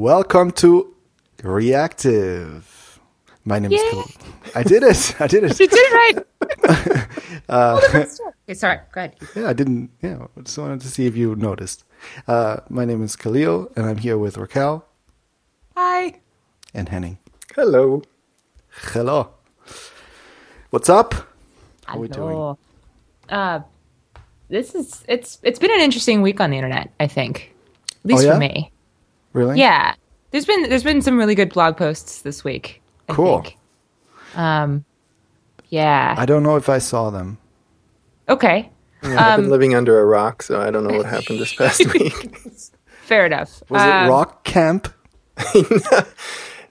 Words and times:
Welcome 0.00 0.50
to 0.60 0.94
Reactive. 1.42 3.00
My 3.46 3.58
name 3.58 3.72
is 3.72 3.80
Yay. 3.80 3.90
Khalil. 3.90 4.04
I 4.54 4.62
did 4.62 4.82
it. 4.82 5.16
I 5.20 5.26
did 5.26 5.42
it. 5.44 5.58
You 5.58 5.66
did 5.66 5.78
it 5.78 5.92
right. 5.94 7.06
Uh, 7.48 7.80
okay, 7.88 8.54
sorry. 8.54 8.78
Go 8.92 9.00
ahead. 9.00 9.16
yeah, 9.34 9.48
I 9.48 9.54
didn't. 9.54 9.90
Yeah, 10.02 10.26
I 10.36 10.40
just 10.42 10.58
wanted 10.58 10.82
to 10.82 10.88
see 10.88 11.06
if 11.06 11.16
you 11.16 11.34
noticed. 11.36 11.84
Uh, 12.28 12.58
my 12.68 12.84
name 12.84 13.02
is 13.02 13.16
Khalil, 13.16 13.70
and 13.74 13.86
I'm 13.86 13.96
here 13.96 14.18
with 14.18 14.36
Raquel 14.36 14.84
Hi. 15.76 16.20
and 16.74 16.88
Henning. 16.90 17.16
Hello. 17.54 18.02
Hello. 18.92 19.30
What's 20.70 20.90
up? 20.90 21.14
How 21.86 21.96
are 21.96 22.00
we 22.00 22.08
doing? 22.08 22.56
Uh, 23.30 23.60
this 24.50 24.74
is 24.74 25.04
it's 25.08 25.38
it's 25.42 25.58
been 25.58 25.70
an 25.72 25.80
interesting 25.80 26.20
week 26.20 26.38
on 26.40 26.50
the 26.50 26.56
internet. 26.56 26.90
I 27.00 27.06
think, 27.06 27.54
at 28.04 28.04
least 28.04 28.24
Oh, 28.24 28.26
yeah? 28.26 28.34
for 28.34 28.40
me. 28.40 28.72
Really? 29.36 29.58
Yeah, 29.60 29.94
there's 30.30 30.46
been 30.46 30.68
there's 30.70 30.82
been 30.82 31.02
some 31.02 31.18
really 31.18 31.34
good 31.34 31.50
blog 31.52 31.76
posts 31.76 32.22
this 32.22 32.42
week. 32.42 32.80
I 33.08 33.12
Cool. 33.12 33.42
think. 33.42 33.58
Um, 34.34 34.84
yeah. 35.68 36.14
I 36.16 36.24
don't 36.24 36.42
know 36.42 36.56
if 36.56 36.70
I 36.70 36.78
saw 36.78 37.10
them. 37.10 37.36
okay. 38.30 38.70
Yeah, 39.02 39.10
I've 39.10 39.34
Um, 39.38 39.40
been 39.42 39.50
living 39.50 39.74
under 39.74 40.00
a 40.00 40.06
rock, 40.06 40.42
so 40.42 40.58
I 40.58 40.70
don't 40.70 40.84
know 40.84 40.96
what 40.96 41.04
happened 41.04 41.38
this 41.38 41.54
past 41.54 41.84
week. 41.92 42.14
Fair 43.02 43.26
enough. 43.26 43.62
Was 43.68 43.82
Um, 43.82 43.88
it 43.88 44.08
Rock 44.08 44.42
Camp? 44.44 44.88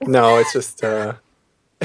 no, 0.02 0.36
it's 0.38 0.52
just 0.52 0.82
uh, 0.82 1.12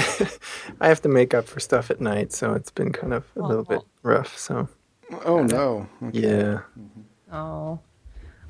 I 0.80 0.88
have 0.88 1.00
to 1.02 1.08
make 1.08 1.32
up 1.32 1.46
for 1.46 1.60
stuff 1.60 1.90
at 1.92 2.00
night, 2.00 2.32
so 2.32 2.54
it's 2.54 2.72
been 2.72 2.92
kind 2.92 3.14
of 3.14 3.24
a 3.36 3.42
little 3.42 3.64
bit 3.64 3.82
rough. 4.02 4.36
So 4.36 4.68
Oh 5.24 5.44
no. 5.44 5.86
yeah, 6.12 6.60
Oh. 7.32 7.78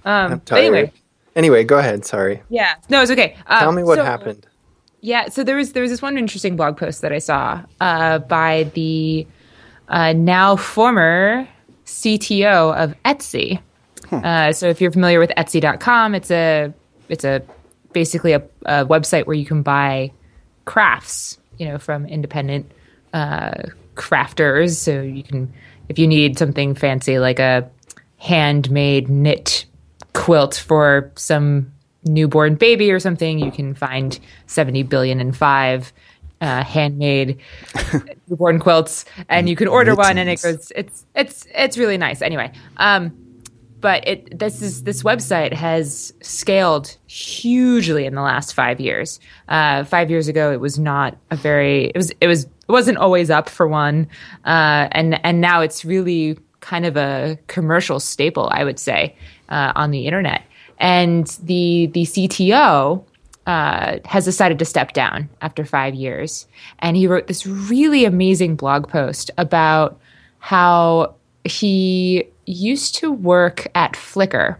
Um. 0.04 0.32
I'm 0.32 0.38
but 0.38 0.52
anyway. 0.52 0.92
Anyway, 1.34 1.64
go 1.64 1.78
ahead. 1.78 2.04
Sorry. 2.04 2.42
Yeah. 2.48 2.74
No, 2.88 3.02
it's 3.02 3.10
okay. 3.10 3.36
Um, 3.46 3.58
Tell 3.58 3.72
me 3.72 3.82
what 3.82 3.96
so- 3.96 4.04
happened. 4.04 4.46
Yeah, 5.04 5.30
so 5.30 5.42
there 5.42 5.56
was 5.56 5.72
there 5.72 5.82
was 5.82 5.90
this 5.90 6.00
one 6.00 6.16
interesting 6.16 6.54
blog 6.54 6.76
post 6.76 7.02
that 7.02 7.12
I 7.12 7.18
saw 7.18 7.60
uh, 7.80 8.20
by 8.20 8.70
the 8.74 9.26
uh, 9.88 10.12
now 10.12 10.54
former 10.54 11.48
CTO 11.86 12.72
of 12.76 12.94
Etsy. 13.04 13.60
Uh, 14.12 14.52
so 14.52 14.68
if 14.68 14.80
you're 14.80 14.92
familiar 14.92 15.18
with 15.18 15.30
Etsy.com, 15.30 16.14
it's 16.14 16.30
a 16.30 16.72
it's 17.08 17.24
a 17.24 17.42
basically 17.92 18.32
a, 18.32 18.42
a 18.66 18.86
website 18.86 19.26
where 19.26 19.34
you 19.34 19.44
can 19.44 19.62
buy 19.62 20.12
crafts, 20.66 21.38
you 21.58 21.66
know, 21.66 21.78
from 21.78 22.06
independent 22.06 22.70
uh, 23.12 23.54
crafters. 23.94 24.76
So 24.76 25.00
you 25.00 25.22
can, 25.22 25.52
if 25.88 25.98
you 25.98 26.06
need 26.06 26.38
something 26.38 26.74
fancy 26.74 27.18
like 27.18 27.38
a 27.38 27.68
handmade 28.18 29.08
knit 29.08 29.64
quilt 30.12 30.54
for 30.54 31.10
some 31.16 31.72
newborn 32.04 32.54
baby 32.56 32.90
or 32.90 32.98
something, 32.98 33.38
you 33.38 33.50
can 33.50 33.74
find 33.74 34.18
70 34.46 34.82
billion 34.84 35.20
and 35.20 35.36
five 35.36 35.92
uh, 36.40 36.64
handmade 36.64 37.40
newborn 38.28 38.58
quilts 38.58 39.04
and 39.28 39.48
you 39.48 39.54
can 39.54 39.68
order 39.68 39.94
one 39.94 40.18
and 40.18 40.28
it 40.28 40.42
goes 40.42 40.72
it's 40.74 41.06
it's 41.14 41.46
it's 41.54 41.78
really 41.78 41.96
nice. 41.96 42.20
Anyway 42.20 42.50
um 42.78 43.16
but 43.82 44.06
it 44.08 44.38
this 44.38 44.62
is 44.62 44.84
this 44.84 45.02
website 45.02 45.52
has 45.52 46.14
scaled 46.22 46.96
hugely 47.06 48.06
in 48.06 48.14
the 48.14 48.22
last 48.22 48.54
five 48.54 48.80
years. 48.80 49.20
Uh, 49.48 49.84
five 49.84 50.08
years 50.08 50.28
ago, 50.28 50.52
it 50.52 50.60
was 50.60 50.78
not 50.78 51.18
a 51.30 51.36
very 51.36 51.86
it 51.86 51.96
was 51.96 52.12
it 52.22 52.28
was 52.28 52.44
it 52.44 52.72
wasn't 52.72 52.96
always 52.96 53.28
up 53.28 53.50
for 53.50 53.68
one, 53.68 54.08
uh, 54.46 54.88
and 54.92 55.22
and 55.26 55.42
now 55.42 55.60
it's 55.60 55.84
really 55.84 56.38
kind 56.62 56.86
of 56.86 56.96
a 56.96 57.38
commercial 57.48 58.00
staple, 58.00 58.48
I 58.50 58.64
would 58.64 58.78
say, 58.78 59.14
uh, 59.50 59.72
on 59.76 59.90
the 59.90 60.06
internet. 60.06 60.42
And 60.78 61.26
the 61.42 61.90
the 61.92 62.04
CTO 62.04 63.04
uh, 63.46 63.98
has 64.06 64.24
decided 64.24 64.58
to 64.60 64.64
step 64.64 64.94
down 64.94 65.28
after 65.42 65.66
five 65.66 65.94
years, 65.94 66.46
and 66.78 66.96
he 66.96 67.06
wrote 67.06 67.26
this 67.26 67.46
really 67.46 68.06
amazing 68.06 68.56
blog 68.56 68.88
post 68.88 69.30
about 69.36 70.00
how 70.38 71.14
he 71.44 72.24
used 72.46 72.94
to 72.96 73.12
work 73.12 73.66
at 73.74 73.92
Flickr 73.92 74.56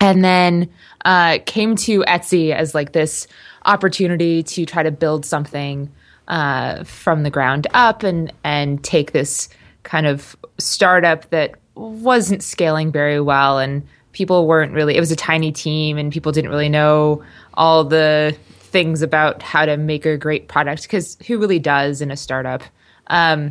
and 0.00 0.24
then 0.24 0.68
uh, 1.04 1.38
came 1.46 1.76
to 1.76 2.00
Etsy 2.00 2.52
as 2.52 2.74
like 2.74 2.92
this 2.92 3.26
opportunity 3.64 4.42
to 4.42 4.66
try 4.66 4.82
to 4.82 4.90
build 4.90 5.24
something 5.24 5.90
uh, 6.28 6.84
from 6.84 7.22
the 7.22 7.30
ground 7.30 7.66
up 7.72 8.02
and 8.02 8.32
and 8.44 8.82
take 8.82 9.12
this 9.12 9.48
kind 9.82 10.06
of 10.06 10.36
startup 10.58 11.28
that 11.30 11.54
wasn't 11.74 12.42
scaling 12.42 12.92
very 12.92 13.20
well 13.20 13.58
and 13.58 13.86
people 14.12 14.46
weren't 14.46 14.72
really 14.72 14.96
it 14.96 15.00
was 15.00 15.10
a 15.10 15.16
tiny 15.16 15.50
team 15.50 15.96
and 15.96 16.12
people 16.12 16.32
didn't 16.32 16.50
really 16.50 16.68
know 16.68 17.22
all 17.54 17.82
the 17.82 18.36
things 18.72 19.02
about 19.02 19.42
how 19.42 19.66
to 19.66 19.76
make 19.76 20.04
a 20.06 20.16
great 20.16 20.48
product 20.48 20.82
because 20.82 21.16
who 21.26 21.38
really 21.38 21.58
does 21.58 22.00
in 22.00 22.10
a 22.10 22.16
startup? 22.16 22.62
Um, 23.08 23.50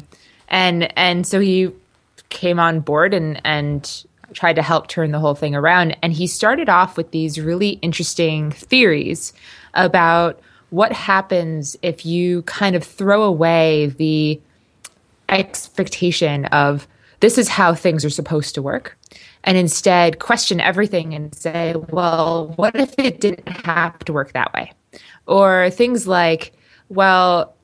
and 0.49 0.91
and 0.97 1.25
so 1.25 1.39
he 1.39 1.71
came 2.29 2.59
on 2.59 2.81
board 2.81 3.13
and 3.13 3.39
and 3.45 4.05
tried 4.33 4.55
to 4.55 4.61
help 4.61 4.87
turn 4.87 5.11
the 5.11 5.19
whole 5.19 5.35
thing 5.35 5.55
around 5.55 5.95
and 6.01 6.13
he 6.13 6.25
started 6.25 6.69
off 6.69 6.95
with 6.95 7.11
these 7.11 7.39
really 7.39 7.71
interesting 7.81 8.49
theories 8.51 9.33
about 9.73 10.39
what 10.69 10.93
happens 10.93 11.75
if 11.81 12.05
you 12.05 12.41
kind 12.43 12.77
of 12.77 12.83
throw 12.83 13.23
away 13.23 13.87
the 13.87 14.39
expectation 15.31 16.45
of 16.45 16.87
this 17.21 17.37
is 17.37 17.47
how 17.47 17.73
things 17.73 18.03
are 18.03 18.09
supposed 18.09 18.55
to 18.55 18.61
work 18.61 18.97
and 19.43 19.57
instead 19.57 20.19
question 20.19 20.59
everything 20.59 21.13
and 21.13 21.33
say 21.33 21.75
well 21.89 22.53
what 22.55 22.75
if 22.75 22.93
it 22.97 23.19
didn't 23.19 23.47
have 23.47 23.97
to 23.99 24.13
work 24.13 24.33
that 24.33 24.53
way? 24.53 24.71
Or 25.27 25.69
things 25.69 26.07
like 26.07 26.53
well 26.89 27.55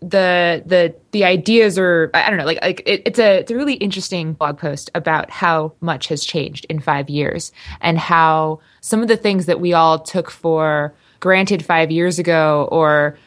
the 0.00 0.62
the 0.66 0.94
the 1.12 1.24
ideas 1.24 1.78
are 1.78 2.10
I 2.14 2.28
don't 2.28 2.38
know 2.38 2.44
like 2.44 2.60
like 2.62 2.82
it, 2.84 3.02
it's 3.06 3.18
a 3.18 3.38
it's 3.38 3.50
a 3.50 3.56
really 3.56 3.74
interesting 3.74 4.34
blog 4.34 4.58
post 4.58 4.90
about 4.94 5.30
how 5.30 5.72
much 5.80 6.08
has 6.08 6.24
changed 6.24 6.66
in 6.68 6.80
five 6.80 7.08
years 7.08 7.50
and 7.80 7.98
how 7.98 8.60
some 8.82 9.02
of 9.02 9.08
the 9.08 9.16
things 9.16 9.46
that 9.46 9.60
we 9.60 9.72
all 9.72 9.98
took 9.98 10.30
for 10.30 10.94
granted 11.20 11.64
five 11.64 11.90
years 11.90 12.18
ago 12.18 12.68
or 12.70 13.18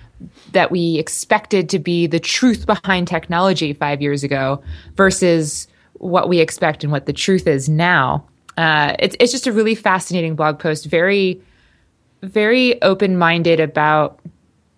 that 0.51 0.71
we 0.71 0.97
expected 0.97 1.69
to 1.69 1.79
be 1.79 2.07
the 2.07 2.19
truth 2.19 2.65
behind 2.65 3.07
technology 3.07 3.73
five 3.73 4.01
years 4.01 4.23
ago 4.23 4.61
versus 4.95 5.67
what 5.93 6.29
we 6.29 6.39
expect 6.39 6.83
and 6.83 6.91
what 6.91 7.05
the 7.05 7.13
truth 7.13 7.47
is 7.47 7.69
now. 7.69 8.25
Uh, 8.57 8.95
it's 8.99 9.15
it's 9.19 9.31
just 9.31 9.47
a 9.47 9.51
really 9.51 9.75
fascinating 9.75 10.35
blog 10.35 10.59
post, 10.59 10.85
very 10.85 11.41
very 12.21 12.81
open 12.81 13.17
minded 13.17 13.59
about 13.59 14.19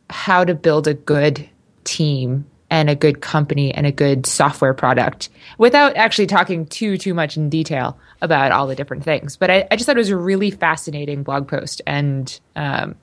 how 0.09 0.44
to 0.44 0.53
build 0.53 0.88
a 0.88 0.94
good 0.94 1.47
team 1.84 2.46
and 2.69 2.90
a 2.90 2.96
good 2.96 3.22
company 3.22 3.73
and 3.73 3.85
a 3.85 3.91
good 3.91 4.25
software 4.25 4.73
product 4.73 5.29
without 5.58 5.96
actually 5.96 6.28
talking 6.28 6.66
too 6.68 6.97
too 6.97 7.13
much 7.13 7.35
in 7.38 7.50
detail 7.50 7.97
about 8.22 8.52
all 8.52 8.68
the 8.68 8.75
different 8.75 9.03
things. 9.03 9.35
But 9.35 9.50
I, 9.50 9.68
I 9.72 9.75
just 9.75 9.88
thought 9.88 9.96
it 9.96 10.00
was 10.00 10.09
a 10.09 10.18
really 10.18 10.52
fascinating 10.52 11.23
blog 11.23 11.47
post 11.47 11.81
and 11.88 12.40
um, 12.56 12.96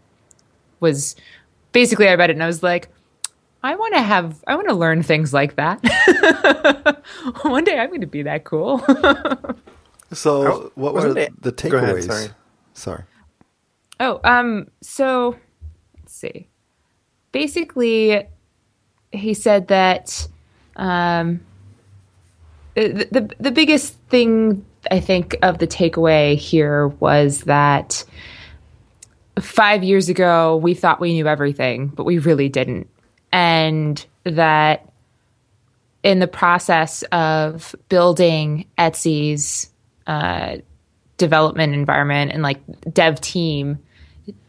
was 0.80 1.16
basically 1.72 2.08
I 2.08 2.14
read 2.14 2.30
it 2.30 2.34
and 2.34 2.42
I 2.42 2.46
was 2.46 2.62
like, 2.62 2.88
I 3.62 3.74
want 3.76 3.94
to 3.94 4.02
have 4.02 4.42
I 4.46 4.54
want 4.54 4.68
to 4.68 4.74
learn 4.74 5.02
things 5.02 5.32
like 5.34 5.56
that. 5.56 5.80
One 7.42 7.64
day 7.64 7.78
I'm 7.78 7.88
going 7.88 8.00
to 8.02 8.06
be 8.06 8.22
that 8.22 8.44
cool. 8.44 8.82
So, 10.12 10.72
what 10.74 10.94
were 10.94 11.00
wasn't 11.08 11.42
the 11.42 11.52
Go 11.68 11.78
ahead, 11.78 11.96
takeaways? 11.96 12.04
sorry. 12.04 12.28
Sorry. 12.72 13.04
Oh, 14.00 14.20
um, 14.24 14.68
so 14.80 15.36
let's 15.98 16.14
see. 16.14 16.48
Basically, 17.32 18.26
he 19.12 19.34
said 19.34 19.68
that 19.68 20.26
um, 20.76 21.40
the, 22.74 23.06
the 23.10 23.34
the 23.38 23.50
biggest 23.50 23.94
thing 24.08 24.64
I 24.90 25.00
think 25.00 25.36
of 25.42 25.58
the 25.58 25.66
takeaway 25.66 26.36
here 26.36 26.88
was 26.88 27.42
that 27.42 28.04
five 29.40 29.82
years 29.82 30.08
ago 30.08 30.56
we 30.56 30.74
thought 30.74 31.00
we 31.00 31.12
knew 31.12 31.26
everything, 31.26 31.88
but 31.88 32.04
we 32.04 32.18
really 32.18 32.48
didn't, 32.48 32.88
and 33.32 34.04
that 34.24 34.88
in 36.02 36.20
the 36.20 36.28
process 36.28 37.02
of 37.12 37.74
building 37.88 38.66
Etsy's 38.78 39.70
uh, 40.06 40.58
development 41.16 41.74
environment 41.74 42.30
and 42.32 42.42
like 42.42 42.60
dev 42.92 43.20
team, 43.20 43.78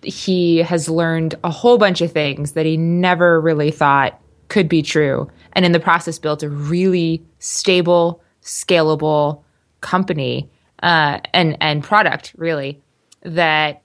he 0.04 0.58
has 0.58 0.88
learned 0.88 1.36
a 1.44 1.50
whole 1.50 1.78
bunch 1.78 2.02
of 2.02 2.12
things 2.12 2.54
that 2.54 2.66
he 2.66 2.78
never 2.78 3.42
really 3.42 3.72
thought 3.72 4.20
could 4.48 4.70
be 4.70 4.82
true. 4.82 5.30
And 5.54 5.66
in 5.66 5.72
the 5.72 5.80
process, 5.80 6.20
built 6.20 6.44
a 6.44 6.50
really 6.50 7.24
stable, 7.40 8.22
scalable 8.44 9.44
company 9.82 10.50
uh, 10.84 11.20
and 11.34 11.58
and 11.62 11.84
product 11.84 12.34
really 12.38 12.82
that 13.24 13.82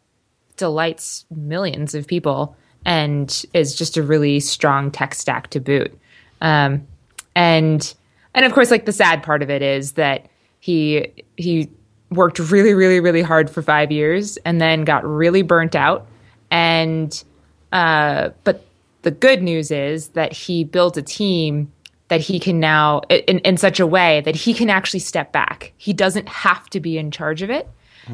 delights 0.56 1.24
millions 1.34 1.94
of 1.94 2.06
people 2.06 2.56
and 2.84 3.44
is 3.54 3.74
just 3.74 3.96
a 3.96 4.02
really 4.02 4.40
strong 4.40 4.90
tech 4.90 5.14
stack 5.14 5.48
to 5.50 5.60
boot. 5.60 5.98
Um, 6.40 6.86
and 7.34 7.94
and 8.34 8.44
of 8.44 8.52
course, 8.52 8.70
like 8.70 8.84
the 8.84 8.92
sad 8.92 9.22
part 9.22 9.42
of 9.42 9.50
it 9.50 9.62
is 9.62 9.92
that 9.92 10.28
he 10.60 11.06
he 11.36 11.70
worked 12.10 12.38
really, 12.38 12.74
really, 12.74 13.00
really 13.00 13.22
hard 13.22 13.50
for 13.50 13.62
five 13.62 13.90
years 13.90 14.36
and 14.38 14.60
then 14.60 14.84
got 14.84 15.04
really 15.04 15.42
burnt 15.42 15.74
out 15.74 16.06
And 16.54 17.24
uh, 17.72 18.30
but 18.44 18.64
the 19.02 19.10
good 19.10 19.42
news 19.42 19.72
is 19.72 20.08
that 20.10 20.32
he 20.32 20.62
built 20.62 20.96
a 20.96 21.02
team 21.02 21.72
that 22.08 22.20
he 22.20 22.38
can 22.38 22.60
now 22.60 23.00
in, 23.10 23.40
in 23.40 23.56
such 23.56 23.80
a 23.80 23.86
way 23.86 24.20
that 24.20 24.36
he 24.36 24.54
can 24.54 24.70
actually 24.70 25.00
step 25.00 25.32
back. 25.32 25.72
He 25.78 25.92
doesn't 25.92 26.28
have 26.28 26.70
to 26.70 26.78
be 26.78 26.96
in 26.96 27.10
charge 27.10 27.42
of 27.42 27.50
it. 27.50 27.68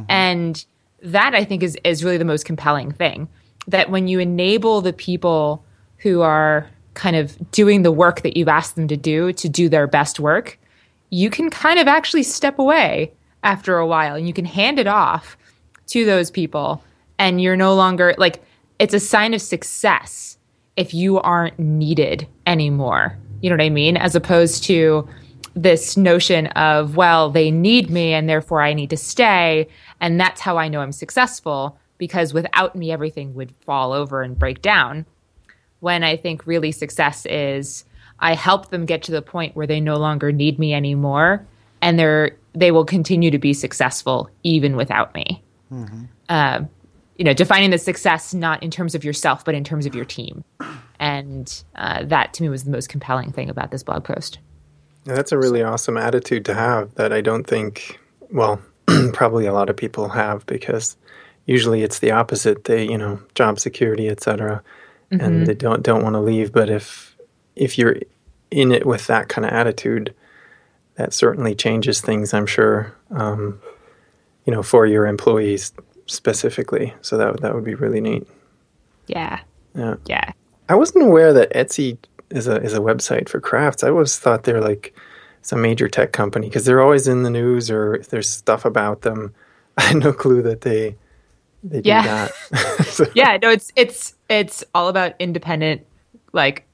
And 0.09 0.65
that 1.03 1.35
I 1.35 1.45
think 1.45 1.63
is 1.63 1.77
is 1.85 2.05
really 2.05 2.19
the 2.19 2.25
most 2.25 2.45
compelling 2.45 2.93
thing. 2.93 3.29
That 3.67 3.91
when 3.91 4.09
you 4.09 4.19
enable 4.19 4.81
the 4.81 4.93
people 4.93 5.65
who 5.99 6.23
are 6.23 6.69
kind 6.95 7.17
of 7.17 7.51
doing 7.51 7.83
the 7.83 7.93
work 7.93 8.23
that 8.23 8.37
you've 8.37 8.49
asked 8.49 8.75
them 8.77 8.89
to 8.89 8.97
do 8.97 9.33
to 9.33 9.49
do 9.49 9.69
their 9.69 9.87
best 9.87 10.19
work, 10.19 10.59
you 11.11 11.31
can 11.31 11.51
kind 11.51 11.79
of 11.79 11.87
actually 11.87 12.23
step 12.23 12.59
away 12.59 13.13
after 13.43 13.77
a 13.77 13.87
while 13.87 14.15
and 14.15 14.27
you 14.27 14.35
can 14.35 14.45
hand 14.45 14.79
it 14.79 14.87
off 14.87 15.37
to 15.87 16.05
those 16.05 16.31
people 16.31 16.83
and 17.19 17.41
you're 17.41 17.57
no 17.57 17.75
longer 17.75 18.15
like 18.19 18.43
it's 18.79 18.95
a 18.95 19.01
sign 19.01 19.35
of 19.35 19.43
success 19.43 20.39
if 20.77 20.95
you 20.95 21.21
aren't 21.21 21.59
needed 21.59 22.27
anymore. 22.47 23.17
You 23.43 23.51
know 23.51 23.57
what 23.57 23.65
I 23.65 23.71
mean? 23.71 23.97
As 23.97 24.15
opposed 24.15 24.65
to 24.65 25.09
this 25.55 25.97
notion 25.97 26.47
of, 26.49 26.97
well, 26.97 27.31
they 27.31 27.51
need 27.51 27.91
me 27.91 28.13
and 28.13 28.29
therefore 28.29 28.63
I 28.63 28.73
need 28.73 28.91
to 28.91 28.97
stay. 28.97 29.69
And 30.01 30.21
that's 30.21 30.41
how 30.41 30.57
I 30.59 30.69
know 30.69 30.81
I'm 30.81 30.93
successful 30.93 31.79
because 31.99 32.33
without 32.33 32.77
me, 32.77 32.93
everything 32.93 33.35
would 33.35 33.55
fall 33.65 33.93
over 33.93 34.23
and 34.23 34.39
break 34.39 34.63
down. 34.63 35.07
When 35.81 36.05
I 36.05 36.17
think 36.17 36.47
really 36.47 36.73
success 36.73 37.27
is 37.27 37.85
I 38.21 38.35
help 38.35 38.71
them 38.71 38.87
get 38.87 39.03
to 39.05 39.13
the 39.13 39.23
point 39.23 39.57
where 39.57 39.67
they 39.67 39.81
no 39.81 39.97
longer 39.97 40.31
need 40.31 40.59
me 40.59 40.73
anymore 40.75 41.47
and 41.83 41.99
they're, 41.99 42.37
they 42.53 42.71
will 42.71 42.85
continue 42.85 43.31
to 43.31 43.39
be 43.39 43.55
successful 43.55 44.31
even 44.43 44.77
without 44.77 45.15
me. 45.15 45.43
Mm-hmm. 45.73 46.05
Uh, 46.29 46.61
you 47.17 47.25
know, 47.25 47.35
defining 47.35 47.71
the 47.71 47.79
success 47.79 48.33
not 48.33 48.63
in 48.63 48.71
terms 48.71 48.95
of 48.95 49.05
yourself, 49.05 49.45
but 49.45 49.55
in 49.55 49.63
terms 49.63 49.85
of 49.85 49.95
your 49.95 50.07
team. 50.07 50.43
And 50.99 51.63
uh, 51.77 52.05
that 52.05 52.33
to 52.35 52.43
me 52.43 52.49
was 52.49 52.65
the 52.65 52.71
most 52.71 52.89
compelling 52.89 53.33
thing 53.33 53.51
about 53.51 53.71
this 53.71 53.83
blog 53.83 54.05
post. 54.05 54.39
That's 55.15 55.33
a 55.33 55.39
really 55.39 55.63
awesome 55.63 55.97
attitude 55.97 56.45
to 56.47 56.55
have 56.55 56.95
that 56.95 57.13
I 57.13 57.21
don't 57.21 57.45
think, 57.45 57.99
well, 58.31 58.61
probably 59.13 59.47
a 59.47 59.53
lot 59.53 59.71
of 59.71 59.77
people 59.77 60.09
have 60.09 60.47
because 60.47 60.97
usually 61.47 61.83
it's 61.83 61.99
the 61.99 62.11
opposite. 62.11 62.65
They, 62.65 62.85
you 62.85 62.99
know, 62.99 63.21
job 63.35 63.59
security, 63.59 64.09
etc., 64.09 64.63
mm-hmm. 65.11 65.25
and 65.25 65.47
they 65.47 65.55
don't 65.55 65.83
don't 65.83 66.03
want 66.03 66.15
to 66.15 66.21
leave. 66.21 66.53
But 66.53 66.71
if 66.71 67.17
if 67.57 67.79
you're 67.79 67.97
in 68.51 68.73
it 68.73 68.87
with 68.87 69.07
that 69.07 69.29
kind 69.29 69.45
of 69.45 69.53
attitude, 69.53 70.15
that 70.95 71.13
certainly 71.13 71.55
changes 71.55 72.01
things. 72.01 72.35
I'm 72.35 72.47
sure, 72.47 72.95
um, 73.11 73.61
you 74.45 74.53
know, 74.53 74.63
for 74.63 74.87
your 74.87 75.07
employees 75.07 75.73
specifically. 76.07 76.95
So 77.03 77.17
that 77.17 77.41
that 77.41 77.55
would 77.55 77.65
be 77.65 77.75
really 77.75 78.01
neat. 78.01 78.27
Yeah. 79.07 79.41
Yeah. 79.75 79.97
Yeah. 80.07 80.33
I 80.69 80.75
wasn't 80.75 81.05
aware 81.05 81.33
that 81.33 81.53
Etsy 81.53 81.99
is 82.31 82.47
a 82.47 82.57
is 82.63 82.75
a 82.75 82.79
website 82.79 83.29
for 83.29 83.41
crafts. 83.41 83.85
I 83.85 83.91
always 83.91 84.19
thought 84.19 84.45
they're 84.45 84.61
like 84.61 84.95
some 85.43 85.63
major 85.63 85.89
tech 85.89 86.13
company 86.13 86.49
because 86.49 86.65
they're 86.65 86.81
always 86.81 87.09
in 87.09 87.23
the 87.23 87.31
news 87.31 87.71
or 87.71 87.95
if 87.95 88.09
there's 88.09 88.29
stuff 88.29 88.65
about 88.65 89.03
them. 89.03 89.35
I 89.77 89.83
had 89.83 89.97
no 89.97 90.13
clue 90.13 90.43
that 90.43 90.63
they 90.63 90.97
they 91.63 91.81
yeah. 91.85 92.03
do 92.03 92.09
that. 92.09 92.85
so. 92.87 93.07
Yeah, 93.15 93.39
no, 93.41 93.51
it's 93.51 93.73
it's 93.77 94.15
it's 94.29 94.65
all 94.75 94.89
about 94.89 95.15
independent 95.19 95.87
like 96.33 96.67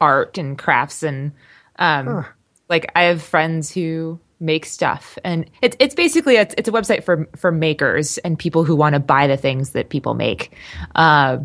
art 0.00 0.38
and 0.38 0.58
crafts 0.58 1.02
and 1.02 1.32
um 1.78 2.06
huh. 2.06 2.22
like 2.68 2.90
I 2.94 3.04
have 3.04 3.22
friends 3.22 3.70
who 3.72 4.20
make 4.40 4.64
stuff 4.64 5.18
and 5.24 5.50
it's 5.62 5.76
it's 5.80 5.94
basically 5.94 6.36
a, 6.36 6.42
it's 6.42 6.68
a 6.68 6.72
website 6.72 7.02
for 7.02 7.28
for 7.36 7.50
makers 7.50 8.18
and 8.18 8.38
people 8.38 8.64
who 8.64 8.76
want 8.76 8.94
to 8.94 9.00
buy 9.00 9.26
the 9.26 9.36
things 9.36 9.70
that 9.70 9.88
people 9.88 10.14
make. 10.14 10.52
Uh, 10.94 11.38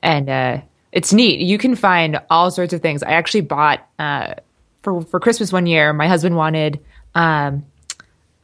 and 0.00 0.28
uh 0.28 0.60
it's 0.92 1.12
neat. 1.12 1.40
You 1.40 1.58
can 1.58 1.74
find 1.74 2.20
all 2.30 2.50
sorts 2.50 2.72
of 2.72 2.82
things. 2.82 3.02
I 3.02 3.12
actually 3.12 3.40
bought 3.40 3.86
uh, 3.98 4.34
for 4.82 5.02
for 5.02 5.18
Christmas 5.18 5.52
one 5.52 5.66
year. 5.66 5.92
My 5.92 6.06
husband 6.06 6.36
wanted 6.36 6.80
um, 7.14 7.64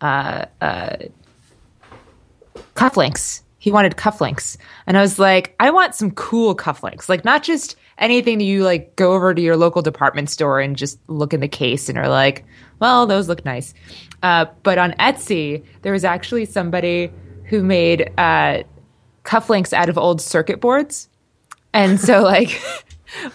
uh, 0.01 0.47
uh, 0.61 0.97
cufflinks. 2.75 3.43
He 3.59 3.71
wanted 3.71 3.97
cufflinks, 3.97 4.57
and 4.87 4.97
I 4.97 5.03
was 5.03 5.19
like, 5.19 5.55
I 5.61 5.71
want 5.71 5.95
some 5.95 6.11
cool 6.13 6.57
cufflinks, 6.57 7.09
like 7.09 7.25
not 7.25 7.43
just 7.43 7.77
anything 7.99 8.39
that 8.39 8.45
you 8.45 8.63
like 8.63 8.97
go 8.97 9.13
over 9.13 9.35
to 9.35 9.43
your 9.43 9.57
local 9.57 9.83
department 9.83 10.31
store 10.31 10.61
and 10.61 10.77
just 10.77 10.99
look 11.09 11.35
in 11.35 11.41
the 11.41 11.49
case 11.49 11.89
and 11.89 11.99
are 11.99 12.09
like, 12.09 12.45
well, 12.79 13.07
those 13.07 13.29
look 13.29 13.45
nice. 13.45 13.75
Uh, 14.23 14.47
but 14.63 14.79
on 14.79 14.93
Etsy, 14.93 15.65
there 15.83 15.93
was 15.93 16.05
actually 16.05 16.45
somebody 16.45 17.11
who 17.45 17.63
made 17.65 18.13
uh, 18.17 18.63
cufflinks 19.25 19.73
out 19.73 19.89
of 19.89 19.99
old 19.99 20.21
circuit 20.21 20.61
boards 20.61 21.09
and 21.73 22.01
so 22.01 22.23
like 22.23 22.61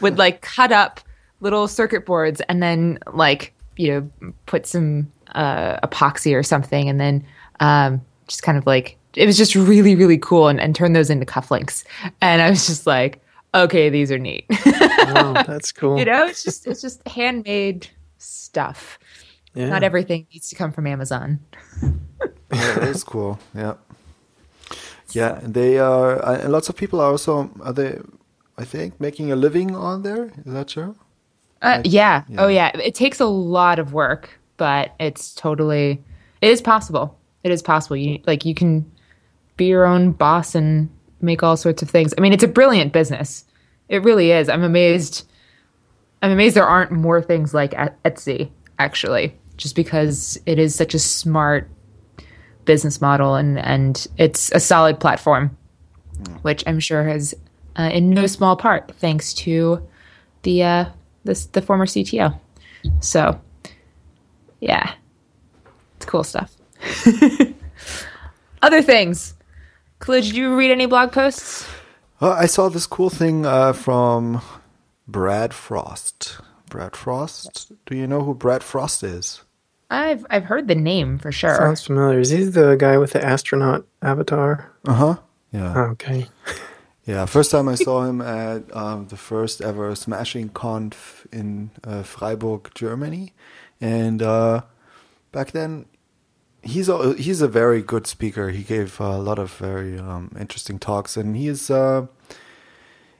would 0.02 0.18
like 0.18 0.42
cut 0.42 0.72
up 0.72 1.00
little 1.42 1.68
circuit 1.68 2.06
boards 2.06 2.42
and 2.48 2.64
then 2.64 2.98
like 3.14 3.54
you 3.76 3.90
know 3.90 4.32
put 4.46 4.66
some 4.66 5.12
uh, 5.36 5.78
epoxy 5.88 6.36
or 6.36 6.44
something 6.44 6.88
and 6.90 7.00
then 7.00 7.26
um, 7.60 8.02
just 8.28 8.44
kind 8.44 8.58
of 8.58 8.66
like 8.66 8.98
it 9.16 9.26
was 9.26 9.38
just 9.38 9.56
really 9.56 9.96
really 9.96 10.18
cool 10.18 10.48
and, 10.48 10.60
and 10.60 10.76
turn 10.76 10.94
those 10.94 11.10
into 11.10 11.26
cufflinks. 11.26 11.84
And 12.22 12.42
i 12.42 12.50
was 12.50 12.66
just 12.66 12.88
like 12.88 13.22
okay 13.54 13.90
these 13.90 14.12
are 14.12 14.20
neat. 14.20 14.46
Wow, 14.50 15.34
that's 15.48 15.72
cool. 15.72 16.00
You 16.00 16.06
know 16.06 16.26
it's 16.26 16.44
just 16.44 16.66
it's 16.68 16.82
just 16.82 17.06
handmade 17.08 17.88
stuff. 18.18 18.98
Yeah. 19.56 19.70
not 19.70 19.84
everything 19.84 20.26
needs 20.34 20.50
to 20.50 20.56
come 20.56 20.72
from 20.72 20.88
amazon. 20.88 21.40
Yeah 21.82 21.92
that 22.50 22.84
is 22.84 23.04
cool. 23.14 23.40
Yeah. 23.54 23.76
Yeah 25.12 25.40
they 25.44 25.78
are 25.78 26.24
uh, 26.24 26.48
lots 26.50 26.70
of 26.70 26.76
people 26.76 27.02
are 27.02 27.12
also 27.12 27.52
are 27.62 27.74
they 27.74 28.00
I 28.58 28.66
think, 28.66 29.00
making 29.00 29.32
a 29.32 29.36
living 29.36 29.76
on 29.76 30.04
there. 30.04 30.26
Is 30.46 30.54
that 30.54 30.68
true? 30.68 30.96
Uh, 31.62 31.82
yeah. 31.86 32.24
yeah. 32.28 32.42
Oh, 32.42 32.48
yeah. 32.48 32.78
It 32.78 32.94
takes 32.94 33.20
a 33.20 33.26
lot 33.26 33.80
of 33.80 33.94
work, 33.94 34.40
but 34.58 34.94
it's 35.00 35.34
totally. 35.34 36.04
It 36.42 36.50
is 36.50 36.62
possible. 36.62 37.18
It 37.44 37.52
is 37.52 37.62
possible. 37.62 37.98
You 37.98 38.20
like 38.26 38.46
you 38.46 38.54
can 38.54 38.90
be 39.58 39.66
your 39.66 39.86
own 39.86 40.12
boss 40.12 40.56
and 40.56 40.90
make 41.22 41.42
all 41.42 41.58
sorts 41.58 41.82
of 41.82 41.90
things. 41.90 42.14
I 42.18 42.22
mean, 42.22 42.34
it's 42.34 42.44
a 42.44 42.48
brilliant 42.48 42.94
business. 42.94 43.46
It 43.90 44.04
really 44.04 44.32
is. 44.32 44.50
I'm 44.50 44.64
amazed. 44.64 45.28
I'm 46.22 46.32
amazed 46.32 46.56
there 46.56 46.68
aren't 46.68 46.92
more 46.92 47.22
things 47.22 47.54
like 47.54 47.72
Etsy. 47.72 48.50
Actually, 48.80 49.38
just 49.58 49.76
because 49.76 50.38
it 50.46 50.60
is 50.60 50.76
such 50.76 50.94
a 50.94 51.00
smart 51.00 51.70
business 52.66 53.02
model 53.02 53.36
and 53.36 53.60
and 53.60 54.08
it's 54.18 54.52
a 54.52 54.60
solid 54.60 55.00
platform, 55.00 55.56
mm. 56.22 56.40
which 56.44 56.64
I'm 56.66 56.80
sure 56.80 57.04
has 57.04 57.36
uh, 57.78 57.90
in 57.94 58.10
no 58.10 58.28
small 58.28 58.56
part 58.56 58.92
thanks 58.98 59.34
to 59.34 59.88
the 60.44 60.64
uh, 60.64 60.86
this 61.24 61.46
the 61.48 61.62
former 61.62 61.86
CTO. 61.86 62.40
So, 63.00 63.40
yeah, 64.60 64.94
it's 65.98 66.06
cool 66.06 66.24
stuff. 66.24 66.54
Other 68.62 68.82
things, 68.82 69.34
Khalil, 70.00 70.22
did 70.22 70.36
you 70.36 70.56
read 70.56 70.72
any 70.72 70.86
blog 70.86 71.12
posts? 71.12 71.66
Uh, 72.22 72.32
I 72.32 72.46
saw 72.46 72.70
this 72.70 72.88
cool 72.88 73.10
thing 73.10 73.46
uh, 73.46 73.74
from 73.74 74.42
Brad 75.08 75.54
Frost. 75.54 76.40
Brad 76.70 76.96
Frost. 76.96 77.72
Do 77.86 77.96
you 77.96 78.08
know 78.08 78.24
who 78.24 78.34
Brad 78.34 78.64
Frost 78.64 79.04
is? 79.04 79.44
I've 79.90 80.26
I've 80.30 80.46
heard 80.46 80.68
the 80.68 80.76
name 80.76 81.20
for 81.20 81.32
sure. 81.32 81.56
Sounds 81.56 81.84
familiar. 81.84 82.20
Is 82.20 82.30
he 82.30 82.46
the 82.46 82.76
guy 82.76 82.98
with 82.98 83.12
the 83.14 83.24
astronaut 83.24 83.86
avatar? 84.02 84.72
Uh 84.88 84.94
huh. 84.94 85.16
Yeah. 85.52 85.78
Okay. 85.92 86.28
Yeah, 87.06 87.26
first 87.26 87.52
time 87.52 87.68
I 87.68 87.76
saw 87.76 88.06
him 88.06 88.22
at 88.22 88.74
um, 88.74 89.08
the 89.08 89.18
first 89.18 89.62
ever 89.62 89.94
Smashing 89.94 90.50
Conf 90.50 91.28
in 91.34 91.72
uh, 91.84 92.04
Freiburg, 92.04 92.72
Germany, 92.76 93.34
and 93.82 94.22
uh, 94.22 94.62
back 95.34 95.52
then 95.52 95.86
he's 96.64 96.88
a 96.88 97.14
he's 97.16 97.42
a 97.42 97.48
very 97.48 97.82
good 97.82 98.08
speaker. 98.08 98.50
He 98.50 98.64
gave 98.64 99.00
a 99.00 99.18
lot 99.18 99.38
of 99.38 99.52
very 99.52 100.00
um, 100.00 100.32
interesting 100.40 100.80
talks, 100.80 101.18
and 101.18 101.36
he's 101.36 101.70
uh, 101.70 102.08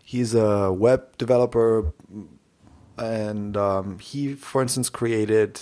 he's 0.02 0.34
a 0.34 0.72
web 0.72 1.18
developer, 1.18 1.94
and 2.98 3.58
um, 3.58 4.00
he, 4.00 4.34
for 4.34 4.62
instance, 4.62 4.90
created, 4.90 5.60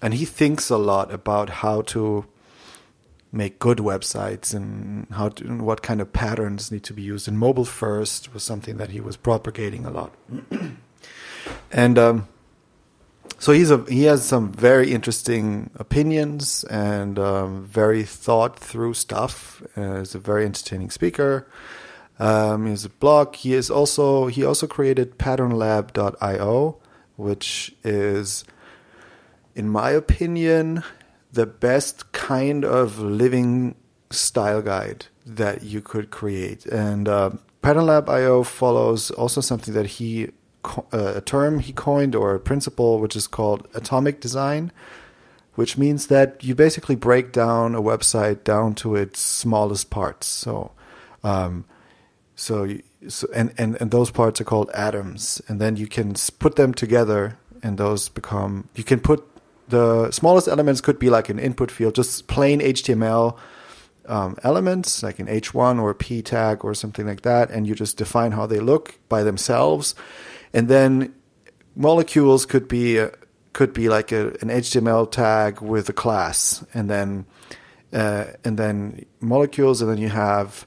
and 0.00 0.14
he 0.14 0.24
thinks 0.24 0.70
a 0.70 0.78
lot 0.78 1.12
about 1.12 1.50
how 1.50 1.82
to 1.82 2.26
make 3.34 3.58
good 3.58 3.78
websites 3.78 4.54
and 4.54 5.06
how 5.10 5.28
to, 5.30 5.58
what 5.58 5.82
kind 5.82 6.00
of 6.00 6.12
patterns 6.12 6.70
need 6.70 6.84
to 6.84 6.94
be 6.94 7.02
used. 7.02 7.26
And 7.26 7.38
mobile 7.38 7.64
first 7.64 8.32
was 8.32 8.42
something 8.42 8.76
that 8.76 8.90
he 8.90 9.00
was 9.00 9.16
propagating 9.16 9.84
a 9.84 9.90
lot. 9.90 10.12
and 11.72 11.98
um, 11.98 12.28
so 13.38 13.52
he's 13.52 13.70
a 13.70 13.84
he 13.88 14.04
has 14.04 14.24
some 14.24 14.52
very 14.52 14.92
interesting 14.92 15.70
opinions 15.74 16.64
and 16.64 17.18
um, 17.18 17.64
very 17.64 18.04
thought 18.04 18.58
through 18.58 18.94
stuff. 18.94 19.62
Uh, 19.76 19.98
he's 19.98 20.14
a 20.14 20.18
very 20.18 20.44
entertaining 20.44 20.90
speaker. 20.90 21.46
Um, 22.18 22.66
he 22.66 22.70
has 22.70 22.84
a 22.84 22.90
blog. 22.90 23.34
He 23.34 23.54
is 23.54 23.70
also 23.70 24.28
he 24.28 24.44
also 24.44 24.66
created 24.66 25.18
patternlab.io, 25.18 26.76
which 27.16 27.74
is, 27.82 28.44
in 29.54 29.68
my 29.68 29.90
opinion, 29.90 30.84
the 31.34 31.46
best 31.46 32.12
kind 32.12 32.64
of 32.64 32.98
living 32.98 33.74
style 34.10 34.62
guide 34.62 35.06
that 35.26 35.62
you 35.62 35.80
could 35.80 36.10
create. 36.10 36.66
And 36.66 37.08
uh, 37.08 37.30
Pattern 37.62 37.86
Lab 37.86 38.06
follows 38.46 39.10
also 39.10 39.40
something 39.40 39.74
that 39.74 39.86
he 39.86 40.30
uh, 40.92 41.12
a 41.16 41.20
term 41.20 41.58
he 41.58 41.72
coined 41.72 42.14
or 42.14 42.34
a 42.34 42.40
principle 42.40 42.98
which 42.98 43.16
is 43.16 43.26
called 43.26 43.68
atomic 43.74 44.20
design, 44.20 44.72
which 45.54 45.76
means 45.76 46.06
that 46.06 46.42
you 46.42 46.54
basically 46.54 46.94
break 46.94 47.32
down 47.32 47.74
a 47.74 47.82
website 47.82 48.44
down 48.44 48.74
to 48.74 48.96
its 48.96 49.20
smallest 49.20 49.90
parts. 49.90 50.26
So, 50.26 50.72
um, 51.22 51.64
so, 52.34 52.64
you, 52.64 52.82
so 53.08 53.28
and, 53.34 53.52
and 53.58 53.76
and 53.80 53.90
those 53.90 54.10
parts 54.10 54.40
are 54.40 54.44
called 54.44 54.70
atoms, 54.72 55.42
and 55.48 55.60
then 55.60 55.76
you 55.76 55.86
can 55.86 56.14
put 56.38 56.56
them 56.56 56.72
together, 56.72 57.38
and 57.62 57.76
those 57.76 58.08
become. 58.08 58.68
You 58.74 58.84
can 58.84 59.00
put 59.00 59.33
the 59.68 60.10
smallest 60.10 60.48
elements 60.48 60.80
could 60.80 60.98
be 60.98 61.10
like 61.10 61.28
an 61.28 61.38
input 61.38 61.70
field, 61.70 61.94
just 61.94 62.26
plain 62.26 62.60
HTML 62.60 63.36
um, 64.06 64.36
elements, 64.42 65.02
like 65.02 65.18
an 65.18 65.26
H1 65.26 65.80
or 65.80 65.94
P 65.94 66.22
tag 66.22 66.64
or 66.64 66.74
something 66.74 67.06
like 67.06 67.22
that, 67.22 67.50
and 67.50 67.66
you 67.66 67.74
just 67.74 67.96
define 67.96 68.32
how 68.32 68.46
they 68.46 68.60
look 68.60 68.98
by 69.08 69.22
themselves, 69.22 69.94
and 70.52 70.68
then 70.68 71.14
molecules 71.74 72.46
could 72.46 72.68
be 72.68 73.00
uh, 73.00 73.10
could 73.52 73.72
be 73.72 73.88
like 73.88 74.12
a, 74.12 74.28
an 74.42 74.48
HTML 74.48 75.10
tag 75.10 75.60
with 75.60 75.88
a 75.88 75.92
class, 75.92 76.64
and 76.74 76.90
then 76.90 77.26
uh, 77.92 78.24
and 78.44 78.58
then 78.58 79.06
molecules, 79.20 79.80
and 79.80 79.90
then 79.90 79.98
you 79.98 80.08
have 80.10 80.66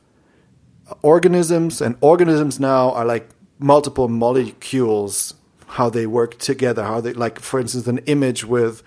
organisms, 1.01 1.81
and 1.81 1.95
organisms 2.01 2.59
now 2.59 2.91
are 2.93 3.05
like 3.05 3.29
multiple 3.59 4.07
molecules, 4.07 5.33
how 5.67 5.89
they 5.89 6.07
work 6.07 6.37
together, 6.39 6.83
how 6.83 7.01
they 7.01 7.13
like, 7.13 7.39
for 7.39 7.59
instance, 7.59 7.87
an 7.87 7.99
image 7.99 8.43
with 8.45 8.83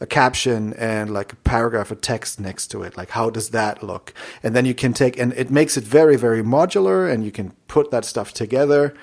a 0.00 0.06
caption 0.06 0.72
and 0.74 1.12
like 1.12 1.32
a 1.32 1.36
paragraph 1.36 1.92
of 1.92 2.00
text 2.00 2.40
next 2.40 2.66
to 2.68 2.82
it. 2.82 2.96
Like, 2.96 3.10
how 3.10 3.30
does 3.30 3.50
that 3.50 3.82
look? 3.82 4.12
And 4.42 4.56
then 4.56 4.64
you 4.64 4.74
can 4.74 4.92
take, 4.92 5.18
and 5.18 5.32
it 5.34 5.50
makes 5.50 5.76
it 5.76 5.84
very, 5.84 6.16
very 6.16 6.42
modular, 6.42 7.08
and 7.08 7.24
you 7.24 7.30
can 7.30 7.52
put 7.68 7.92
that 7.92 8.04
stuff 8.04 8.32
together. 8.34 8.94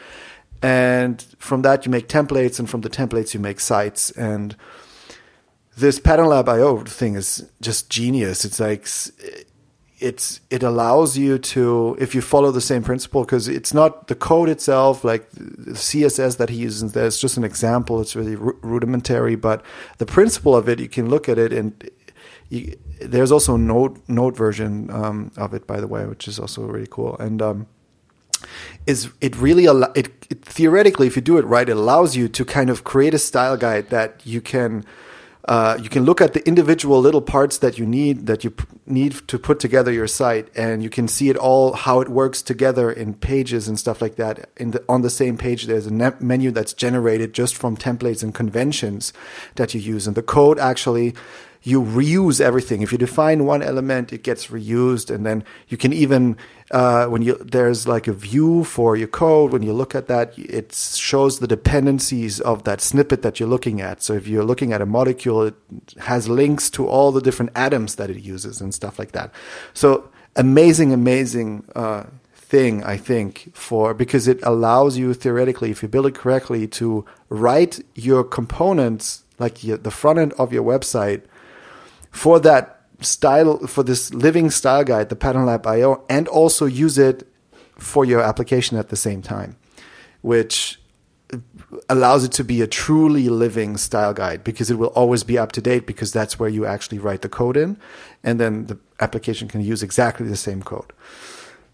And 0.62 1.22
from 1.38 1.62
that, 1.62 1.86
you 1.86 1.92
make 1.92 2.10
templates, 2.10 2.60
and 2.60 2.70
from 2.70 2.82
the 2.82 2.90
templates, 2.90 3.34
you 3.34 3.40
make 3.40 3.62
sites. 3.62 4.12
And 4.12 4.58
this 5.78 6.00
Pattern 6.00 6.28
Lab 6.28 6.50
IO 6.50 6.84
thing 6.84 7.16
is 7.16 7.50
just 7.62 7.90
genius. 7.90 8.44
It's 8.44 8.60
like, 8.60 8.86
it's 10.00 10.40
it 10.50 10.64
allows 10.64 11.18
you 11.18 11.38
to 11.38 11.96
if 12.00 12.16
you 12.16 12.22
follow 12.22 12.52
the 12.52 12.62
same 12.62 12.82
principle 12.84 13.24
because 13.24 13.48
it's 13.48 13.74
not 13.74 14.08
the 14.08 14.16
code 14.16 14.50
itself 14.50 15.04
like 15.04 15.30
the 15.32 15.74
css 15.74 16.38
that 16.38 16.50
he 16.50 16.58
uses 16.58 16.94
there's 16.94 17.20
just 17.20 17.38
an 17.38 17.44
example 17.44 18.00
it's 18.00 18.16
really 18.16 18.36
rudimentary 18.36 19.36
but 19.36 19.64
the 19.98 20.06
principle 20.06 20.56
of 20.56 20.70
it 20.70 20.80
you 20.80 20.88
can 20.88 21.10
look 21.10 21.28
at 21.28 21.38
it 21.38 21.52
and 21.52 21.90
you, 22.50 22.76
there's 23.02 23.32
also 23.32 23.56
a 23.56 23.58
node 23.58 24.00
node 24.08 24.36
version 24.36 24.90
um, 24.90 25.32
of 25.38 25.54
it 25.54 25.68
by 25.68 25.80
the 25.80 25.88
way 25.88 26.06
which 26.06 26.28
is 26.28 26.40
also 26.40 26.66
really 26.66 26.88
cool 26.90 27.18
and 27.18 27.42
um, 27.42 27.68
is 28.88 29.10
it 29.20 29.36
really 29.36 29.68
al- 29.68 29.92
it, 29.94 30.26
it, 30.30 30.44
theoretically 30.46 31.08
if 31.08 31.16
you 31.16 31.22
do 31.22 31.38
it 31.38 31.46
right 31.46 31.68
it 31.68 31.76
allows 31.76 32.16
you 32.16 32.30
to 32.30 32.46
kind 32.46 32.70
of 32.70 32.84
create 32.84 33.14
a 33.14 33.20
style 33.20 33.58
guide 33.58 33.90
that 33.90 34.22
you 34.26 34.40
can 34.40 34.86
uh, 35.50 35.80
you 35.82 35.90
can 35.90 36.06
look 36.06 36.22
at 36.22 36.34
the 36.34 36.48
individual 36.48 37.02
little 37.02 37.24
parts 37.24 37.58
that 37.58 37.80
you 37.80 37.84
need 37.84 38.28
that 38.28 38.44
you 38.44 38.52
p- 38.52 38.66
need 38.86 39.14
to 39.28 39.40
put 39.40 39.60
together 39.60 39.92
your 39.92 40.08
site 40.08 40.48
and 40.56 40.84
you 40.84 40.92
can 40.92 41.08
see 41.08 41.28
it 41.28 41.36
all 41.36 41.74
how 41.74 42.02
it 42.02 42.08
works 42.08 42.44
together 42.44 42.92
in 42.92 43.16
pages 43.16 43.68
and 43.68 43.80
stuff 43.80 44.00
like 44.00 44.16
that. 44.16 44.48
In 44.58 44.72
the, 44.72 44.84
on 44.88 45.02
the 45.02 45.10
same 45.10 45.40
page 45.40 45.66
there's 45.66 45.88
a 45.88 45.94
ne- 45.94 46.12
menu 46.20 46.52
that's 46.52 46.72
generated 46.72 47.34
just 47.34 47.58
from 47.58 47.76
templates 47.76 48.22
and 48.22 48.32
conventions 48.32 49.12
that 49.56 49.74
you 49.74 49.82
use. 49.82 50.06
And 50.06 50.16
the 50.16 50.22
code 50.22 50.60
actually 50.60 51.16
you 51.62 51.82
reuse 51.82 52.40
everything. 52.40 52.82
If 52.82 52.92
you 52.92 52.98
define 52.98 53.46
one 53.46 53.62
element, 53.62 54.14
it 54.14 54.24
gets 54.24 54.48
reused, 54.48 55.14
and 55.14 55.26
then 55.26 55.44
you 55.68 55.78
can 55.78 55.92
even 55.92 56.38
uh, 56.72 57.08
when 57.08 57.22
you 57.22 57.36
there's 57.36 57.88
like 57.88 58.08
a 58.08 58.14
view 58.14 58.64
for 58.64 58.96
your 58.96 59.08
code. 59.08 59.52
When 59.52 59.64
you 59.64 59.74
look 59.74 59.94
at 59.94 60.08
that, 60.08 60.38
it 60.38 60.74
shows 60.74 61.40
the 61.40 61.48
dependencies 61.48 62.40
of 62.40 62.64
that 62.64 62.80
snippet 62.80 63.22
that 63.24 63.40
you're 63.40 63.50
looking 63.50 63.82
at. 63.82 64.02
So 64.02 64.14
if 64.14 64.28
you're 64.28 64.44
looking 64.44 64.72
at 64.72 64.82
a 64.82 64.86
molecule, 64.86 65.44
it 65.44 65.56
has 65.98 66.30
links 66.30 66.70
to 66.72 66.88
all 66.88 67.12
the 67.12 67.22
different 67.22 67.52
atoms 67.56 67.96
that 67.96 68.10
it 68.10 68.20
uses 68.22 68.62
and 68.62 68.74
stuff 68.74 68.98
like 68.98 69.12
that. 69.12 69.32
So 69.74 70.10
amazing, 70.36 70.94
amazing. 70.94 71.66
Uh, 71.76 72.04
thing 72.50 72.84
I 72.84 72.98
think 72.98 73.52
for 73.54 73.94
because 73.94 74.28
it 74.28 74.40
allows 74.42 74.98
you 74.98 75.14
theoretically 75.14 75.70
if 75.70 75.84
you 75.84 75.88
build 75.88 76.08
it 76.08 76.16
correctly 76.16 76.66
to 76.70 77.06
write 77.30 77.80
your 77.94 78.24
components 78.24 79.24
like 79.38 79.60
the 79.62 79.92
front 79.92 80.18
end 80.18 80.34
of 80.34 80.52
your 80.52 80.64
website 80.64 81.22
for 82.12 82.40
that 82.40 82.82
style, 83.02 83.60
for 83.68 83.84
this 83.84 84.14
living 84.14 84.50
style 84.50 84.84
guide, 84.84 85.10
the 85.10 85.16
Pattern 85.16 85.46
Lab 85.46 85.66
IO, 85.66 86.04
and 86.10 86.28
also 86.28 86.66
use 86.66 86.98
it 86.98 87.28
for 87.78 88.06
your 88.06 88.22
application 88.22 88.78
at 88.78 88.90
the 88.90 88.96
same 88.96 89.22
time, 89.22 89.56
which 90.22 90.80
allows 91.90 92.24
it 92.24 92.32
to 92.32 92.44
be 92.44 92.62
a 92.62 92.68
truly 92.68 93.30
living 93.30 93.78
style 93.78 94.14
guide 94.14 94.44
because 94.44 94.72
it 94.72 94.76
will 94.76 94.88
always 94.88 95.24
be 95.24 95.38
up 95.38 95.52
to 95.52 95.62
date 95.62 95.86
because 95.86 96.12
that's 96.12 96.40
where 96.40 96.50
you 96.50 96.66
actually 96.66 96.98
write 96.98 97.22
the 97.22 97.30
code 97.30 97.56
in 97.56 97.78
and 98.24 98.40
then 98.40 98.66
the 98.66 98.78
application 99.00 99.48
can 99.48 99.62
use 99.62 99.84
exactly 99.84 100.28
the 100.28 100.36
same 100.36 100.64
code. 100.64 100.92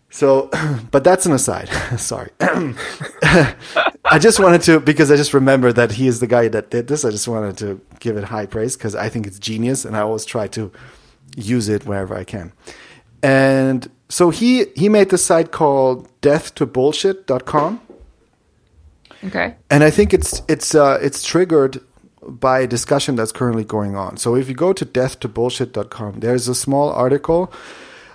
So, 0.10 0.50
but 0.92 1.04
that's 1.04 1.26
an 1.26 1.32
aside. 1.32 1.70
Sorry. 1.98 2.32
I 4.06 4.20
just 4.20 4.40
wanted 4.40 4.62
to, 4.64 4.80
because 4.80 5.12
I 5.12 5.16
just 5.16 5.34
remember 5.34 5.74
that 5.74 5.94
he 5.94 6.08
is 6.08 6.20
the 6.20 6.28
guy 6.28 6.48
that 6.50 6.70
did 6.70 6.88
this. 6.88 7.04
I 7.04 7.10
just 7.10 7.28
wanted 7.28 7.58
to 7.58 7.82
give 8.00 8.18
it 8.18 8.26
high 8.26 8.46
praise 8.46 8.78
because 8.78 8.96
I 8.96 9.10
think 9.10 9.26
it's 9.26 9.40
genius 9.40 9.84
and 9.84 9.98
I 9.98 10.02
always 10.02 10.26
try 10.26 10.48
to 10.50 10.72
use 11.36 11.70
it 11.70 11.86
wherever 11.86 12.16
I 12.16 12.24
can. 12.24 12.54
And 13.24 13.90
so 14.10 14.30
he, 14.30 14.66
he 14.76 14.90
made 14.90 15.10
this 15.10 15.26
site 15.26 15.52
called 15.52 16.10
deathtobullshit.com. 16.22 17.82
Okay. 19.24 19.56
And 19.72 19.84
I 19.84 19.90
think 19.90 20.14
it's, 20.14 20.44
it's, 20.48 20.76
uh, 20.76 21.00
it's 21.02 21.24
triggered 21.24 21.82
by 22.28 22.60
a 22.60 22.68
discussion 22.68 23.16
that's 23.16 23.32
currently 23.32 23.64
going 23.64 23.96
on. 23.96 24.18
So 24.18 24.36
if 24.36 24.48
you 24.48 24.54
go 24.54 24.72
to 24.74 24.86
deathtobullshit.com, 24.86 26.20
there's 26.20 26.48
a 26.48 26.56
small 26.56 26.92
article 26.92 27.52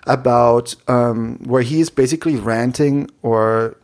about 0.06 0.75
um, 0.88 1.38
where 1.44 1.62
he 1.62 1.80
is 1.80 1.90
basically 1.90 2.37
ranting 2.37 3.11
or 3.23 3.76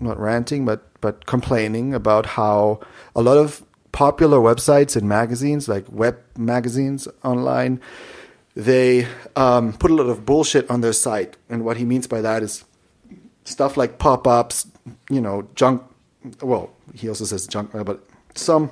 not 0.00 0.18
ranting, 0.18 0.64
but 0.64 0.88
but 1.00 1.26
complaining 1.26 1.94
about 1.94 2.26
how 2.26 2.80
a 3.14 3.22
lot 3.22 3.36
of 3.36 3.62
popular 3.92 4.38
websites 4.38 4.96
and 4.96 5.08
magazines, 5.08 5.68
like 5.68 5.84
web 5.88 6.18
magazines 6.36 7.06
online, 7.22 7.80
they 8.56 9.06
um, 9.36 9.72
put 9.74 9.90
a 9.90 9.94
lot 9.94 10.06
of 10.06 10.26
bullshit 10.26 10.68
on 10.70 10.80
their 10.80 10.92
site. 10.92 11.36
And 11.48 11.64
what 11.64 11.76
he 11.76 11.84
means 11.84 12.06
by 12.06 12.20
that 12.20 12.42
is 12.42 12.64
stuff 13.44 13.76
like 13.76 13.98
pop 13.98 14.26
ups, 14.26 14.66
you 15.10 15.20
know, 15.20 15.46
junk. 15.54 15.82
Well, 16.40 16.70
he 16.94 17.08
also 17.08 17.24
says 17.24 17.46
junk, 17.46 17.70
but 17.72 18.02
some 18.34 18.70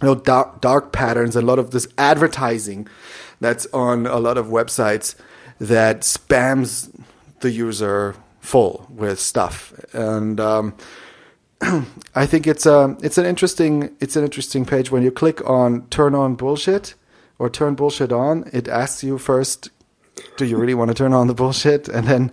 you 0.00 0.08
know 0.08 0.14
dark, 0.14 0.60
dark 0.60 0.92
patterns. 0.92 1.36
A 1.36 1.42
lot 1.42 1.58
of 1.58 1.70
this 1.70 1.88
advertising 1.98 2.86
that's 3.40 3.66
on 3.72 4.06
a 4.06 4.18
lot 4.18 4.38
of 4.38 4.46
websites 4.46 5.14
that 5.58 6.00
spams 6.00 6.90
the 7.40 7.50
user 7.50 8.14
full 8.44 8.86
with 8.90 9.18
stuff, 9.18 9.72
and 9.94 10.38
um, 10.38 10.74
I 12.14 12.26
think 12.26 12.46
it's 12.46 12.66
a 12.66 12.96
it's 13.02 13.18
an 13.18 13.24
interesting 13.24 13.96
it's 14.00 14.16
an 14.16 14.24
interesting 14.24 14.64
page 14.66 14.90
when 14.90 15.02
you 15.02 15.10
click 15.10 15.48
on 15.48 15.88
turn 15.88 16.14
on 16.14 16.34
bullshit 16.34 16.94
or 17.38 17.48
turn 17.48 17.74
bullshit 17.74 18.12
on. 18.12 18.48
It 18.52 18.68
asks 18.68 19.02
you 19.02 19.18
first, 19.18 19.70
do 20.36 20.44
you 20.44 20.56
really 20.56 20.74
want 20.74 20.90
to 20.90 20.94
turn 20.94 21.12
on 21.12 21.26
the 21.26 21.34
bullshit, 21.34 21.88
and 21.88 22.06
then 22.06 22.32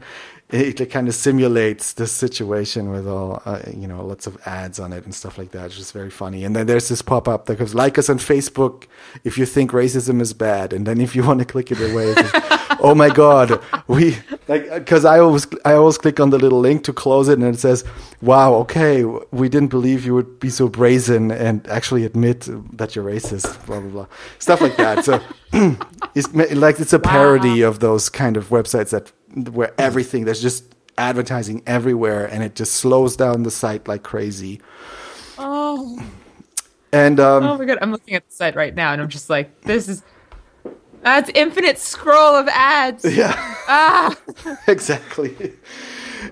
it, 0.52 0.82
it 0.82 0.86
kind 0.88 1.08
of 1.08 1.16
simulates 1.16 1.94
the 1.94 2.06
situation 2.08 2.92
with 2.92 3.08
all 3.08 3.42
uh, 3.46 3.62
you 3.76 3.88
know 3.88 4.06
lots 4.06 4.28
of 4.28 4.38
ads 4.46 4.80
on 4.80 4.92
it 4.92 5.06
and 5.06 5.16
stuff 5.16 5.38
like 5.38 5.52
that. 5.52 5.68
It's 5.68 5.78
just 5.78 5.94
very 5.94 6.10
funny. 6.10 6.44
And 6.44 6.56
then 6.56 6.68
there's 6.68 6.90
this 6.90 7.02
pop 7.02 7.28
up 7.28 7.46
that 7.46 7.56
goes 7.56 7.74
like 7.74 7.98
us 7.98 8.10
on 8.10 8.18
Facebook 8.18 8.86
if 9.24 9.38
you 9.38 9.46
think 9.46 9.72
racism 9.72 10.22
is 10.22 10.34
bad, 10.34 10.74
and 10.74 10.86
then 10.86 11.00
if 11.00 11.16
you 11.16 11.24
want 11.24 11.40
to 11.40 11.46
click 11.46 11.72
it 11.72 11.80
away, 11.80 12.14
oh 12.82 12.94
my 12.96 13.10
god, 13.10 13.62
we 13.88 14.18
like 14.48 14.70
because 14.74 15.06
I 15.06 15.20
always 15.20 15.48
I 15.64 15.74
always 15.74 15.98
click 15.98 16.20
on 16.20 16.32
the 16.32 16.38
little 16.38 16.60
link 16.60 16.84
to 16.84 16.94
close 16.94 17.30
it, 17.30 17.40
and 17.40 17.56
it 17.56 17.60
says, 17.60 17.86
"Wow, 18.22 18.54
okay, 18.56 19.06
we 19.06 19.48
didn't 19.48 19.70
believe 19.70 20.06
you 20.06 20.14
would 20.14 20.40
be 20.40 20.50
so 20.50 20.68
brazen 20.68 21.32
and 21.32 21.66
actually 21.70 22.04
admit 22.04 22.48
that 22.78 22.96
you're 22.96 23.06
racist." 23.06 23.66
Blah 23.66 23.80
blah 23.80 23.90
blah, 23.90 24.08
stuff 24.40 24.60
like 24.60 24.76
that. 24.76 25.06
So 25.06 25.22
it's 26.16 26.34
like 26.34 26.80
it's 26.80 26.94
a 26.94 27.00
parody 27.00 27.62
wow. 27.62 27.70
of 27.70 27.80
those 27.80 28.10
kind 28.10 28.36
of 28.36 28.50
websites 28.50 28.90
that 28.90 29.14
where 29.36 29.74
everything 29.78 30.26
there's 30.26 30.42
just 30.42 30.76
advertising 30.98 31.64
everywhere 31.66 32.26
and 32.26 32.44
it 32.44 32.56
just 32.56 32.74
slows 32.74 33.16
down 33.16 33.44
the 33.44 33.52
site 33.52 33.88
like 33.88 34.04
crazy. 34.04 34.62
Oh. 35.38 36.00
And 36.94 37.20
um, 37.20 37.44
oh 37.44 37.58
my 37.58 37.66
god, 37.66 37.78
I'm 37.82 37.92
looking 37.92 38.16
at 38.16 38.28
the 38.28 38.34
site 38.34 38.56
right 38.56 38.76
now 38.76 38.92
and 38.92 39.02
I'm 39.02 39.10
just 39.10 39.30
like, 39.30 39.62
this 39.62 39.88
is 39.88 40.04
that's 41.02 41.32
infinite 41.34 41.80
scroll 41.80 42.36
of 42.36 42.48
ads. 42.48 43.06
Yeah. 43.06 43.48
Ah. 43.74 44.18
exactly. 44.68 45.54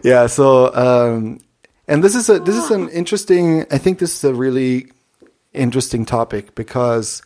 Yeah. 0.04 0.28
So, 0.28 0.74
um, 0.76 1.40
and 1.88 2.04
this 2.04 2.16
is 2.16 2.28
a 2.28 2.40
this 2.40 2.56
is 2.56 2.70
an 2.70 2.90
interesting. 2.90 3.66
I 3.72 3.78
think 3.78 4.00
this 4.00 4.14
is 4.14 4.24
a 4.26 4.34
really 4.34 4.92
interesting 5.54 6.06
topic 6.06 6.54
because 6.56 7.22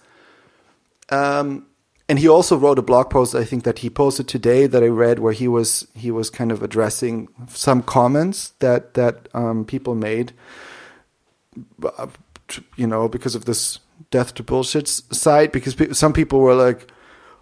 um, 1.09 1.65
and 2.09 2.19
he 2.19 2.27
also 2.27 2.57
wrote 2.57 2.79
a 2.79 2.83
blog 2.83 3.09
post 3.09 3.35
I 3.35 3.43
think 3.43 3.63
that 3.63 3.79
he 3.79 3.89
posted 3.89 4.27
today 4.27 4.67
that 4.67 4.83
I 4.83 4.87
read 4.87 5.19
where 5.19 5.33
he 5.33 5.47
was 5.47 5.87
he 5.95 6.11
was 6.11 6.29
kind 6.29 6.51
of 6.51 6.61
addressing 6.61 7.27
some 7.47 7.81
comments 7.81 8.49
that 8.59 8.93
that 8.95 9.27
um, 9.33 9.65
people 9.65 9.95
made 9.95 10.33
uh, 11.97 12.07
you 12.75 12.87
know 12.87 13.07
because 13.07 13.35
of 13.35 13.45
this 13.45 13.79
death 14.11 14.33
to 14.35 14.43
bullshit 14.43 14.87
site 14.87 15.51
because 15.51 15.75
pe- 15.75 15.93
some 15.93 16.13
people 16.13 16.39
were 16.39 16.55
like 16.55 16.91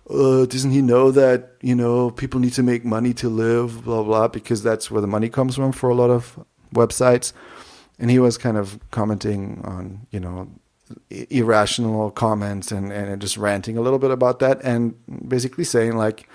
uh, 0.10 0.46
doesn't 0.46 0.72
he 0.72 0.82
know 0.82 1.12
that 1.12 1.52
you 1.62 1.76
know 1.76 2.12
people 2.12 2.40
need 2.40 2.54
to 2.54 2.64
make 2.64 2.84
money 2.84 3.14
to 3.14 3.30
live 3.30 3.84
blah 3.84 4.04
blah 4.04 4.28
because 4.28 4.62
that's 4.64 4.92
where 4.92 5.02
the 5.02 5.08
money 5.08 5.30
comes 5.30 5.56
from 5.56 5.72
for 5.72 5.90
a 5.90 5.96
lot 5.96 6.10
of 6.10 6.40
websites. 6.74 7.34
And 8.00 8.10
he 8.10 8.20
was 8.20 8.38
kind 8.38 8.58
of 8.58 8.80
commenting 8.90 9.62
on 9.64 10.08
you 10.12 10.20
know 10.20 10.50
irrational 11.10 12.12
comments 12.12 12.72
and, 12.72 12.92
and 12.92 13.22
just 13.22 13.38
ranting 13.38 13.78
a 13.78 13.82
little 13.82 14.00
bit 14.00 14.12
about 14.12 14.40
that 14.40 14.62
and 14.64 14.96
basically 15.28 15.64
saying 15.64 15.96
like 15.96 16.28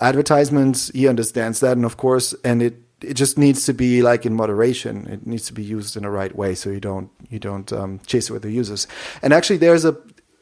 advertisements 0.00 0.88
he 0.88 1.08
understands 1.08 1.60
that 1.60 1.72
and 1.72 1.84
of 1.84 1.96
course 1.96 2.34
and 2.44 2.62
it 2.62 2.82
it 3.02 3.14
just 3.14 3.36
needs 3.36 3.66
to 3.66 3.74
be 3.74 4.02
like 4.02 4.24
in 4.24 4.34
moderation. 4.34 5.06
It 5.06 5.26
needs 5.26 5.46
to 5.46 5.52
be 5.52 5.62
used 5.62 5.96
in 5.96 6.02
the 6.02 6.10
right 6.10 6.34
way 6.34 6.54
so 6.54 6.70
you 6.70 6.80
don't 6.80 7.10
you 7.28 7.38
don't 7.38 7.72
um, 7.72 8.00
chase 8.06 8.30
it 8.30 8.32
with 8.32 8.42
the 8.42 8.50
users. 8.50 8.86
And 9.22 9.32
actually 9.32 9.58
there's 9.58 9.84
a 9.84 9.96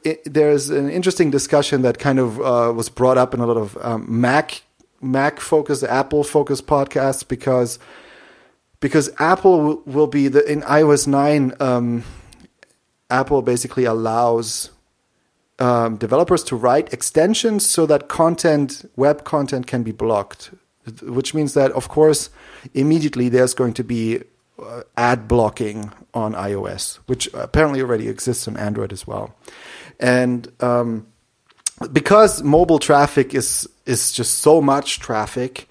it, 0.04 0.22
there's 0.24 0.70
an 0.70 0.90
interesting 0.90 1.30
discussion 1.30 1.82
that 1.82 1.98
kind 1.98 2.18
of 2.18 2.40
uh, 2.40 2.72
was 2.74 2.88
brought 2.88 3.18
up 3.18 3.34
in 3.34 3.40
a 3.40 3.46
lot 3.46 3.56
of 3.56 3.76
um, 3.82 4.06
mac 4.08 4.62
mac 5.00 5.40
focused 5.40 5.82
apple 5.84 6.22
focused 6.22 6.66
podcasts 6.66 7.26
because 7.26 7.78
because 8.80 9.10
apple 9.18 9.82
will, 9.86 10.06
be 10.06 10.28
the 10.28 10.44
in 10.50 10.60
ios 10.62 11.06
9 11.06 11.54
um, 11.60 12.04
Apple 13.20 13.42
basically 13.42 13.84
allows 13.84 14.70
um, 15.58 15.96
developers 15.96 16.42
to 16.44 16.56
write 16.56 16.92
extensions 16.92 17.66
so 17.66 17.86
that 17.86 18.08
content, 18.08 18.90
web 18.96 19.24
content, 19.24 19.66
can 19.66 19.82
be 19.82 19.92
blocked. 19.92 20.50
Which 21.02 21.32
means 21.32 21.54
that, 21.54 21.72
of 21.72 21.88
course, 21.88 22.28
immediately 22.74 23.30
there's 23.30 23.54
going 23.54 23.74
to 23.74 23.84
be 23.84 24.20
uh, 24.58 24.82
ad 24.96 25.26
blocking 25.26 25.90
on 26.12 26.34
iOS, 26.34 26.96
which 27.06 27.32
apparently 27.32 27.80
already 27.80 28.08
exists 28.08 28.46
on 28.48 28.56
Android 28.58 28.92
as 28.92 29.06
well. 29.06 29.34
And 29.98 30.52
um, 30.60 31.06
because 31.92 32.42
mobile 32.42 32.78
traffic 32.78 33.34
is 33.34 33.68
is 33.86 34.12
just 34.12 34.40
so 34.40 34.60
much 34.60 35.00
traffic, 35.00 35.68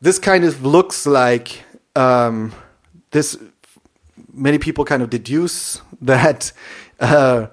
this 0.00 0.18
kind 0.18 0.44
of 0.44 0.64
looks 0.64 1.06
like 1.06 1.64
um, 1.96 2.52
this 3.10 3.36
many 4.32 4.58
people 4.58 4.84
kind 4.84 5.02
of 5.02 5.10
deduce 5.10 5.80
that 6.00 6.52
uh, 6.98 7.46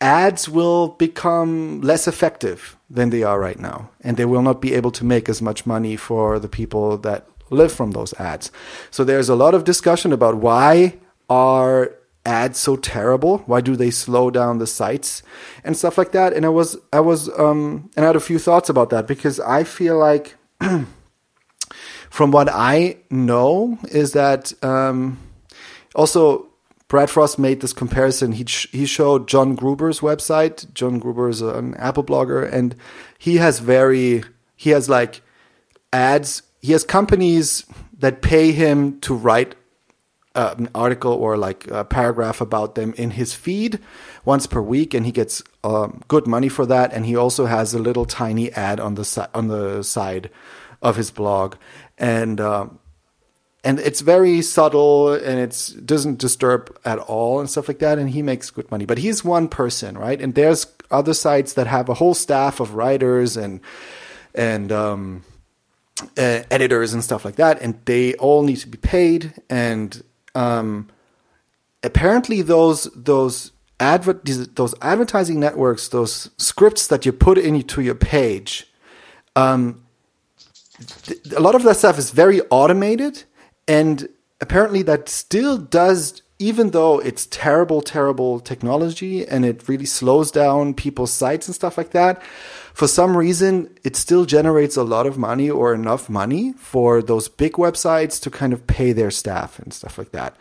ads 0.00 0.48
will 0.48 0.88
become 0.88 1.80
less 1.80 2.08
effective 2.08 2.76
than 2.90 3.10
they 3.10 3.22
are 3.22 3.40
right 3.40 3.58
now, 3.58 3.90
and 4.00 4.16
they 4.16 4.24
will 4.24 4.42
not 4.42 4.60
be 4.60 4.74
able 4.74 4.90
to 4.92 5.04
make 5.04 5.28
as 5.28 5.40
much 5.40 5.64
money 5.64 5.96
for 5.96 6.38
the 6.38 6.48
people 6.48 6.98
that 6.98 7.26
live 7.50 7.72
from 7.72 7.92
those 7.92 8.12
ads. 8.14 8.50
So 8.90 9.04
there's 9.04 9.28
a 9.28 9.36
lot 9.36 9.54
of 9.54 9.64
discussion 9.64 10.12
about 10.12 10.36
why 10.36 10.98
are 11.28 11.94
ads 12.24 12.58
so 12.58 12.76
terrible? 12.76 13.38
Why 13.46 13.60
do 13.60 13.76
they 13.76 13.90
slow 13.90 14.30
down 14.30 14.58
the 14.58 14.66
sites 14.66 15.22
and 15.64 15.76
stuff 15.76 15.98
like 15.98 16.12
that? 16.12 16.32
And 16.32 16.44
I 16.44 16.50
was 16.50 16.76
I 16.92 17.00
was 17.00 17.28
um, 17.38 17.90
and 17.96 18.04
I 18.04 18.08
had 18.08 18.16
a 18.16 18.20
few 18.20 18.38
thoughts 18.38 18.68
about 18.68 18.90
that 18.90 19.06
because 19.06 19.40
I 19.40 19.64
feel 19.64 19.98
like. 19.98 20.36
from 22.12 22.30
what 22.30 22.50
I 22.52 22.98
know, 23.08 23.78
is 23.88 24.12
that 24.12 24.52
um, 24.62 25.18
also 25.94 26.46
Brad 26.86 27.08
Frost 27.08 27.38
made 27.38 27.62
this 27.62 27.72
comparison. 27.72 28.32
He 28.32 28.44
he 28.70 28.84
showed 28.84 29.28
John 29.28 29.54
Gruber's 29.54 30.00
website. 30.00 30.70
John 30.74 30.98
Gruber 30.98 31.30
is 31.30 31.40
an 31.40 31.74
Apple 31.76 32.04
blogger, 32.04 32.46
and 32.52 32.76
he 33.18 33.38
has 33.38 33.60
very 33.60 34.24
he 34.56 34.70
has 34.70 34.90
like 34.90 35.22
ads. 35.90 36.42
He 36.60 36.72
has 36.72 36.84
companies 36.84 37.64
that 37.98 38.20
pay 38.20 38.52
him 38.52 39.00
to 39.00 39.14
write 39.14 39.54
uh, 40.34 40.54
an 40.58 40.68
article 40.74 41.14
or 41.14 41.38
like 41.38 41.66
a 41.70 41.82
paragraph 41.82 42.42
about 42.42 42.74
them 42.74 42.92
in 42.98 43.12
his 43.12 43.32
feed 43.32 43.78
once 44.26 44.46
per 44.46 44.60
week, 44.60 44.92
and 44.92 45.06
he 45.06 45.12
gets 45.12 45.42
um, 45.64 46.02
good 46.08 46.26
money 46.26 46.50
for 46.50 46.66
that. 46.66 46.92
And 46.92 47.06
he 47.06 47.16
also 47.16 47.46
has 47.46 47.72
a 47.72 47.78
little 47.78 48.04
tiny 48.04 48.52
ad 48.52 48.80
on 48.80 48.96
the 48.96 49.04
si- 49.06 49.32
on 49.32 49.48
the 49.48 49.82
side 49.82 50.28
of 50.82 50.96
his 50.96 51.10
blog, 51.10 51.54
and 51.98 52.40
um, 52.40 52.78
and 53.64 53.78
it's 53.78 54.00
very 54.00 54.42
subtle 54.42 55.14
and 55.14 55.38
it 55.38 55.74
doesn't 55.84 56.18
disturb 56.18 56.76
at 56.84 56.98
all 56.98 57.38
and 57.38 57.48
stuff 57.48 57.68
like 57.68 57.78
that. 57.78 57.98
And 57.98 58.10
he 58.10 58.22
makes 58.22 58.50
good 58.50 58.70
money, 58.70 58.86
but 58.86 58.98
he's 58.98 59.24
one 59.24 59.48
person, 59.48 59.96
right? 59.96 60.20
And 60.20 60.34
there's 60.34 60.66
other 60.90 61.14
sites 61.14 61.52
that 61.54 61.66
have 61.66 61.88
a 61.88 61.94
whole 61.94 62.14
staff 62.14 62.60
of 62.60 62.74
writers 62.74 63.36
and 63.36 63.60
and 64.34 64.72
um, 64.72 65.24
uh, 66.18 66.42
editors 66.50 66.92
and 66.92 67.04
stuff 67.04 67.24
like 67.24 67.36
that, 67.36 67.60
and 67.60 67.78
they 67.84 68.14
all 68.14 68.42
need 68.42 68.56
to 68.56 68.68
be 68.68 68.78
paid. 68.78 69.34
And 69.48 70.02
um, 70.34 70.88
apparently, 71.82 72.42
those 72.42 72.84
those 72.96 73.52
those 73.78 74.74
advertising 74.80 75.40
networks, 75.40 75.88
those 75.88 76.30
scripts 76.36 76.86
that 76.86 77.04
you 77.04 77.12
put 77.12 77.38
into 77.38 77.80
your 77.82 77.94
page. 77.94 78.68
Um, 79.34 79.81
a 81.36 81.40
lot 81.40 81.54
of 81.54 81.62
that 81.62 81.76
stuff 81.76 81.98
is 81.98 82.10
very 82.10 82.40
automated 82.50 83.24
and 83.68 84.08
apparently 84.40 84.82
that 84.82 85.08
still 85.08 85.58
does 85.58 86.22
even 86.38 86.70
though 86.70 86.98
it's 86.98 87.26
terrible 87.26 87.80
terrible 87.80 88.40
technology 88.40 89.26
and 89.26 89.44
it 89.44 89.68
really 89.68 89.84
slows 89.84 90.30
down 90.30 90.74
people's 90.74 91.12
sites 91.12 91.46
and 91.46 91.54
stuff 91.54 91.76
like 91.76 91.90
that 91.90 92.22
for 92.72 92.88
some 92.88 93.16
reason 93.16 93.68
it 93.84 93.96
still 93.96 94.24
generates 94.24 94.76
a 94.76 94.82
lot 94.82 95.06
of 95.06 95.18
money 95.18 95.50
or 95.50 95.74
enough 95.74 96.08
money 96.08 96.52
for 96.54 97.02
those 97.02 97.28
big 97.28 97.52
websites 97.54 98.20
to 98.20 98.30
kind 98.30 98.52
of 98.52 98.66
pay 98.66 98.92
their 98.92 99.10
staff 99.10 99.58
and 99.58 99.74
stuff 99.74 99.98
like 99.98 100.12
that. 100.12 100.36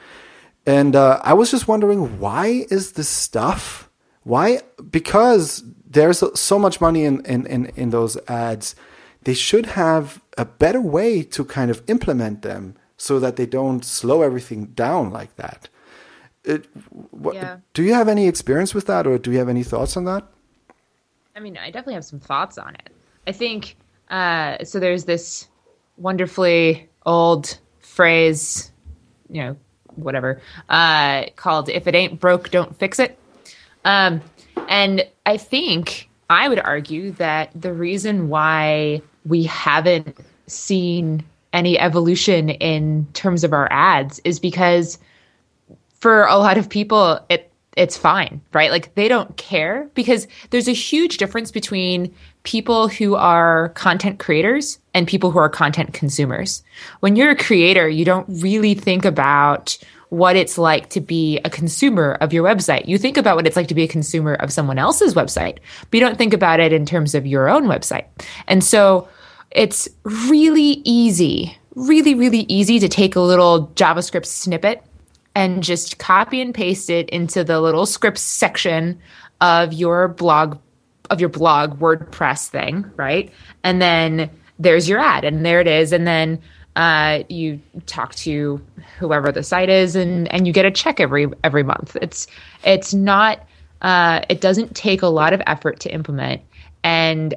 And 0.66 0.96
uh, 0.96 1.20
i 1.24 1.34
was 1.34 1.52
just 1.52 1.68
wondering 1.68 2.20
why 2.20 2.66
is 2.70 2.94
this 2.94 3.10
stuff 3.10 3.90
why 4.24 4.62
because 4.90 5.64
there's 5.86 6.24
so 6.40 6.58
much 6.58 6.80
money 6.80 7.04
in, 7.04 7.26
in, 7.26 7.46
in, 7.48 7.66
in 7.76 7.90
those 7.90 8.16
ads 8.30 8.76
they 9.24 9.34
should 9.34 9.68
have 9.68 10.22
a 10.38 10.46
better 10.46 10.82
way 10.82 11.24
to 11.24 11.46
kind 11.46 11.70
of 11.70 11.82
implement 11.88 12.42
them 12.42 12.76
so 12.98 13.20
that 13.20 13.36
they 13.36 13.46
don't 13.46 13.84
slow 13.84 14.22
everything 14.22 14.66
down 14.68 15.12
like 15.12 15.36
that. 15.36 15.70
It, 16.44 16.68
what, 17.12 17.36
yeah. 17.36 17.58
Do 17.74 17.84
you 17.84 17.94
have 17.94 18.08
any 18.08 18.28
experience 18.28 18.74
with 18.74 18.88
that, 18.88 19.06
or 19.06 19.18
do 19.18 19.32
you 19.32 19.38
have 19.38 19.50
any 19.50 19.64
thoughts 19.64 19.96
on 19.96 20.06
that? 20.06 20.28
I 21.36 21.40
mean, 21.40 21.58
I 21.58 21.68
definitely 21.68 21.96
have 21.96 22.06
some 22.06 22.20
thoughts 22.20 22.58
on 22.58 22.74
it. 22.76 22.90
I 23.28 23.32
think 23.32 23.76
uh, 24.10 24.64
so. 24.64 24.80
There's 24.80 25.06
this 25.06 25.48
wonderfully 25.98 26.90
old 27.06 27.60
phrase, 27.80 28.72
you 29.30 29.42
know, 29.44 29.58
whatever, 29.96 30.42
uh, 30.70 31.26
called 31.36 31.70
"If 31.70 31.88
it 31.88 31.94
ain't 31.94 32.20
broke, 32.20 32.50
don't 32.50 32.76
fix 32.76 32.98
it." 32.98 33.20
Um, 33.86 34.22
and 34.68 35.08
I 35.26 35.38
think 35.38 36.10
I 36.30 36.50
would 36.50 36.60
argue 36.60 37.12
that 37.14 37.52
the 37.54 37.74
reason 37.74 38.30
why 38.30 39.02
we 39.26 39.44
haven't 39.44 40.18
seen 40.48 41.24
any 41.54 41.78
evolution 41.80 42.50
in 42.50 43.08
terms 43.14 43.44
of 43.44 43.54
our 43.54 43.68
ads 43.72 44.20
is 44.24 44.40
because 44.40 44.98
for 46.00 46.26
a 46.26 46.38
lot 46.38 46.58
of 46.58 46.70
people 46.70 47.20
it 47.30 47.52
it's 47.78 47.96
fine, 47.96 48.42
right? 48.52 48.70
Like 48.70 48.94
they 48.96 49.08
don't 49.08 49.38
care 49.38 49.90
because 49.94 50.28
there's 50.50 50.68
a 50.68 50.74
huge 50.74 51.18
difference 51.18 51.52
between 51.52 52.14
people 52.44 52.90
who 52.90 53.16
are 53.16 53.70
content 53.70 54.20
creators 54.20 54.78
and 54.94 55.08
people 55.08 55.32
who 55.32 55.40
are 55.40 55.50
content 55.50 55.94
consumers. 55.94 56.64
When 57.00 57.16
you're 57.16 57.32
a 57.32 57.36
creator, 57.36 57.88
you 57.88 58.04
don't 58.04 58.28
really 58.28 58.74
think 58.74 59.06
about 59.06 59.78
what 60.12 60.36
it's 60.36 60.58
like 60.58 60.90
to 60.90 61.00
be 61.00 61.40
a 61.46 61.50
consumer 61.50 62.18
of 62.20 62.34
your 62.34 62.44
website. 62.44 62.86
You 62.86 62.98
think 62.98 63.16
about 63.16 63.38
what 63.38 63.48
it's 63.48 63.56
like 63.56 63.70
to 63.70 63.74
be 63.74 63.84
a 63.84 63.88
consumer 63.88 64.34
of 64.34 64.52
someone 64.52 64.78
else's 64.78 65.14
website, 65.14 65.60
but 65.80 65.94
you 65.94 66.02
don't 66.02 66.18
think 66.18 66.34
about 66.34 66.60
it 66.60 66.74
in 66.74 66.86
terms 66.86 67.16
of 67.16 67.26
your 67.26 67.48
own 67.48 67.64
website. 67.64 68.08
And 68.46 68.62
so 68.62 69.08
it's 69.52 69.88
really 70.04 70.82
easy, 70.84 71.58
really, 71.76 72.14
really 72.14 72.46
easy 72.50 72.78
to 72.80 72.90
take 72.90 73.16
a 73.16 73.22
little 73.22 73.68
JavaScript 73.76 74.26
snippet 74.26 74.84
and 75.34 75.64
just 75.64 75.98
copy 75.98 76.42
and 76.42 76.54
paste 76.54 76.90
it 76.90 77.10
into 77.10 77.46
the 77.46 77.62
little 77.62 77.86
scripts 77.86 78.22
section 78.22 79.00
of 79.40 79.72
your 79.72 80.10
blog 80.10 80.60
of 81.10 81.22
your 81.22 81.30
blog 81.30 81.80
WordPress 81.80 82.50
thing, 82.50 82.90
right? 82.98 83.32
And 83.64 83.82
then 83.82 84.30
there's 84.60 84.90
your 84.90 85.00
ad, 85.00 85.24
and 85.24 85.46
there 85.46 85.62
it 85.62 85.68
is. 85.68 85.94
And 85.94 86.06
then 86.06 86.42
uh, 86.76 87.24
you 87.30 87.60
talk 87.86 88.16
to 88.16 88.62
whoever 89.00 89.32
the 89.32 89.44
site 89.44 89.70
is, 89.70 89.96
and 89.96 90.32
and 90.34 90.48
you 90.48 90.54
get 90.54 90.66
a 90.66 90.72
check 90.72 91.00
every 91.00 91.28
every 91.44 91.64
month. 91.64 91.98
It's 92.02 92.28
it's 92.64 92.94
not 92.94 93.46
uh, 93.82 94.22
it 94.30 94.42
doesn't 94.42 94.76
take 94.76 95.02
a 95.02 95.08
lot 95.08 95.34
of 95.34 95.42
effort 95.48 95.80
to 95.82 95.94
implement, 95.94 96.42
and 96.84 97.34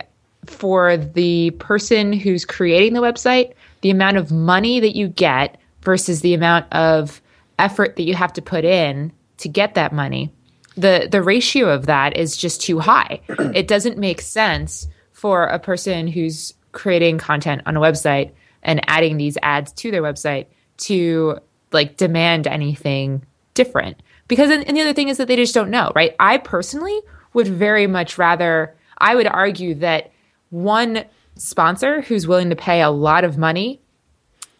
for 0.47 0.97
the 0.97 1.51
person 1.53 2.13
who's 2.13 2.45
creating 2.45 2.95
the 2.95 3.01
website, 3.01 3.55
the 3.81 3.91
amount 3.91 4.17
of 4.17 4.31
money 4.31 4.81
that 4.81 4.95
you 4.95 5.09
get 5.09 5.59
versus 5.83 6.21
the 6.21 6.35
amount 6.35 6.71
of 6.73 7.21
effort 7.59 7.97
that 7.97 8.03
you 8.03 8.15
have 8.15 8.33
to 8.33 8.43
put 8.43 8.65
in 8.65 9.13
to 9.39 9.49
get 9.49 9.75
that 9.75 9.93
money 9.93 10.33
the 10.77 11.09
the 11.11 11.23
ratio 11.23 11.69
of 11.69 11.87
that 11.87 12.17
is 12.17 12.37
just 12.37 12.61
too 12.61 12.79
high. 12.79 13.21
it 13.55 13.69
doesn't 13.69 13.99
make 13.99 14.21
sense 14.21 14.89
for 15.13 15.45
a 15.45 15.59
person 15.59 16.07
who's 16.07 16.55
creating 16.73 17.19
content 17.19 17.63
on 17.67 17.77
a 17.77 17.81
website 17.81 18.33
and 18.65 18.81
adding 18.89 19.17
these 19.17 19.39
ads 19.43 19.73
to 19.73 19.91
their 19.91 20.03
website 20.03 20.47
to 20.77 21.39
like 21.73 21.97
demand 21.97 22.47
anything 22.47 23.25
different. 23.55 24.03
Because 24.27 24.51
and, 24.51 24.77
the 24.77 24.81
other 24.81 24.93
thing 24.93 25.09
is 25.09 25.19
that 25.19 25.29
they 25.29 25.37
just 25.37 25.55
don't 25.55 25.71
know 25.71 25.93
right? 25.95 26.15
I 26.19 26.39
personally 26.39 27.01
would 27.35 27.49
very 27.49 27.87
much 27.87 28.17
rather 28.17 28.75
i 28.99 29.15
would 29.15 29.27
argue 29.27 29.75
that 29.75 30.11
one 30.51 31.05
sponsor 31.37 32.01
who's 32.01 32.27
willing 32.27 32.49
to 32.49 32.57
pay 32.57 32.81
a 32.81 32.91
lot 32.91 33.25
of 33.25 33.37
money 33.37 33.81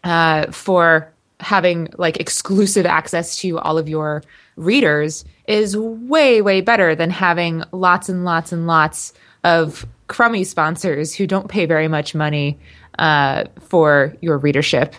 uh, 0.03 0.51
for 0.51 1.11
having 1.39 1.87
like 1.97 2.17
exclusive 2.17 2.85
access 2.85 3.37
to 3.37 3.57
all 3.59 3.77
of 3.77 3.89
your 3.89 4.21
readers 4.55 5.25
is 5.47 5.75
way 5.75 6.41
way 6.41 6.61
better 6.61 6.95
than 6.95 7.09
having 7.09 7.63
lots 7.71 8.07
and 8.07 8.23
lots 8.23 8.51
and 8.51 8.67
lots 8.67 9.13
of 9.43 9.85
crummy 10.07 10.43
sponsors 10.43 11.13
who 11.13 11.25
don't 11.25 11.47
pay 11.47 11.65
very 11.65 11.87
much 11.87 12.13
money 12.13 12.59
uh, 12.99 13.45
for 13.59 14.15
your 14.21 14.37
readership 14.37 14.95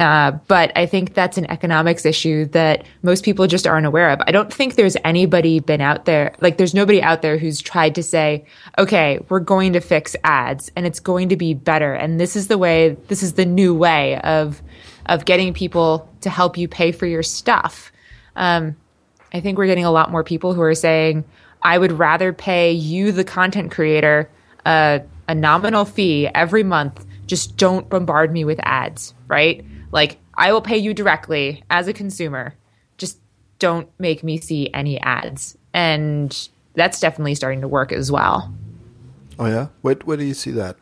uh, 0.00 0.30
but 0.48 0.72
I 0.76 0.86
think 0.86 1.12
that's 1.12 1.36
an 1.36 1.44
economics 1.50 2.06
issue 2.06 2.46
that 2.46 2.86
most 3.02 3.22
people 3.22 3.46
just 3.46 3.66
aren't 3.66 3.84
aware 3.84 4.08
of. 4.08 4.18
I 4.26 4.32
don't 4.32 4.50
think 4.50 4.76
there's 4.76 4.96
anybody 5.04 5.60
been 5.60 5.82
out 5.82 6.06
there, 6.06 6.34
like 6.40 6.56
there's 6.56 6.72
nobody 6.72 7.02
out 7.02 7.20
there 7.20 7.36
who's 7.36 7.60
tried 7.60 7.94
to 7.96 8.02
say, 8.02 8.46
okay, 8.78 9.20
we're 9.28 9.40
going 9.40 9.74
to 9.74 9.80
fix 9.80 10.16
ads 10.24 10.72
and 10.74 10.86
it's 10.86 11.00
going 11.00 11.28
to 11.28 11.36
be 11.36 11.52
better. 11.52 11.92
And 11.92 12.18
this 12.18 12.34
is 12.34 12.48
the 12.48 12.56
way, 12.56 12.96
this 13.08 13.22
is 13.22 13.34
the 13.34 13.44
new 13.44 13.74
way 13.74 14.18
of, 14.22 14.62
of 15.04 15.26
getting 15.26 15.52
people 15.52 16.08
to 16.22 16.30
help 16.30 16.56
you 16.56 16.66
pay 16.66 16.92
for 16.92 17.04
your 17.04 17.22
stuff. 17.22 17.92
Um, 18.36 18.76
I 19.34 19.40
think 19.40 19.58
we're 19.58 19.66
getting 19.66 19.84
a 19.84 19.92
lot 19.92 20.10
more 20.10 20.24
people 20.24 20.54
who 20.54 20.62
are 20.62 20.74
saying, 20.74 21.24
I 21.60 21.76
would 21.76 21.92
rather 21.92 22.32
pay 22.32 22.72
you, 22.72 23.12
the 23.12 23.22
content 23.22 23.70
creator, 23.70 24.30
uh, 24.64 25.00
a 25.28 25.34
nominal 25.34 25.84
fee 25.84 26.26
every 26.34 26.62
month. 26.62 27.04
Just 27.30 27.56
don't 27.56 27.88
bombard 27.88 28.32
me 28.32 28.44
with 28.44 28.58
ads, 28.64 29.14
right? 29.28 29.64
Like, 29.92 30.18
I 30.34 30.50
will 30.52 30.60
pay 30.60 30.78
you 30.78 30.92
directly 30.92 31.62
as 31.70 31.86
a 31.86 31.92
consumer. 31.92 32.56
Just 32.98 33.20
don't 33.60 33.88
make 34.00 34.24
me 34.24 34.40
see 34.40 34.68
any 34.74 35.00
ads. 35.00 35.56
And 35.72 36.36
that's 36.74 36.98
definitely 36.98 37.36
starting 37.36 37.60
to 37.60 37.68
work 37.68 37.92
as 37.92 38.10
well. 38.10 38.52
Oh 39.38 39.46
yeah, 39.46 39.68
where 39.82 39.94
where 40.04 40.16
do 40.16 40.24
you 40.24 40.34
see 40.34 40.50
that? 40.50 40.74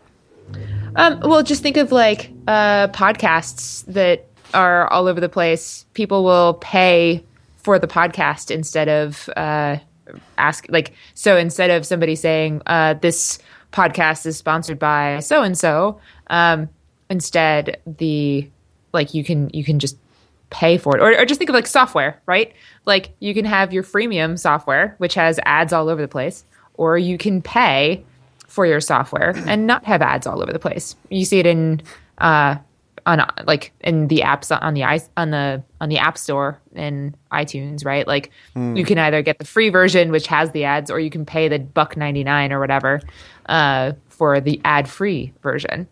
Um, 0.96 1.20
well, 1.20 1.42
just 1.42 1.62
think 1.62 1.76
of 1.76 1.92
like 1.92 2.32
uh, 2.46 2.88
podcasts 2.88 3.84
that 3.84 4.26
are 4.54 4.88
all 4.88 5.06
over 5.06 5.20
the 5.20 5.28
place. 5.28 5.84
People 5.92 6.24
will 6.24 6.54
pay 6.54 7.22
for 7.58 7.78
the 7.78 7.87
podcast 7.87 8.50
instead 8.50 8.88
of 8.88 9.28
uh, 9.37 9.76
ask 10.38 10.64
like 10.70 10.94
so 11.12 11.37
instead 11.37 11.68
of 11.68 11.84
somebody 11.84 12.16
saying 12.16 12.62
uh, 12.64 12.94
this 12.94 13.38
podcast 13.72 14.24
is 14.26 14.37
sponsored 14.37 14.78
by 14.78 15.20
so 15.20 15.42
and 15.42 15.56
so. 15.58 16.00
Instead, 17.11 17.81
the 17.87 18.49
like 18.93 19.14
you 19.14 19.25
can 19.25 19.51
you 19.53 19.64
can 19.64 19.79
just 19.79 19.97
pay 20.51 20.79
for 20.79 20.97
it. 20.97 21.03
Or, 21.03 21.19
or 21.19 21.25
just 21.25 21.38
think 21.38 21.51
of 21.51 21.55
like 21.55 21.67
software 21.67 22.21
right? 22.27 22.53
Like 22.87 23.11
you 23.21 23.35
can 23.35 23.45
have 23.45 23.73
your 23.73 23.83
freemium 23.83 24.38
software 24.38 24.95
which 24.99 25.14
has 25.14 25.38
ads 25.45 25.73
all 25.73 25.88
over 25.88 26.01
the 26.01 26.09
place 26.09 26.45
or 26.75 26.97
you 26.99 27.19
can 27.19 27.43
pay 27.43 28.05
for 28.47 28.64
your 28.64 28.81
software 28.81 29.35
and 29.47 29.67
not 29.67 29.85
have 29.85 30.01
ads 30.03 30.27
all 30.27 30.43
over 30.43 30.53
the 30.53 30.59
place. 30.59 30.97
You 31.11 31.25
see 31.25 31.38
it 31.38 31.47
in 31.47 31.83
uh 32.19 32.57
on 33.07 33.25
like 33.47 33.73
in 33.81 34.09
the 34.09 34.19
apps 34.19 34.57
on 34.61 34.75
the 34.75 34.85
i 34.85 35.01
on 35.17 35.31
the 35.31 35.62
on 35.81 35.88
the 35.88 35.97
app 35.99 36.19
store 36.19 36.61
in 36.75 37.14
itunes 37.33 37.85
right? 37.85 38.07
Like 38.07 38.31
you 38.77 38.85
can 38.85 38.99
either 38.99 39.23
get 39.23 39.38
the 39.38 39.47
free 39.47 39.69
version 39.71 40.11
which 40.11 40.27
has 40.27 40.51
the 40.53 40.64
ads 40.64 40.91
or 40.91 40.99
you 40.99 41.11
can 41.11 41.25
pay 41.25 41.49
the 41.49 41.59
buck 41.59 41.97
99 41.97 42.53
or 42.53 42.61
whatever 42.61 43.01
uh 43.47 43.93
for 44.09 44.41
the 44.41 44.61
ad 44.64 44.88
free 44.88 45.33
version 45.43 45.87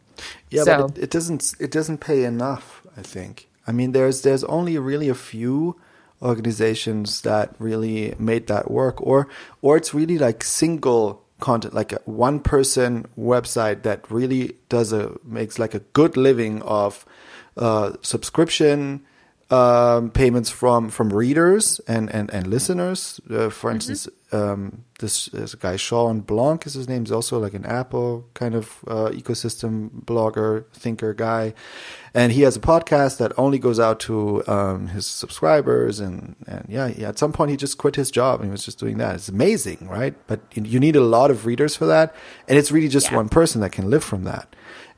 Yeah, 0.51 0.65
So- 0.65 0.89
but 0.89 0.99
it, 0.99 1.05
it 1.05 1.11
doesn't 1.11 1.55
it 1.61 1.71
doesn't 1.71 1.99
pay 1.99 2.25
enough. 2.25 2.83
I 2.97 3.03
think. 3.03 3.49
I 3.67 3.73
mean, 3.73 3.93
there's 3.93 4.23
there's 4.23 4.45
only 4.45 4.79
really 4.79 5.09
a 5.09 5.15
few 5.15 5.77
organizations 6.23 7.21
that 7.23 7.55
really 7.59 8.15
made 8.19 8.47
that 8.47 8.71
work, 8.71 9.01
or 9.03 9.29
or 9.63 9.77
it's 9.77 9.93
really 9.95 10.19
like 10.19 10.43
single 10.45 11.23
content, 11.41 11.75
like 11.75 11.93
a 11.93 12.01
one 12.07 12.41
person 12.41 13.07
website 13.19 13.83
that 13.83 14.11
really 14.11 14.57
does 14.69 14.93
a 14.93 15.13
makes 15.25 15.59
like 15.59 15.75
a 15.75 15.81
good 15.93 16.17
living 16.17 16.63
of 16.63 17.05
uh, 17.57 17.93
subscription 18.03 19.03
um, 19.51 20.11
payments 20.11 20.51
from 20.51 20.89
from 20.91 21.11
readers 21.13 21.81
and 21.87 22.11
and 22.15 22.31
and 22.33 22.47
listeners. 22.47 23.21
Uh, 23.31 23.51
for 23.51 23.71
instance, 23.71 24.09
um, 24.37 24.85
this, 25.01 25.27
this 25.27 25.55
guy 25.55 25.77
Shawn 25.77 26.21
Blanc 26.21 26.67
is 26.67 26.75
his 26.75 26.89
name. 26.89 27.03
He's 27.05 27.13
also 27.13 27.39
like 27.39 27.55
an 27.55 27.67
Apple 27.67 28.11
kind 28.35 28.55
of 28.55 28.65
uh, 28.87 29.11
ecosystem 29.21 29.91
blogger, 30.05 30.65
thinker 30.73 31.13
guy, 31.15 31.55
and 32.15 32.33
he 32.33 32.43
has 32.43 32.57
a 32.57 32.61
podcast 32.61 33.19
that 33.19 33.33
only 33.37 33.59
goes 33.59 33.79
out 33.87 33.99
to 34.01 34.43
um, 34.57 34.89
his 34.89 35.07
subscribers. 35.07 36.01
And 36.01 36.37
and 36.47 36.65
yeah, 36.69 36.89
yeah, 37.01 37.09
at 37.09 37.19
some 37.19 37.33
point 37.33 37.51
he 37.51 37.57
just 37.57 37.79
quit 37.79 37.97
his 37.97 38.11
job 38.11 38.41
and 38.41 38.49
he 38.49 38.53
was 38.53 38.65
just 38.65 38.79
doing 38.79 38.99
that. 38.99 39.15
It's 39.17 39.29
amazing, 39.29 39.89
right? 39.89 40.15
But 40.27 40.41
you, 40.55 40.63
you 40.65 40.81
need 40.81 40.97
a 40.97 41.01
lot 41.17 41.31
of 41.31 41.47
readers 41.47 41.77
for 41.77 41.87
that, 41.87 42.15
and 42.49 42.59
it's 42.59 42.71
really 42.73 42.89
just 42.89 43.11
Yeah. 43.11 43.17
one 43.17 43.29
person 43.29 43.61
that 43.63 43.73
can 43.73 43.91
live 43.91 44.05
from 44.05 44.25
that. 44.25 44.47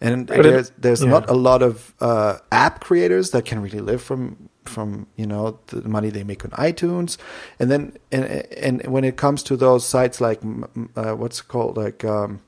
And 0.00 0.30
it- 0.30 0.42
there's 0.42 0.70
there's 0.78 1.02
yeah. 1.02 1.10
not 1.10 1.30
a 1.30 1.34
lot 1.34 1.62
of 1.62 1.92
uh, 2.00 2.38
app 2.52 2.80
creators 2.80 3.30
that 3.32 3.44
can 3.44 3.60
really 3.62 3.80
live 3.80 4.00
from 4.00 4.48
from 4.68 5.06
you 5.16 5.26
know 5.26 5.58
the 5.68 5.88
money 5.88 6.10
they 6.10 6.24
make 6.24 6.44
on 6.44 6.50
iTunes, 6.52 7.16
and 7.58 7.70
then 7.70 7.96
and 8.12 8.24
and 8.24 8.86
when 8.86 9.04
it 9.04 9.16
comes 9.16 9.42
to 9.44 9.56
those 9.56 9.86
sites 9.86 10.20
like 10.20 10.40
uh, 10.96 11.14
what's 11.14 11.40
called 11.40 11.76
like 11.76 12.04
um, 12.04 12.40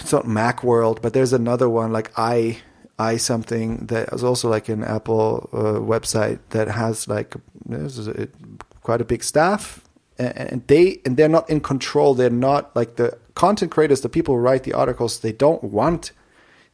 it's 0.00 0.12
not 0.12 0.24
Macworld, 0.24 1.02
but 1.02 1.12
there's 1.12 1.32
another 1.32 1.68
one 1.68 1.92
like 1.92 2.12
i 2.16 2.58
i 2.98 3.16
something 3.16 3.86
that 3.86 4.12
is 4.12 4.22
also 4.22 4.48
like 4.48 4.68
an 4.68 4.84
Apple 4.84 5.48
uh, 5.52 5.80
website 5.80 6.38
that 6.50 6.68
has 6.68 7.08
like 7.08 7.34
a, 7.70 8.28
quite 8.82 9.00
a 9.00 9.04
big 9.04 9.24
staff. 9.24 9.80
And 10.16 10.38
and 10.38 10.66
they 10.68 11.00
and 11.04 11.16
they're 11.16 11.28
not 11.28 11.50
in 11.50 11.60
control. 11.60 12.14
They're 12.14 12.30
not 12.30 12.74
like 12.76 12.96
the 12.96 13.18
content 13.34 13.72
creators, 13.72 14.02
the 14.02 14.08
people 14.08 14.34
who 14.36 14.40
write 14.40 14.62
the 14.62 14.72
articles. 14.72 15.20
They 15.20 15.32
don't 15.32 15.64
want 15.64 16.12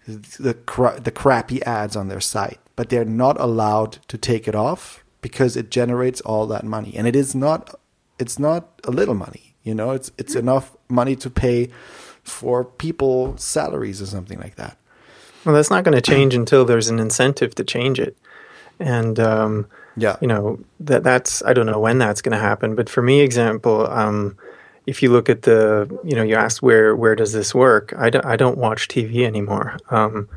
the 0.07 0.55
the 1.03 1.11
crappy 1.11 1.63
ads 1.63 1.97
on 1.97 2.09
their 2.09 2.21
site, 2.21 2.61
but 2.81 2.89
they're 2.89 3.05
not 3.05 3.39
allowed 3.39 3.99
to 4.09 4.17
take 4.17 4.49
it 4.49 4.55
off 4.55 5.05
because 5.21 5.55
it 5.55 5.71
generates 5.71 6.23
all 6.23 6.47
that 6.47 6.65
money, 6.65 6.95
and 6.97 7.07
it 7.07 7.15
is 7.15 7.35
not 7.35 7.79
it's 8.19 8.39
not 8.39 8.81
a 8.85 8.91
little 8.91 9.15
money. 9.15 9.55
You 9.63 9.75
know, 9.75 9.91
it's 9.91 10.11
it's 10.17 10.35
enough 10.35 10.75
money 10.89 11.15
to 11.17 11.29
pay 11.29 11.69
for 12.23 12.65
people 12.65 13.37
salaries 13.37 14.01
or 14.01 14.07
something 14.07 14.39
like 14.41 14.55
that. 14.55 14.79
Well, 15.45 15.55
that's 15.55 15.69
not 15.69 15.85
going 15.85 15.95
to 15.95 16.01
change 16.01 16.35
until 16.35 16.65
there's 16.65 16.89
an 16.89 16.99
incentive 16.99 17.55
to 17.57 17.65
change 17.65 18.01
it. 18.01 18.17
And 18.79 19.21
um, 19.21 19.67
Yeah. 19.99 20.17
you 20.23 20.29
know 20.29 20.59
that 20.89 21.03
that's 21.05 21.43
I 21.45 21.53
don't 21.53 21.67
know 21.67 21.81
when 21.81 21.99
that's 21.99 22.23
going 22.23 22.33
to 22.39 22.43
happen. 22.51 22.75
But 22.75 22.89
for 22.89 23.03
me, 23.03 23.21
example, 23.21 23.87
um, 23.91 24.39
if 24.87 25.03
you 25.03 25.13
look 25.13 25.29
at 25.29 25.43
the 25.43 25.87
you 26.03 26.17
know 26.17 26.23
you 26.23 26.35
asked 26.35 26.63
where 26.63 26.97
where 26.97 27.15
does 27.15 27.35
this 27.35 27.55
work? 27.55 27.93
I 27.99 28.09
don't 28.09 28.25
I 28.25 28.37
don't 28.37 28.57
watch 28.57 28.89
TV 28.89 29.27
anymore. 29.27 29.77
Um, 29.91 30.31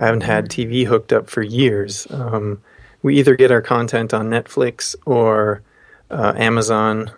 I 0.00 0.06
haven't 0.06 0.22
had 0.22 0.48
TV 0.48 0.86
hooked 0.86 1.12
up 1.12 1.28
for 1.28 1.42
years. 1.42 2.06
Um, 2.10 2.62
we 3.02 3.18
either 3.18 3.36
get 3.36 3.52
our 3.52 3.60
content 3.60 4.14
on 4.14 4.30
Netflix 4.30 4.96
or 5.04 5.62
uh, 6.10 6.32
Amazon 6.36 7.10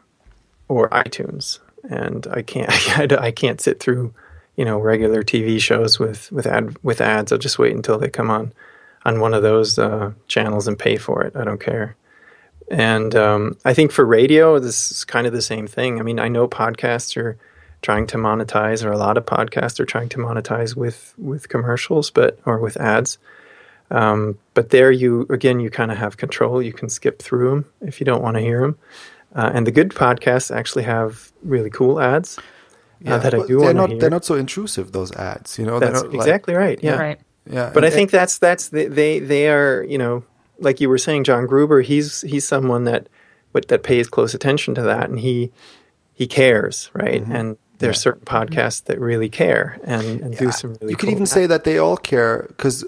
or 0.66 0.88
iTunes, 0.90 1.61
and 1.88 2.27
I 2.27 2.42
can't 2.42 2.71
I, 3.12 3.31
can't 3.31 3.61
sit 3.61 3.79
through 3.79 4.12
you 4.57 4.64
know 4.64 4.79
regular 4.79 5.23
TV 5.23 5.61
shows 5.61 6.01
with 6.01 6.31
with 6.33 6.47
ad 6.47 6.77
with 6.83 7.01
ads. 7.01 7.31
I'll 7.31 7.38
just 7.38 7.59
wait 7.59 7.75
until 7.75 7.99
they 7.99 8.11
come 8.11 8.31
on 8.31 8.53
on 9.05 9.21
one 9.21 9.33
of 9.33 9.42
those 9.42 9.79
uh, 9.79 10.12
channels 10.27 10.66
and 10.66 10.79
pay 10.79 10.97
for 10.97 11.23
it. 11.23 11.37
I 11.37 11.45
don't 11.45 11.61
care. 11.61 11.97
And 12.68 13.14
um, 13.14 13.57
I 13.64 13.75
think 13.75 13.92
for 13.92 14.05
radio, 14.05 14.59
this 14.59 14.90
is 14.90 15.05
kind 15.05 15.27
of 15.27 15.33
the 15.33 15.42
same 15.42 15.68
thing. 15.68 16.01
I 16.01 16.03
mean, 16.03 16.18
I 16.18 16.29
know 16.29 16.49
podcasts 16.49 17.16
are 17.16 17.37
trying 17.83 18.07
to 18.09 18.16
monetize, 18.16 18.85
or 18.85 18.90
a 18.92 18.97
lot 18.99 19.16
of 19.18 19.27
podcasts 19.27 19.79
are 19.81 19.85
trying 19.85 20.09
to 20.11 20.18
monetize 20.18 20.75
with 20.77 21.14
with 21.18 21.49
commercials, 21.49 22.11
but 22.11 22.38
or 22.47 22.59
with 22.59 22.77
ads. 22.79 23.18
Um, 23.90 24.38
but 24.55 24.71
there, 24.71 24.90
you 24.90 25.27
again, 25.29 25.61
you 25.61 25.68
kind 25.71 25.90
of 25.92 25.99
have 25.99 26.16
control. 26.16 26.62
You 26.62 26.73
can 26.73 26.88
skip 26.88 27.21
through 27.21 27.51
them 27.51 27.64
if 27.83 28.01
you 28.01 28.07
don't 28.07 28.23
want 28.23 28.37
to 28.37 28.40
hear 28.40 28.61
them. 28.62 28.79
Uh, 29.35 29.51
and 29.55 29.66
the 29.66 29.71
good 29.73 29.90
podcasts 29.90 30.55
actually 30.55 30.85
have 30.85 31.33
really 31.42 31.71
cool 31.71 32.01
ads 32.01 32.38
uh, 33.07 33.18
that 33.18 33.35
I 33.35 33.38
do 33.47 33.47
they're 33.47 33.59
want 33.59 33.68
to 33.68 33.75
not 33.75 33.90
hear. 33.90 33.99
they're 34.01 34.11
not 34.11 34.25
so 34.25 34.35
intrusive. 34.37 34.92
Those 34.92 35.12
ads, 35.12 35.59
you 35.59 35.66
know. 35.66 35.79
they're 35.79 35.90
That's 35.90 36.03
not 36.05 36.12
like- 36.12 36.21
exactly 36.21 36.55
right. 36.55 36.79
Yeah. 36.83 36.97
right 36.97 37.21
yeah, 37.51 37.71
But 37.75 37.83
I 37.85 37.88
and- 37.88 37.95
think 37.95 38.11
that's 38.11 38.38
that's 38.38 38.68
they, 38.68 38.87
they 38.87 39.18
they 39.18 39.49
are 39.49 39.83
you 39.88 39.99
know 39.99 40.23
like 40.59 40.81
you 40.81 40.88
were 40.88 40.99
saying 40.99 41.25
John 41.25 41.47
Gruber 41.47 41.81
he's 41.81 42.21
he's 42.23 42.47
someone 42.47 42.85
that 42.85 43.09
what 43.53 43.68
that 43.68 43.83
pays 43.83 44.09
close 44.09 44.33
attention 44.33 44.75
to 44.77 44.83
that 44.83 45.11
and 45.11 45.18
he 45.18 45.51
he 46.14 46.27
cares 46.27 46.90
right 46.95 47.21
Mm-hmm. 47.23 47.33
and 47.33 47.57
there's 47.83 48.01
certain 48.01 48.25
podcasts 48.25 48.85
that 48.85 48.99
really 49.01 49.29
care 49.29 49.79
and, 49.85 50.21
and 50.21 50.37
do 50.38 50.51
some 50.53 50.77
really 50.81 50.92
you 50.92 50.97
could 50.97 51.09
cool 51.09 51.14
even 51.14 51.27
say 51.27 51.47
that 51.47 51.64
they 51.64 51.79
all 51.79 51.97
care 51.97 52.47
because 52.49 52.85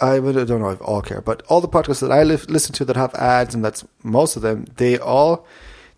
I 0.00 0.18
don't 0.18 0.60
know 0.60 0.70
if 0.70 0.82
all 0.82 1.02
care, 1.02 1.20
but 1.20 1.42
all 1.48 1.60
the 1.60 1.68
podcasts 1.68 2.00
that 2.00 2.10
I 2.12 2.24
li- 2.24 2.36
listen 2.48 2.74
to 2.74 2.84
that 2.84 2.96
have 2.96 3.14
ads, 3.14 3.54
and 3.54 3.64
that's 3.64 3.84
most 4.02 4.36
of 4.36 4.42
them, 4.42 4.66
they 4.76 4.98
all 4.98 5.46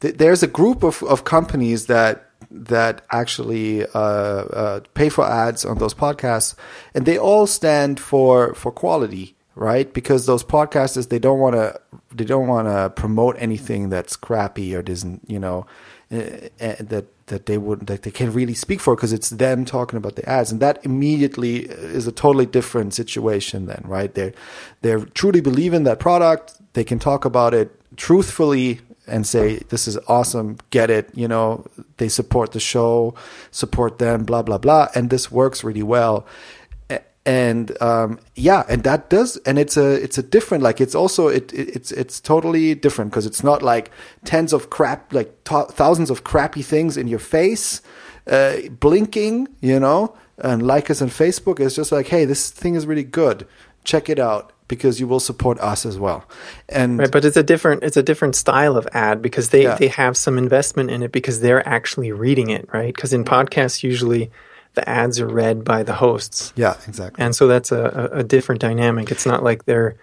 th- 0.00 0.16
there's 0.16 0.42
a 0.42 0.46
group 0.46 0.82
of, 0.82 1.02
of 1.02 1.24
companies 1.24 1.86
that 1.86 2.30
that 2.50 3.02
actually 3.10 3.84
uh, 3.86 3.98
uh, 3.98 4.80
pay 4.94 5.08
for 5.08 5.24
ads 5.24 5.64
on 5.64 5.78
those 5.78 5.94
podcasts, 5.94 6.54
and 6.94 7.06
they 7.06 7.18
all 7.18 7.46
stand 7.46 7.98
for 7.98 8.54
for 8.54 8.70
quality, 8.70 9.34
right? 9.54 9.92
Because 9.92 10.26
those 10.26 10.44
podcasters 10.44 11.08
they 11.08 11.18
don't 11.18 11.38
want 11.38 11.54
to 11.54 11.80
they 12.14 12.24
don't 12.24 12.46
want 12.46 12.68
to 12.68 12.90
promote 12.90 13.36
anything 13.38 13.88
that's 13.88 14.16
crappy 14.16 14.74
or 14.74 14.82
doesn't 14.82 15.22
you 15.26 15.38
know 15.38 15.66
uh, 16.12 16.16
uh, 16.60 16.76
that 16.80 17.06
that 17.26 17.46
they 17.46 17.58
would 17.58 17.86
that 17.86 18.02
they 18.02 18.10
can 18.10 18.32
really 18.32 18.54
speak 18.54 18.80
for 18.80 18.94
because 18.94 19.12
it's 19.12 19.30
them 19.30 19.64
talking 19.64 19.96
about 19.96 20.16
the 20.16 20.28
ads. 20.28 20.52
And 20.52 20.60
that 20.60 20.84
immediately 20.84 21.64
is 21.66 22.06
a 22.06 22.12
totally 22.12 22.46
different 22.46 22.94
situation 22.94 23.66
then 23.66 23.82
right? 23.84 24.14
They 24.14 24.32
they 24.82 24.96
truly 25.14 25.40
believe 25.40 25.74
in 25.74 25.84
that 25.84 25.98
product. 25.98 26.54
They 26.74 26.84
can 26.84 26.98
talk 26.98 27.24
about 27.24 27.54
it 27.54 27.70
truthfully 27.96 28.80
and 29.06 29.26
say 29.26 29.58
this 29.68 29.88
is 29.88 29.98
awesome. 30.08 30.58
Get 30.70 30.90
it. 30.90 31.10
You 31.14 31.28
know 31.28 31.64
they 31.96 32.08
support 32.08 32.52
the 32.52 32.60
show 32.60 33.14
support 33.50 33.98
them 33.98 34.24
blah 34.24 34.42
blah 34.42 34.58
blah. 34.58 34.88
And 34.94 35.10
this 35.10 35.30
works 35.30 35.64
really 35.64 35.82
well 35.82 36.26
and 37.26 37.76
um, 37.82 38.18
yeah 38.36 38.64
and 38.68 38.84
that 38.84 39.10
does 39.10 39.36
and 39.38 39.58
it's 39.58 39.76
a 39.76 40.02
it's 40.02 40.16
a 40.16 40.22
different 40.22 40.62
like 40.62 40.80
it's 40.80 40.94
also 40.94 41.26
it, 41.26 41.52
it 41.52 41.68
it's 41.76 41.90
it's 41.90 42.20
totally 42.20 42.74
different 42.74 43.10
because 43.10 43.26
it's 43.26 43.42
not 43.42 43.62
like 43.62 43.90
tens 44.24 44.52
of 44.52 44.70
crap 44.70 45.12
like 45.12 45.44
t- 45.44 45.64
thousands 45.70 46.08
of 46.08 46.22
crappy 46.22 46.62
things 46.62 46.96
in 46.96 47.08
your 47.08 47.18
face 47.18 47.82
uh, 48.28 48.56
blinking 48.80 49.48
you 49.60 49.78
know 49.78 50.16
and 50.38 50.64
like 50.64 50.88
us 50.88 51.02
on 51.02 51.08
facebook 51.08 51.58
it's 51.58 51.74
just 51.74 51.90
like 51.90 52.06
hey 52.06 52.24
this 52.24 52.50
thing 52.50 52.76
is 52.76 52.86
really 52.86 53.04
good 53.04 53.46
check 53.82 54.08
it 54.08 54.20
out 54.20 54.52
because 54.68 54.98
you 54.98 55.06
will 55.06 55.20
support 55.20 55.58
us 55.60 55.86
as 55.86 55.96
well. 55.96 56.24
And 56.68 56.98
right, 56.98 57.12
but 57.12 57.24
it's 57.24 57.36
a 57.36 57.42
different 57.44 57.84
it's 57.84 57.96
a 57.96 58.02
different 58.02 58.34
style 58.34 58.76
of 58.76 58.88
ad 58.92 59.22
because 59.22 59.50
they 59.50 59.62
yeah. 59.62 59.76
they 59.76 59.86
have 59.88 60.16
some 60.16 60.38
investment 60.38 60.90
in 60.90 61.04
it 61.04 61.12
because 61.12 61.40
they're 61.40 61.66
actually 61.66 62.10
reading 62.10 62.50
it, 62.50 62.68
right? 62.72 62.92
Because 62.92 63.12
in 63.12 63.24
podcasts 63.24 63.84
usually 63.84 64.30
the 64.76 64.88
ads 64.88 65.18
are 65.18 65.26
read 65.26 65.64
by 65.64 65.82
the 65.82 65.94
hosts. 65.94 66.52
Yeah, 66.54 66.76
exactly. 66.86 67.24
And 67.24 67.34
so 67.34 67.48
that's 67.48 67.72
a, 67.72 68.10
a 68.12 68.22
different 68.22 68.60
dynamic. 68.60 69.10
It's 69.10 69.26
not 69.26 69.42
like 69.42 69.64
they're 69.64 69.96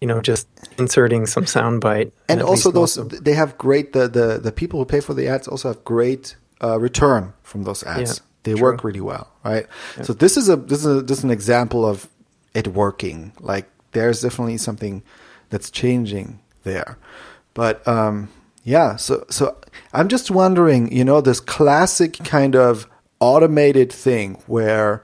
you 0.00 0.08
know 0.08 0.20
just 0.20 0.48
inserting 0.76 1.26
some 1.26 1.44
soundbite. 1.44 2.10
And 2.28 2.42
also 2.42 2.72
those 2.72 2.96
they 2.96 3.34
have 3.34 3.56
great 3.56 3.92
the, 3.92 4.08
the 4.08 4.40
the 4.42 4.50
people 4.50 4.80
who 4.80 4.86
pay 4.86 5.00
for 5.00 5.14
the 5.14 5.28
ads 5.28 5.46
also 5.46 5.68
have 5.68 5.84
great 5.84 6.36
uh, 6.62 6.80
return 6.80 7.32
from 7.42 7.62
those 7.62 7.84
ads. 7.84 8.18
Yeah, 8.18 8.24
they 8.42 8.52
true. 8.54 8.62
work 8.62 8.82
really 8.82 9.00
well, 9.00 9.30
right? 9.44 9.66
Yeah. 9.96 10.02
So 10.02 10.12
this 10.14 10.36
is 10.36 10.48
a 10.48 10.56
this 10.56 10.80
is 10.84 10.98
a, 10.98 11.02
this 11.02 11.18
is 11.18 11.24
an 11.24 11.30
example 11.30 11.86
of 11.86 12.08
it 12.54 12.68
working. 12.68 13.32
Like 13.40 13.68
there's 13.92 14.22
definitely 14.22 14.56
something 14.56 15.02
that's 15.50 15.70
changing 15.70 16.40
there. 16.64 16.96
But 17.52 17.86
um, 17.86 18.30
yeah, 18.64 18.96
so 18.96 19.26
so 19.28 19.56
I'm 19.92 20.08
just 20.08 20.30
wondering, 20.30 20.90
you 20.90 21.04
know, 21.04 21.20
this 21.20 21.40
classic 21.40 22.14
kind 22.24 22.56
of 22.56 22.88
automated 23.24 23.90
thing 23.90 24.34
where 24.46 25.02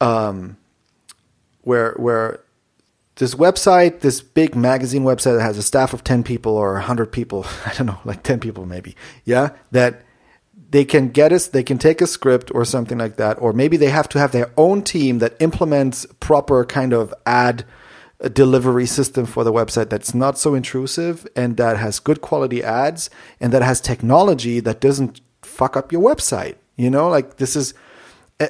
um 0.00 0.58
where 1.62 1.92
where 1.94 2.40
this 3.16 3.34
website, 3.34 4.00
this 4.00 4.20
big 4.20 4.54
magazine 4.54 5.02
website 5.02 5.36
that 5.36 5.42
has 5.42 5.58
a 5.58 5.62
staff 5.62 5.92
of 5.92 6.04
10 6.04 6.22
people 6.22 6.52
or 6.52 6.74
100 6.74 7.10
people, 7.10 7.44
I 7.66 7.74
don't 7.74 7.86
know, 7.86 7.98
like 8.04 8.22
10 8.22 8.40
people 8.40 8.64
maybe. 8.64 8.94
Yeah, 9.24 9.50
that 9.72 10.02
they 10.70 10.84
can 10.84 11.08
get 11.08 11.32
us 11.32 11.46
they 11.46 11.62
can 11.62 11.78
take 11.78 12.00
a 12.02 12.06
script 12.06 12.50
or 12.54 12.64
something 12.64 12.98
like 12.98 13.16
that 13.16 13.40
or 13.40 13.52
maybe 13.54 13.78
they 13.78 13.88
have 13.88 14.08
to 14.08 14.18
have 14.18 14.32
their 14.32 14.50
own 14.56 14.82
team 14.82 15.18
that 15.18 15.34
implements 15.40 16.06
proper 16.20 16.62
kind 16.64 16.92
of 16.92 17.14
ad 17.24 17.64
delivery 18.34 18.84
system 18.84 19.24
for 19.24 19.44
the 19.44 19.52
website 19.52 19.88
that's 19.88 20.14
not 20.14 20.38
so 20.38 20.54
intrusive 20.54 21.26
and 21.34 21.56
that 21.56 21.78
has 21.78 22.00
good 22.00 22.20
quality 22.20 22.62
ads 22.62 23.08
and 23.40 23.52
that 23.52 23.62
has 23.62 23.80
technology 23.80 24.60
that 24.60 24.80
doesn't 24.80 25.22
fuck 25.40 25.74
up 25.74 25.90
your 25.90 26.02
website 26.02 26.56
you 26.78 26.88
know 26.88 27.10
like 27.10 27.36
this 27.36 27.54
is 27.54 27.74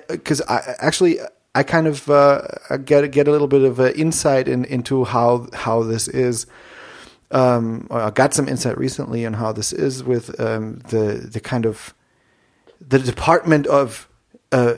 because 0.08 0.40
uh, 0.42 0.62
i 0.64 0.86
actually 0.86 1.18
i 1.56 1.64
kind 1.64 1.88
of 1.88 2.08
uh, 2.08 2.42
get 2.84 3.10
get 3.10 3.26
a 3.26 3.32
little 3.32 3.48
bit 3.48 3.62
of 3.62 3.80
insight 3.80 4.46
in, 4.46 4.64
into 4.66 5.04
how 5.04 5.48
how 5.52 5.82
this 5.82 6.06
is 6.06 6.46
um, 7.30 7.88
I 7.90 8.10
got 8.10 8.32
some 8.32 8.48
insight 8.48 8.78
recently 8.78 9.26
on 9.26 9.34
how 9.34 9.52
this 9.52 9.72
is 9.72 10.02
with 10.02 10.38
um, 10.40 10.78
the 10.88 11.28
the 11.30 11.40
kind 11.40 11.66
of 11.66 11.94
the 12.80 12.98
department 12.98 13.66
of 13.66 14.08
uh, 14.52 14.74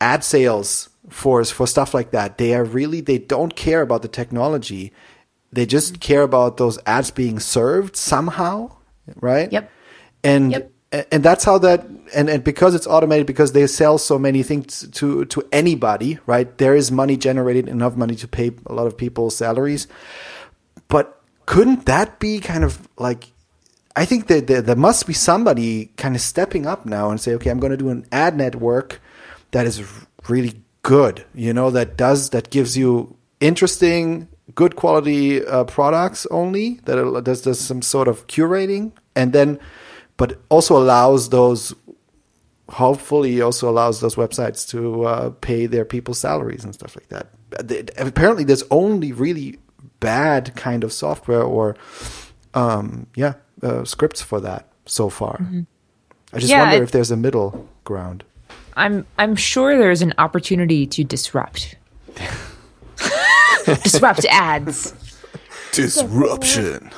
ad 0.00 0.22
sales 0.22 0.90
force 1.08 1.50
for 1.50 1.66
stuff 1.66 1.94
like 1.94 2.10
that. 2.12 2.38
They 2.38 2.54
are 2.54 2.64
really 2.64 3.00
they 3.00 3.18
don't 3.18 3.56
care 3.56 3.82
about 3.82 4.02
the 4.02 4.08
technology. 4.08 4.92
They 5.52 5.66
just 5.66 5.94
mm-hmm. 5.94 6.00
care 6.00 6.22
about 6.22 6.56
those 6.56 6.78
ads 6.86 7.10
being 7.10 7.40
served 7.40 7.96
somehow, 7.96 8.76
right? 9.16 9.50
Yep. 9.50 9.70
And 10.22 10.52
yep. 10.52 10.72
And 10.90 11.22
that's 11.22 11.44
how 11.44 11.58
that 11.58 11.86
and, 12.14 12.30
and 12.30 12.42
because 12.42 12.74
it's 12.74 12.86
automated 12.86 13.26
because 13.26 13.52
they 13.52 13.66
sell 13.66 13.98
so 13.98 14.18
many 14.18 14.42
things 14.42 14.88
to 14.92 15.24
to 15.26 15.46
anybody, 15.52 16.18
right? 16.26 16.56
There 16.58 16.74
is 16.74 16.90
money 16.90 17.16
generated 17.16 17.68
enough 17.68 17.96
money 17.96 18.14
to 18.16 18.28
pay 18.28 18.52
a 18.66 18.72
lot 18.72 18.86
of 18.86 18.96
people's 18.96 19.36
salaries. 19.36 19.86
But 20.88 21.20
couldn't 21.46 21.86
that 21.86 22.18
be 22.18 22.40
kind 22.40 22.64
of 22.64 22.88
like 22.98 23.32
I 23.96 24.04
think 24.04 24.28
that 24.28 24.46
there, 24.46 24.62
there 24.62 24.76
must 24.76 25.06
be 25.06 25.12
somebody 25.12 25.86
kind 25.96 26.14
of 26.14 26.22
stepping 26.22 26.66
up 26.66 26.86
now 26.86 27.10
and 27.10 27.20
say, 27.20 27.34
okay, 27.34 27.50
I'm 27.50 27.58
going 27.58 27.72
to 27.72 27.76
do 27.76 27.88
an 27.88 28.06
ad 28.12 28.36
network 28.36 29.00
that 29.50 29.66
is 29.66 29.82
really 30.28 30.62
good, 30.82 31.24
you 31.34 31.52
know, 31.52 31.70
that 31.70 31.96
does 31.96 32.30
that 32.30 32.50
gives 32.50 32.76
you 32.76 33.16
interesting, 33.40 34.28
good 34.54 34.76
quality 34.76 35.44
uh, 35.44 35.64
products 35.64 36.26
only 36.30 36.80
that 36.84 37.22
does 37.24 37.42
does 37.42 37.60
some 37.60 37.82
sort 37.82 38.08
of 38.08 38.26
curating, 38.26 38.92
and 39.14 39.32
then, 39.32 39.58
but 40.18 40.38
also 40.50 40.76
allows 40.76 41.30
those. 41.30 41.74
Hopefully, 42.68 43.40
also 43.40 43.70
allows 43.70 44.00
those 44.00 44.16
websites 44.16 44.68
to 44.68 45.04
uh, 45.04 45.30
pay 45.40 45.64
their 45.64 45.86
people's 45.86 46.18
salaries 46.18 46.64
and 46.64 46.74
stuff 46.74 46.94
like 46.94 47.08
that. 47.08 47.30
Apparently, 47.96 48.44
there's 48.44 48.64
only 48.70 49.10
really 49.12 49.58
bad 50.00 50.54
kind 50.54 50.84
of 50.84 50.92
software 50.92 51.42
or, 51.42 51.76
um, 52.52 53.06
yeah, 53.14 53.34
uh, 53.62 53.84
scripts 53.84 54.20
for 54.20 54.38
that 54.40 54.68
so 54.84 55.08
far. 55.08 55.38
Mm-hmm. 55.38 55.62
I 56.34 56.38
just 56.40 56.50
yeah, 56.50 56.62
wonder 56.62 56.82
if 56.82 56.90
there's 56.90 57.10
a 57.10 57.16
middle 57.16 57.66
ground. 57.84 58.22
I'm 58.76 59.06
I'm 59.18 59.34
sure 59.34 59.78
there's 59.78 60.02
an 60.02 60.12
opportunity 60.18 60.86
to 60.86 61.04
disrupt. 61.04 61.76
disrupt 63.64 64.26
ads. 64.26 64.94
Disruption. 65.72 66.90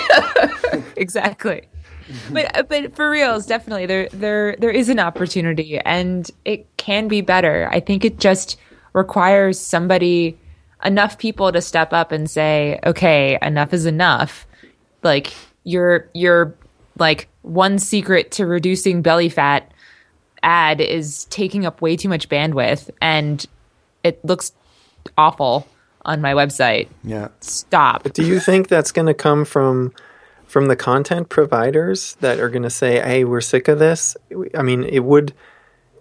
exactly. 0.96 1.68
But 2.32 2.56
uh, 2.56 2.62
but 2.62 2.94
for 2.94 3.10
reals, 3.10 3.46
definitely 3.46 3.86
there 3.86 4.08
there 4.12 4.56
there 4.58 4.70
is 4.70 4.88
an 4.88 4.98
opportunity 4.98 5.78
and 5.78 6.30
it 6.44 6.66
can 6.76 7.08
be 7.08 7.20
better. 7.20 7.68
I 7.72 7.80
think 7.80 8.04
it 8.04 8.18
just 8.18 8.58
requires 8.92 9.58
somebody 9.58 10.38
enough 10.84 11.18
people 11.18 11.52
to 11.52 11.60
step 11.60 11.92
up 11.92 12.12
and 12.12 12.30
say, 12.30 12.78
"Okay, 12.84 13.38
enough 13.42 13.72
is 13.72 13.86
enough." 13.86 14.46
Like 15.02 15.32
your 15.64 16.08
your 16.14 16.54
like 16.98 17.28
one 17.42 17.78
secret 17.78 18.30
to 18.32 18.46
reducing 18.46 19.02
belly 19.02 19.28
fat 19.28 19.72
ad 20.42 20.80
is 20.80 21.24
taking 21.26 21.66
up 21.66 21.80
way 21.80 21.96
too 21.96 22.08
much 22.08 22.28
bandwidth 22.28 22.90
and 23.00 23.46
it 24.04 24.24
looks 24.24 24.52
awful 25.18 25.66
on 26.04 26.20
my 26.20 26.32
website. 26.32 26.88
Yeah. 27.02 27.28
Stop. 27.40 28.04
But 28.04 28.14
do 28.14 28.24
you 28.24 28.38
think 28.38 28.68
that's 28.68 28.92
going 28.92 29.06
to 29.06 29.14
come 29.14 29.44
from 29.44 29.92
from 30.56 30.68
the 30.68 30.76
content 30.76 31.28
providers 31.28 32.16
that 32.20 32.40
are 32.40 32.48
going 32.48 32.62
to 32.62 32.70
say, 32.70 32.98
"Hey, 32.98 33.24
we're 33.24 33.42
sick 33.42 33.68
of 33.68 33.78
this"? 33.78 34.16
I 34.54 34.62
mean, 34.62 34.84
it 34.84 35.04
would 35.04 35.34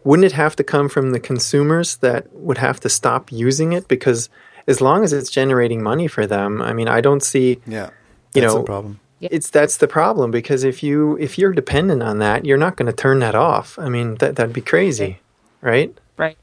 wouldn't 0.05 0.25
it 0.25 0.31
have 0.31 0.55
to 0.55 0.63
come 0.63 0.87
from 0.87 1.11
the 1.11 1.19
consumers 1.19 1.97
that 1.97 2.33
would 2.33 2.59
have 2.59 2.79
to 2.79 2.87
stop 2.87 3.33
using 3.33 3.73
it 3.73 3.89
because 3.89 4.29
as 4.65 4.79
long 4.79 5.03
as 5.03 5.11
it's 5.11 5.29
generating 5.29 5.83
money 5.83 6.07
for 6.07 6.25
them, 6.25 6.61
I 6.61 6.71
mean, 6.71 6.87
I 6.87 7.01
don't 7.01 7.21
see 7.21 7.59
Yeah. 7.67 7.89
You 8.33 8.43
know, 8.43 8.63
problem 8.63 9.01
it's 9.19 9.49
that's 9.49 9.75
the 9.75 9.89
problem 9.89 10.31
because 10.31 10.63
if 10.63 10.81
you 10.81 11.17
if 11.17 11.37
you're 11.37 11.51
dependent 11.51 12.01
on 12.01 12.19
that, 12.19 12.45
you're 12.45 12.57
not 12.57 12.77
going 12.77 12.87
to 12.87 12.93
turn 12.93 13.19
that 13.19 13.35
off. 13.35 13.77
I 13.77 13.89
mean, 13.89 14.15
that 14.15 14.37
that'd 14.37 14.53
be 14.53 14.61
crazy, 14.61 15.19
right? 15.59 15.93
Right. 16.15 16.37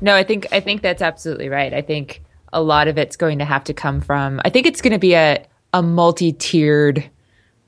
No, 0.00 0.14
I 0.14 0.22
think 0.22 0.46
I 0.52 0.60
think 0.60 0.80
that's 0.80 1.02
absolutely 1.02 1.50
right. 1.50 1.74
I 1.74 1.82
think 1.82 2.22
a 2.50 2.62
lot 2.62 2.88
of 2.88 2.96
it's 2.96 3.16
going 3.16 3.40
to 3.40 3.44
have 3.44 3.64
to 3.64 3.74
come 3.74 4.00
from. 4.00 4.40
I 4.42 4.48
think 4.48 4.66
it's 4.66 4.80
going 4.80 4.94
to 4.94 4.98
be 4.98 5.12
a 5.12 5.44
a 5.74 5.82
multi-tiered 5.82 7.10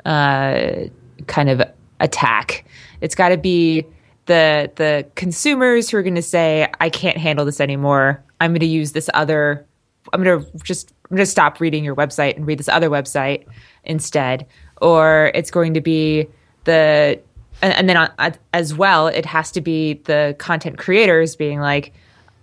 uh, 0.04 0.88
kind 1.26 1.48
of 1.48 1.62
attack. 2.00 2.64
It's 3.00 3.14
got 3.14 3.30
to 3.30 3.36
be 3.36 3.86
the 4.26 4.70
the 4.76 5.06
consumers 5.14 5.90
who 5.90 5.98
are 5.98 6.02
going 6.02 6.14
to 6.14 6.22
say, 6.22 6.68
"I 6.80 6.90
can't 6.90 7.16
handle 7.16 7.44
this 7.44 7.60
anymore. 7.60 8.22
I'm 8.40 8.52
going 8.52 8.60
to 8.60 8.66
use 8.66 8.92
this 8.92 9.10
other. 9.14 9.66
I'm 10.12 10.22
going 10.22 10.44
to 10.44 10.58
just 10.64 10.92
I'm 11.10 11.16
going 11.16 11.24
to 11.24 11.30
stop 11.30 11.60
reading 11.60 11.84
your 11.84 11.96
website 11.96 12.36
and 12.36 12.46
read 12.46 12.58
this 12.58 12.68
other 12.68 12.90
website." 12.90 13.46
instead, 13.84 14.46
or 14.80 15.30
it's 15.34 15.50
going 15.50 15.74
to 15.74 15.80
be 15.80 16.26
the 16.64 17.20
and, 17.62 17.72
and 17.74 17.88
then 17.88 17.96
on, 17.96 18.34
as 18.52 18.74
well, 18.74 19.06
it 19.06 19.24
has 19.26 19.50
to 19.52 19.60
be 19.60 19.94
the 20.04 20.34
content 20.38 20.78
creators 20.78 21.36
being 21.36 21.60
like, 21.60 21.92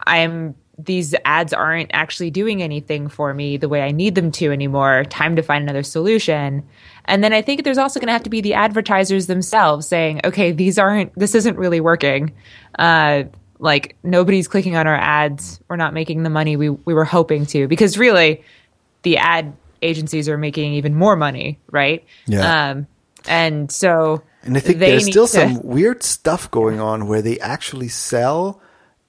I'm 0.07 0.55
these 0.77 1.13
ads 1.25 1.53
aren't 1.53 1.91
actually 1.93 2.31
doing 2.31 2.63
anything 2.63 3.07
for 3.07 3.35
me 3.35 3.55
the 3.55 3.69
way 3.69 3.83
I 3.83 3.91
need 3.91 4.15
them 4.15 4.31
to 4.31 4.51
anymore. 4.51 5.03
Time 5.05 5.35
to 5.35 5.43
find 5.43 5.61
another 5.63 5.83
solution. 5.83 6.67
And 7.05 7.23
then 7.23 7.33
I 7.33 7.41
think 7.41 7.63
there's 7.63 7.77
also 7.77 7.99
going 7.99 8.07
to 8.07 8.13
have 8.13 8.23
to 8.23 8.29
be 8.29 8.41
the 8.41 8.53
advertisers 8.53 9.27
themselves 9.27 9.87
saying, 9.87 10.21
okay, 10.23 10.51
these 10.51 10.77
aren't, 10.77 11.13
this 11.17 11.35
isn't 11.35 11.57
really 11.57 11.79
working. 11.81 12.33
Uh, 12.77 13.23
like 13.59 13.95
nobody's 14.03 14.47
clicking 14.47 14.75
on 14.75 14.87
our 14.87 14.95
ads. 14.95 15.59
We're 15.67 15.75
not 15.75 15.93
making 15.93 16.23
the 16.23 16.29
money 16.29 16.55
we, 16.55 16.69
we 16.69 16.93
were 16.93 17.05
hoping 17.05 17.45
to 17.47 17.67
because 17.67 17.97
really 17.97 18.43
the 19.03 19.17
ad 19.17 19.53
agencies 19.81 20.29
are 20.29 20.37
making 20.37 20.73
even 20.73 20.95
more 20.95 21.15
money, 21.15 21.59
right? 21.71 22.03
Yeah. 22.27 22.69
Um, 22.71 22.87
and 23.27 23.71
so, 23.71 24.23
And 24.43 24.57
I 24.57 24.59
think 24.61 24.79
there's 24.79 25.05
still 25.05 25.27
to- 25.27 25.31
some 25.31 25.61
weird 25.63 26.01
stuff 26.03 26.49
going 26.49 26.79
on 26.79 27.07
where 27.07 27.21
they 27.21 27.39
actually 27.39 27.87
sell 27.89 28.61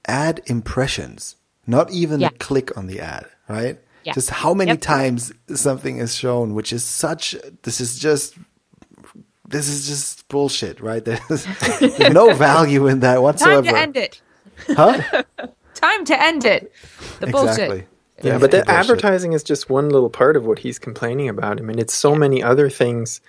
ad 0.07 0.43
impressions, 0.47 1.37
not 1.67 1.91
even 1.91 2.21
Yeah. 2.21 2.29
the 2.31 2.35
click 2.39 2.77
on 2.77 2.87
the 2.89 3.01
ad, 3.01 3.27
right? 3.49 3.79
Yeah. 4.05 4.13
Just 4.15 4.31
how 4.31 4.55
many 4.55 4.73
Yep. 4.73 4.81
times 4.81 5.33
something 5.55 5.99
is 5.99 6.15
shown, 6.15 6.55
which 6.55 6.73
is 6.73 6.83
such, 6.85 7.37
this 7.63 7.81
is 7.81 7.99
just, 7.99 8.35
this 9.49 9.69
is 9.69 9.87
just 9.87 10.27
bullshit, 10.29 10.81
right? 10.81 11.05
There's, 11.29 11.47
there's 11.79 12.13
no 12.13 12.33
value 12.35 12.87
in 12.89 13.01
that 13.01 13.23
whatsoever. 13.23 13.63
time 13.63 13.65
whatsoever. 13.65 13.77
to 13.77 13.83
end 13.83 13.97
it. 13.97 14.21
Huh? 14.69 15.23
Time 15.75 16.05
to 16.05 16.23
end 16.23 16.45
it. 16.45 16.73
The 17.21 17.27
bullshit. 17.27 17.51
exactly. 17.59 17.85
Yeah, 18.23 18.35
It's 18.35 18.41
but 18.41 18.51
the 18.53 18.57
bullshit. 18.59 18.69
advertising 18.69 19.33
is 19.33 19.43
just 19.43 19.69
one 19.69 19.89
little 19.91 20.11
part 20.11 20.37
of 20.37 20.47
what 20.47 20.61
he's 20.61 20.79
complaining 20.79 21.29
about. 21.29 21.59
I 21.59 21.63
mean, 21.63 21.79
it's 21.81 21.95
so 21.95 22.15
many 22.15 22.41
other 22.43 22.71
things 22.71 23.21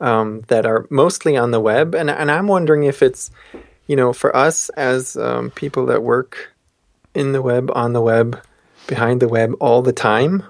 um, 0.00 0.42
that 0.48 0.66
are 0.66 0.86
mostly 0.90 1.36
on 1.36 1.50
the 1.52 1.60
web, 1.60 1.94
and 1.94 2.10
and 2.10 2.30
I'm 2.30 2.48
wondering 2.48 2.82
if 2.84 3.02
it's, 3.02 3.30
you 3.86 3.94
know, 3.96 4.12
for 4.12 4.34
us 4.34 4.70
as 4.70 5.16
um, 5.16 5.50
people 5.50 5.86
that 5.86 6.02
work 6.02 6.52
in 7.14 7.30
the 7.32 7.42
web, 7.42 7.70
on 7.74 7.92
the 7.92 8.00
web, 8.00 8.40
behind 8.90 9.20
the 9.20 9.28
web 9.28 9.54
all 9.60 9.80
the 9.80 9.92
time, 9.92 10.42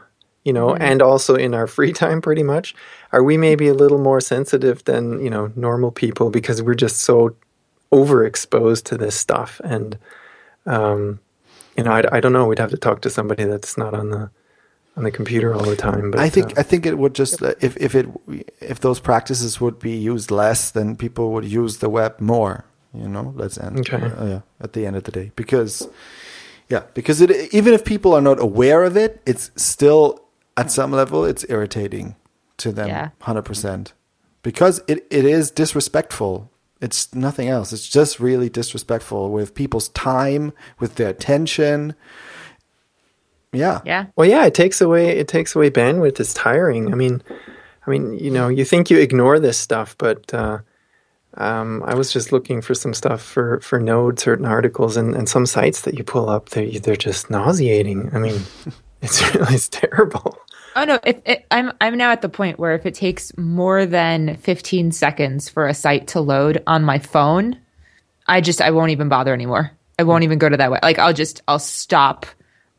you 0.44 0.52
know, 0.52 0.74
and 0.74 1.00
also 1.00 1.36
in 1.36 1.54
our 1.54 1.68
free 1.68 1.92
time, 2.02 2.20
pretty 2.20 2.42
much, 2.42 2.74
are 3.12 3.22
we 3.22 3.36
maybe 3.36 3.68
a 3.68 3.74
little 3.74 3.98
more 3.98 4.20
sensitive 4.20 4.82
than 4.84 5.22
you 5.22 5.30
know 5.30 5.52
normal 5.54 5.92
people 5.92 6.30
because 6.30 6.60
we're 6.60 6.74
just 6.74 7.02
so 7.02 7.36
overexposed 7.92 8.84
to 8.84 8.96
this 8.96 9.14
stuff 9.14 9.60
and 9.62 9.98
um, 10.66 11.20
you 11.76 11.84
know, 11.84 11.92
I, 11.92 12.16
I 12.16 12.20
don't 12.20 12.32
know. 12.32 12.46
We'd 12.46 12.58
have 12.58 12.70
to 12.70 12.76
talk 12.76 13.00
to 13.02 13.10
somebody 13.10 13.44
that's 13.44 13.78
not 13.78 13.94
on 13.94 14.10
the 14.10 14.30
on 14.96 15.04
the 15.04 15.10
computer 15.10 15.54
all 15.54 15.64
the 15.64 15.76
time. 15.76 16.10
But 16.10 16.20
I 16.20 16.28
think 16.28 16.58
uh, 16.58 16.60
I 16.60 16.62
think 16.62 16.86
it 16.86 16.98
would 16.98 17.14
just 17.14 17.42
uh, 17.42 17.54
if 17.60 17.76
if 17.76 17.94
it 17.94 18.06
if 18.60 18.80
those 18.80 19.00
practices 19.00 19.60
would 19.60 19.78
be 19.78 19.96
used 19.96 20.30
less, 20.30 20.70
then 20.70 20.96
people 20.96 21.32
would 21.32 21.44
use 21.44 21.78
the 21.78 21.88
web 21.88 22.20
more. 22.20 22.64
You 22.92 23.08
know, 23.08 23.32
let's 23.36 23.56
end. 23.56 23.80
Okay. 23.80 24.02
uh, 24.02 24.26
yeah, 24.26 24.40
at 24.60 24.72
the 24.72 24.84
end 24.84 24.96
of 24.96 25.04
the 25.04 25.12
day, 25.12 25.30
because 25.36 25.88
yeah, 26.70 26.84
because 26.94 27.20
it 27.20 27.52
even 27.52 27.74
if 27.74 27.84
people 27.84 28.14
are 28.14 28.20
not 28.20 28.40
aware 28.40 28.84
of 28.84 28.96
it, 28.96 29.20
it's 29.26 29.50
still 29.56 30.24
at 30.56 30.70
some 30.70 30.92
level 30.92 31.24
it's 31.24 31.44
irritating 31.48 32.14
to 32.58 32.70
them. 32.70 32.88
Yeah. 32.88 33.10
hundred 33.20 33.42
percent, 33.42 33.92
because 34.42 34.80
it 34.86 35.06
it 35.10 35.24
is 35.24 35.50
disrespectful. 35.50 36.48
It's 36.80 37.12
nothing 37.14 37.48
else. 37.48 37.72
It's 37.72 37.88
just 37.88 38.20
really 38.20 38.48
disrespectful 38.48 39.30
with 39.30 39.54
people's 39.54 39.88
time, 39.90 40.52
with 40.78 40.94
their 40.94 41.08
attention. 41.10 41.94
Yeah. 43.52 43.80
Yeah. 43.84 44.06
well, 44.14 44.28
yeah, 44.28 44.46
it 44.46 44.54
takes 44.54 44.80
away 44.80 45.08
it 45.08 45.26
takes 45.26 45.56
away 45.56 45.70
bandwidth. 45.70 46.20
It's 46.20 46.32
tiring. 46.32 46.92
I 46.92 46.96
mean, 46.96 47.20
I 47.84 47.90
mean, 47.90 48.16
you 48.16 48.30
know, 48.30 48.46
you 48.46 48.64
think 48.64 48.90
you 48.90 48.98
ignore 48.98 49.40
this 49.40 49.58
stuff, 49.58 49.96
but 49.98 50.32
uh, 50.32 50.58
um, 51.34 51.82
I 51.84 51.94
was 51.94 52.12
just 52.12 52.32
looking 52.32 52.60
for 52.60 52.74
some 52.74 52.92
stuff 52.92 53.22
for 53.22 53.60
for 53.60 53.78
Node, 53.78 54.18
certain 54.18 54.46
articles, 54.46 54.96
and, 54.96 55.14
and 55.14 55.28
some 55.28 55.46
sites 55.46 55.82
that 55.82 55.96
you 55.96 56.04
pull 56.04 56.28
up, 56.28 56.50
they're, 56.50 56.78
they're 56.80 56.96
just 56.96 57.30
nauseating. 57.30 58.10
I 58.12 58.18
mean, 58.18 58.40
it's 59.02 59.34
really 59.34 59.54
it's 59.54 59.68
terrible. 59.68 60.38
Oh 60.76 60.84
no! 60.84 60.98
If 61.04 61.20
it, 61.24 61.46
I'm 61.50 61.72
I'm 61.80 61.96
now 61.96 62.10
at 62.10 62.22
the 62.22 62.28
point 62.28 62.58
where 62.58 62.74
if 62.74 62.84
it 62.84 62.94
takes 62.94 63.36
more 63.36 63.86
than 63.86 64.36
15 64.36 64.92
seconds 64.92 65.48
for 65.48 65.66
a 65.66 65.74
site 65.74 66.08
to 66.08 66.20
load 66.20 66.62
on 66.66 66.82
my 66.82 66.98
phone, 66.98 67.58
I 68.26 68.40
just 68.40 68.60
I 68.60 68.70
won't 68.70 68.90
even 68.90 69.08
bother 69.08 69.32
anymore. 69.32 69.70
I 69.98 70.02
won't 70.02 70.24
even 70.24 70.38
go 70.38 70.48
to 70.48 70.56
that 70.56 70.70
way. 70.70 70.80
Like 70.82 70.98
I'll 70.98 71.12
just 71.12 71.42
I'll 71.46 71.58
stop 71.58 72.26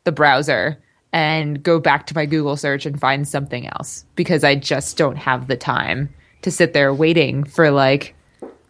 the 0.04 0.12
browser 0.12 0.78
and 1.12 1.62
go 1.62 1.78
back 1.78 2.06
to 2.06 2.14
my 2.14 2.26
Google 2.26 2.56
search 2.56 2.84
and 2.84 2.98
find 2.98 3.26
something 3.26 3.66
else 3.68 4.04
because 4.14 4.44
I 4.44 4.56
just 4.56 4.96
don't 4.96 5.16
have 5.16 5.46
the 5.46 5.56
time 5.56 6.12
to 6.42 6.50
sit 6.50 6.72
there 6.72 6.92
waiting 6.92 7.44
for 7.44 7.70
like 7.70 8.14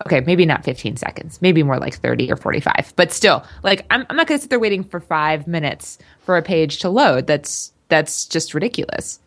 okay, 0.07 0.21
maybe 0.21 0.45
not 0.47 0.65
15 0.65 0.97
seconds, 0.97 1.41
maybe 1.43 1.63
more 1.63 1.79
like 1.79 1.95
30 1.95 2.31
or 2.31 2.37
45. 2.37 2.93
But 2.97 3.13
still, 3.13 3.45
like 3.63 3.85
I'm, 3.91 4.05
I'm 4.11 4.17
not 4.17 4.27
going 4.27 4.39
to 4.39 4.43
sit 4.43 4.51
there 4.51 4.59
waiting 4.61 4.85
for 4.85 5.01
five 5.01 5.47
minutes 5.47 5.99
for 6.21 6.37
a 6.37 6.43
page 6.43 6.79
to 6.81 6.89
load. 6.89 7.27
That's 7.27 7.73
that's 7.89 8.27
just 8.27 8.55
ridiculous. 8.55 9.19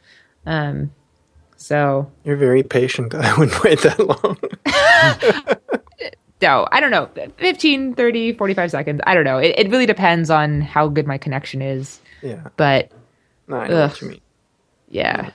Um, 0.45 0.91
so 1.57 2.11
You're 2.23 2.35
very 2.35 2.63
patient. 2.63 3.13
I 3.15 3.35
wouldn't 3.37 3.63
wait 3.63 3.79
that 3.81 3.99
long. 3.99 4.37
no, 6.41 6.67
I 6.71 6.79
don't 6.79 6.91
know, 6.91 7.09
15, 7.37 7.95
30, 7.95 8.33
45 8.33 8.71
seconds. 8.71 9.01
I 9.07 9.13
don't 9.15 9.23
know. 9.23 9.37
It, 9.37 9.55
it 9.57 9.69
really 9.71 9.85
depends 9.85 10.29
on 10.29 10.61
how 10.61 10.87
good 10.87 11.07
my 11.07 11.17
connection 11.17 11.61
is. 11.61 11.99
yeah, 12.21 12.47
But 12.57 12.91
no, 13.47 13.57
I 13.57 13.67
know 13.67 13.75
Ugh. 13.75 13.89
what 13.91 14.01
you 14.01 14.07
mean. 14.09 14.21
yeah. 14.89 15.31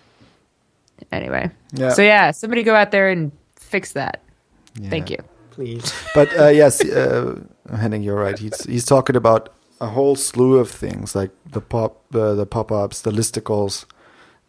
Anyway. 1.10 1.50
Yeah. 1.72 1.88
So 1.90 2.02
yeah, 2.02 2.30
somebody 2.30 2.62
go 2.62 2.74
out 2.74 2.90
there 2.90 3.08
and 3.08 3.32
fix 3.56 3.92
that. 3.92 4.20
Thank 4.88 5.10
you. 5.10 5.18
Please. 5.50 5.92
But 6.14 6.28
uh, 6.38 6.48
yes, 6.48 6.80
uh, 6.84 7.40
Henning, 7.74 8.02
you're 8.02 8.16
right. 8.20 8.38
He's 8.38 8.64
he's 8.64 8.84
talking 8.84 9.16
about 9.16 9.48
a 9.80 9.86
whole 9.86 10.16
slew 10.16 10.58
of 10.58 10.70
things 10.70 11.14
like 11.14 11.30
the 11.52 11.60
pop, 11.60 12.02
uh, 12.14 12.34
the 12.34 12.46
pop-ups, 12.46 13.02
the 13.02 13.10
listicles, 13.10 13.84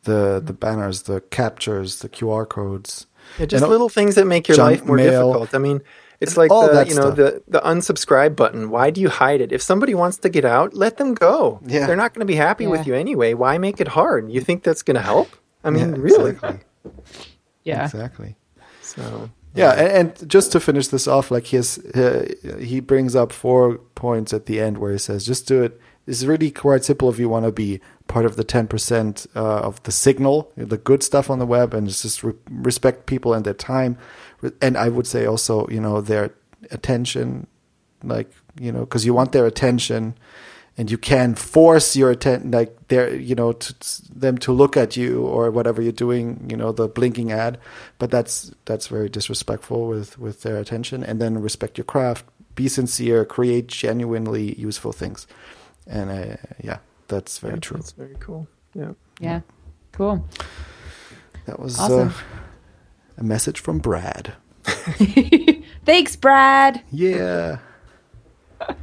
the 0.03 0.41
the 0.43 0.53
banners, 0.53 1.03
the 1.03 1.21
CAPTCHAs, 1.21 1.99
the 2.01 2.09
QR 2.09 2.45
codes. 2.47 3.07
Yeah, 3.39 3.45
just 3.45 3.63
And, 3.63 3.71
little 3.71 3.89
things 3.89 4.15
that 4.15 4.25
make 4.25 4.47
your 4.47 4.57
life 4.57 4.83
more 4.85 4.97
mail. 4.97 5.27
difficult. 5.27 5.53
I 5.55 5.59
mean, 5.59 5.81
it's 6.19 6.35
like 6.37 6.51
all 6.51 6.67
the 6.67 6.73
that 6.73 6.87
you 6.89 6.95
know 6.95 7.13
stuff. 7.13 7.15
the 7.15 7.41
the 7.47 7.59
unsubscribe 7.61 8.35
button. 8.35 8.69
Why 8.69 8.89
do 8.91 8.99
you 9.01 9.09
hide 9.09 9.41
it? 9.41 9.51
If 9.51 9.61
somebody 9.61 9.93
wants 9.93 10.17
to 10.17 10.29
get 10.29 10.43
out, 10.45 10.73
let 10.73 10.97
them 10.97 11.13
go. 11.13 11.59
Yeah. 11.65 11.87
They're 11.87 11.95
not 12.03 12.13
going 12.13 12.25
to 12.27 12.31
be 12.33 12.35
happy 12.35 12.63
Yeah. 12.65 12.71
with 12.71 12.87
you 12.87 12.95
anyway. 12.95 13.33
Why 13.33 13.57
make 13.57 13.79
it 13.81 13.87
hard? 13.87 14.31
You 14.31 14.41
think 14.41 14.63
that's 14.63 14.83
going 14.83 14.95
to 14.97 15.01
help? 15.03 15.27
I 15.63 15.69
mean, 15.69 15.89
Yeah, 15.95 16.01
really? 16.01 16.31
Exactly. 16.31 16.59
Yeah. 17.63 17.85
Exactly. 17.85 18.35
So 18.81 19.29
Yeah, 19.53 19.71
and, 19.71 20.09
and 20.19 20.29
just 20.29 20.51
to 20.53 20.59
finish 20.59 20.87
this 20.87 21.07
off, 21.07 21.29
like 21.29 21.47
his 21.47 21.77
uh, 21.93 22.33
he 22.59 22.79
brings 22.79 23.15
up 23.15 23.31
four 23.31 23.77
points 23.95 24.33
at 24.33 24.45
the 24.45 24.59
end 24.61 24.77
where 24.77 24.91
he 24.91 24.97
says, 24.97 25.25
"Just 25.25 25.47
do 25.47 25.63
it." 25.63 25.79
It's 26.07 26.23
really 26.23 26.51
quite 26.51 26.83
simple 26.83 27.09
if 27.09 27.19
you 27.19 27.29
want 27.29 27.45
to 27.45 27.51
be 27.51 27.79
part 28.07 28.25
of 28.25 28.35
the 28.35 28.43
ten 28.43 28.67
percent 28.67 29.27
uh, 29.35 29.59
of 29.59 29.81
the 29.83 29.91
signal, 29.91 30.51
the 30.55 30.77
good 30.77 31.03
stuff 31.03 31.29
on 31.29 31.39
the 31.39 31.45
web, 31.45 31.73
and 31.73 31.87
just 31.87 32.23
re- 32.23 32.33
respect 32.49 33.05
people 33.05 33.33
and 33.33 33.45
their 33.45 33.53
time, 33.53 33.97
and 34.61 34.77
I 34.77 34.89
would 34.89 35.05
say 35.05 35.25
also, 35.25 35.67
you 35.67 35.81
know, 35.81 36.01
their 36.01 36.33
attention, 36.71 37.47
like 38.03 38.31
you 38.59 38.71
know, 38.71 38.81
because 38.81 39.05
you 39.05 39.13
want 39.13 39.31
their 39.33 39.45
attention, 39.45 40.15
and 40.77 40.89
you 40.89 40.97
can 40.97 41.36
force 41.36 41.95
your 41.95 42.12
attention, 42.12 42.51
like 42.51 42.88
their, 42.88 43.13
you 43.13 43.36
know, 43.36 43.51
to, 43.51 43.75
them 44.19 44.38
to 44.39 44.51
look 44.51 44.77
at 44.77 44.95
you 44.97 45.21
or 45.25 45.51
whatever 45.51 45.81
you're 45.81 45.91
doing, 45.91 46.45
you 46.49 46.55
know, 46.57 46.71
the 46.71 46.88
blinking 46.88 47.31
ad, 47.31 47.57
but 47.99 48.10
that's 48.10 48.51
that's 48.65 48.88
very 48.88 49.10
disrespectful 49.10 49.88
with 49.88 50.17
with 50.17 50.41
their 50.43 50.57
attention. 50.57 51.03
And 51.03 51.19
then 51.21 51.41
respect 51.41 51.77
your 51.77 51.86
craft, 51.86 52.25
be 52.55 52.67
sincere, 52.67 53.25
create 53.25 53.67
genuinely 53.67 54.55
useful 54.60 54.91
things, 54.93 55.27
and 55.88 56.10
uh, 56.10 56.38
yeah, 56.63 56.77
that's 57.07 57.38
very 57.39 57.55
yeah, 57.55 57.60
true. 57.60 57.77
That's 57.77 57.91
very 57.91 58.15
cool. 58.19 58.47
Yeah. 58.73 58.93
Yeah. 59.19 59.41
Cool. 59.91 60.25
That 61.45 61.60
was 61.60 61.77
Awesome. 61.79 62.10
uh, 62.10 62.13
a 63.17 63.23
message 63.23 63.60
from 63.60 63.79
Brad. 63.79 64.34
Thanks, 65.86 66.15
Brad. 66.15 66.81
Yeah. 66.91 67.57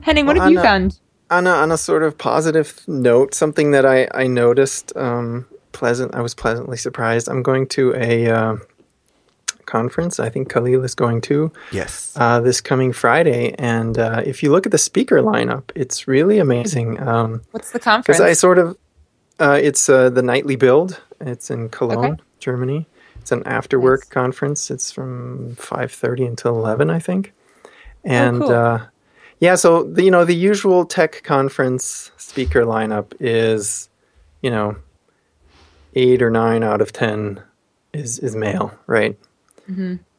Henning, 0.00 0.24
what 0.26 0.36
Well, 0.36 0.44
have 0.44 0.52
you 0.52 0.58
Anna- 0.60 0.62
found? 0.68 1.00
On 1.38 1.46
a, 1.46 1.50
on 1.50 1.72
a 1.72 1.76
sort 1.76 2.02
of 2.02 2.16
positive 2.16 2.68
note, 2.86 3.34
something 3.34 3.72
that 3.72 3.84
I 3.84 4.08
I 4.22 4.26
noticed 4.28 4.96
um, 4.96 5.46
pleasant. 5.72 6.14
I 6.14 6.20
was 6.20 6.34
pleasantly 6.34 6.76
surprised. 6.76 7.28
I'm 7.28 7.42
going 7.42 7.66
to 7.68 7.92
a 7.96 8.28
uh, 8.38 8.56
conference. 9.66 10.20
I 10.20 10.30
think 10.30 10.52
Khalil 10.52 10.84
is 10.84 10.94
going 10.94 11.20
to. 11.22 11.50
Yes. 11.72 12.12
uh, 12.16 12.40
this 12.40 12.60
coming 12.60 12.92
Friday. 12.92 13.54
And 13.58 13.98
uh, 13.98 14.22
if 14.24 14.42
you 14.42 14.52
look 14.52 14.66
at 14.66 14.72
the 14.72 14.78
speaker 14.78 15.20
lineup, 15.22 15.64
it's 15.74 16.06
really 16.06 16.38
amazing. 16.38 17.00
Um, 17.00 17.42
What's 17.50 17.72
the 17.72 17.80
conference? 17.80 18.18
Because 18.18 18.20
I 18.20 18.34
sort 18.34 18.58
of, 18.58 18.76
uh, 19.40 19.58
it's 19.60 19.88
uh, 19.88 20.10
the 20.10 20.22
NightlyBuild. 20.22 21.00
It's 21.20 21.50
in 21.50 21.68
Cologne, 21.70 22.12
Okay. 22.12 22.22
Germany. 22.38 22.86
It's 23.20 23.32
an 23.32 23.42
after 23.46 23.80
work 23.80 24.00
Nice. 24.02 24.08
conference. 24.10 24.70
It's 24.70 24.92
from 24.92 25.56
five 25.56 25.90
thirty 25.90 26.24
until 26.26 26.54
eleven, 26.56 26.90
I 26.90 27.00
think. 27.00 27.32
And 28.04 28.40
cool. 28.40 28.80
Yeah, 29.44 29.56
so 29.56 29.82
the, 29.84 30.02
you 30.02 30.10
know 30.10 30.24
the 30.24 30.34
usual 30.34 30.84
tech 30.86 31.22
conference 31.22 32.10
speaker 32.16 32.64
lineup 32.64 33.12
is, 33.20 33.88
you 34.42 34.50
know, 34.50 34.76
eight 35.94 36.22
or 36.22 36.30
nine 36.30 36.62
out 36.64 36.80
of 36.80 36.92
ten 36.92 37.42
is 37.92 38.18
is 38.18 38.34
male, 38.34 38.72
right? 38.86 39.16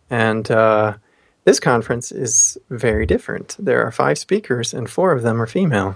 And 0.10 0.50
uh, 0.52 0.98
this 1.44 1.60
conference 1.60 2.12
is 2.12 2.58
very 2.70 3.06
different. 3.06 3.56
There 3.60 3.82
are 3.86 3.92
five 3.92 4.18
speakers, 4.18 4.74
and 4.74 4.90
four 4.90 5.12
of 5.12 5.22
them 5.24 5.42
are 5.42 5.48
female. 5.48 5.96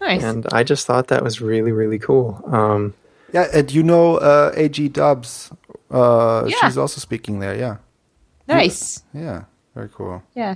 Nice. 0.00 0.22
And 0.24 0.46
I 0.52 0.62
just 0.64 0.86
thought 0.86 1.06
that 1.08 1.22
was 1.22 1.40
really, 1.40 1.72
really 1.72 1.98
cool. 1.98 2.40
Um, 2.46 2.92
Yeah, 3.32 3.48
and 3.54 3.70
you 3.72 3.82
know 3.82 4.16
uh, 4.18 4.52
AG 4.56 4.88
Dubs. 4.88 5.50
Uh, 5.90 6.44
Yeah. 6.46 6.56
She's 6.60 6.76
also 6.78 7.00
speaking 7.00 7.40
there. 7.40 7.56
Yeah, 7.56 7.76
Nice. 8.48 9.04
yeah, 9.14 9.44
very 9.74 9.88
cool. 9.88 10.22
Yeah. 10.34 10.54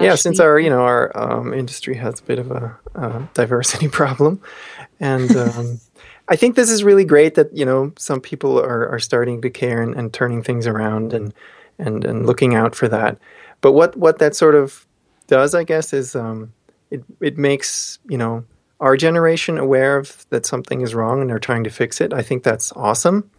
Yeah, 0.00 0.14
since 0.14 0.40
our 0.40 0.58
you 0.58 0.70
know 0.70 0.82
our 0.82 1.10
um, 1.14 1.52
industry 1.52 1.94
has 1.96 2.20
a 2.20 2.22
bit 2.22 2.38
of 2.38 2.50
a, 2.50 2.78
uh 2.94 3.26
diversity 3.34 3.88
problem, 4.00 4.40
and 5.00 5.34
um, 5.36 5.80
I 6.28 6.36
think 6.36 6.56
this 6.56 6.70
is 6.70 6.84
really 6.84 7.04
great 7.04 7.34
that 7.34 7.54
you 7.56 7.64
know 7.64 7.92
some 7.98 8.20
people 8.20 8.58
are, 8.58 8.88
are 8.88 8.98
starting 8.98 9.42
to 9.42 9.50
care 9.50 9.82
and, 9.82 9.94
and 9.94 10.12
turning 10.12 10.42
things 10.42 10.66
around 10.66 11.12
and 11.12 11.34
and 11.78 12.04
and 12.04 12.26
looking 12.26 12.54
out 12.54 12.74
for 12.74 12.88
that. 12.88 13.18
But 13.60 13.72
what 13.72 13.96
what 13.96 14.18
that 14.18 14.34
sort 14.34 14.54
of 14.54 14.86
does, 15.26 15.54
I 15.54 15.64
guess, 15.64 15.92
is 15.92 16.14
um, 16.16 16.52
it 16.90 17.04
it 17.20 17.38
makes 17.38 17.98
you 18.08 18.18
know 18.18 18.44
our 18.80 18.96
generation 18.96 19.58
aware 19.58 19.96
of 19.96 20.26
that 20.30 20.44
something 20.44 20.80
is 20.80 20.94
wrong 20.94 21.20
and 21.20 21.30
they're 21.30 21.38
trying 21.38 21.64
to 21.64 21.70
fix 21.70 22.00
it. 22.00 22.12
I 22.12 22.22
think 22.22 22.42
that's 22.42 22.72
awesome. 22.72 23.30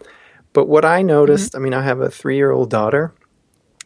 But 0.53 0.67
what 0.67 0.85
I 0.85 1.01
noticed, 1.01 1.55
I 1.55 1.59
mean, 1.59 1.73
I 1.73 1.81
have 1.81 1.99
a 1.99 2.09
three 2.09 2.37
year 2.37 2.51
old 2.51 2.69
daughter 2.69 3.13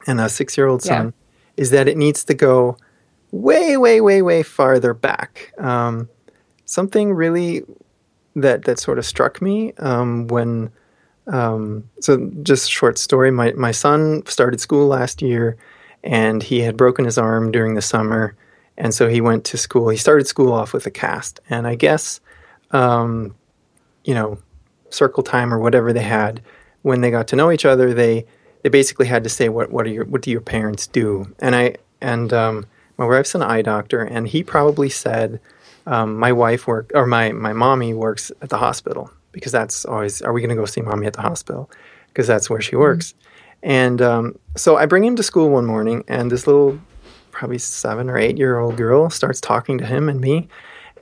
and 0.05 0.19
a 0.19 0.29
six 0.29 0.57
year 0.57 0.67
old 0.67 0.83
Yeah. 0.85 1.11
Is 1.57 1.71
that 1.71 1.87
it 1.87 1.97
needs 1.97 2.23
to 2.25 2.33
go 2.33 2.77
way, 3.31 3.75
way, 3.77 3.99
way, 3.99 4.21
way 4.21 4.43
farther 4.43 4.93
back. 4.93 5.53
Um, 5.57 6.07
something 6.65 7.13
really 7.13 7.63
that 8.35 8.65
that 8.65 8.79
sort 8.79 8.99
of 8.99 9.05
struck 9.05 9.41
me 9.41 9.73
um, 9.79 10.27
when. 10.27 10.71
Um, 11.27 11.89
so, 11.99 12.31
just 12.41 12.69
a 12.69 12.71
short 12.71 12.97
story. 12.97 13.31
My 13.31 13.51
my 13.53 13.71
son 13.71 14.25
started 14.27 14.61
school 14.61 14.87
last 14.87 15.21
year, 15.21 15.57
and 16.01 16.41
he 16.41 16.61
had 16.61 16.77
broken 16.77 17.03
his 17.03 17.17
arm 17.17 17.51
during 17.51 17.73
the 17.73 17.81
summer, 17.81 18.33
and 18.77 18.93
so 18.93 19.09
he 19.09 19.19
went 19.19 19.43
to 19.45 19.57
school. 19.57 19.89
He 19.89 19.97
started 19.97 20.25
school 20.25 20.53
off 20.53 20.71
with 20.71 20.85
a 20.85 20.91
cast, 20.91 21.41
and 21.49 21.67
I 21.67 21.75
guess, 21.75 22.21
um, 22.71 23.35
you 24.05 24.13
know, 24.13 24.37
circle 24.89 25.21
time 25.21 25.53
or 25.53 25.59
whatever 25.59 25.91
they 25.91 26.03
had 26.03 26.41
when 26.87 27.01
they 27.01 27.11
got 27.11 27.27
to 27.27 27.35
know 27.35 27.51
each 27.51 27.65
other, 27.65 27.93
they 27.93 28.25
they 28.63 28.69
basically 28.69 29.07
had 29.07 29.23
to 29.23 29.29
say 29.29 29.49
what 29.49 29.71
what 29.71 29.85
are 29.85 29.89
your 29.89 30.05
what 30.05 30.21
do 30.21 30.31
your 30.31 30.41
parents 30.41 30.87
do? 30.87 31.33
And 31.39 31.55
I 31.55 31.75
and 32.01 32.31
um, 32.33 32.65
my 32.97 33.05
wife's 33.05 33.35
an 33.35 33.41
eye 33.41 33.61
doctor, 33.61 34.03
and 34.03 34.27
he 34.27 34.43
probably 34.43 34.89
said 34.89 35.39
um, 35.85 36.17
my 36.17 36.31
wife 36.31 36.67
work 36.67 36.91
or 36.93 37.05
my 37.05 37.31
my 37.31 37.53
mommy 37.53 37.93
works 37.93 38.31
at 38.41 38.49
the 38.49 38.57
hospital 38.57 39.11
because 39.31 39.51
that's 39.51 39.85
always 39.85 40.21
are 40.21 40.33
we 40.33 40.41
going 40.41 40.49
to 40.49 40.55
go 40.55 40.65
see 40.65 40.81
mommy 40.81 41.07
at 41.07 41.13
the 41.13 41.21
hospital 41.21 41.69
because 42.07 42.27
that's 42.27 42.49
where 42.49 42.61
she 42.61 42.75
works. 42.75 43.13
And 43.63 44.01
um, 44.01 44.37
so 44.55 44.77
I 44.77 44.85
bring 44.85 45.03
him 45.03 45.15
to 45.15 45.23
school 45.23 45.49
one 45.49 45.65
morning, 45.65 46.03
and 46.07 46.31
this 46.31 46.47
little 46.47 46.79
probably 47.31 47.59
seven 47.59 48.09
or 48.09 48.17
eight 48.17 48.37
year 48.37 48.57
old 48.57 48.77
girl 48.77 49.09
starts 49.09 49.39
talking 49.39 49.77
to 49.77 49.85
him 49.85 50.09
and 50.09 50.19
me 50.19 50.47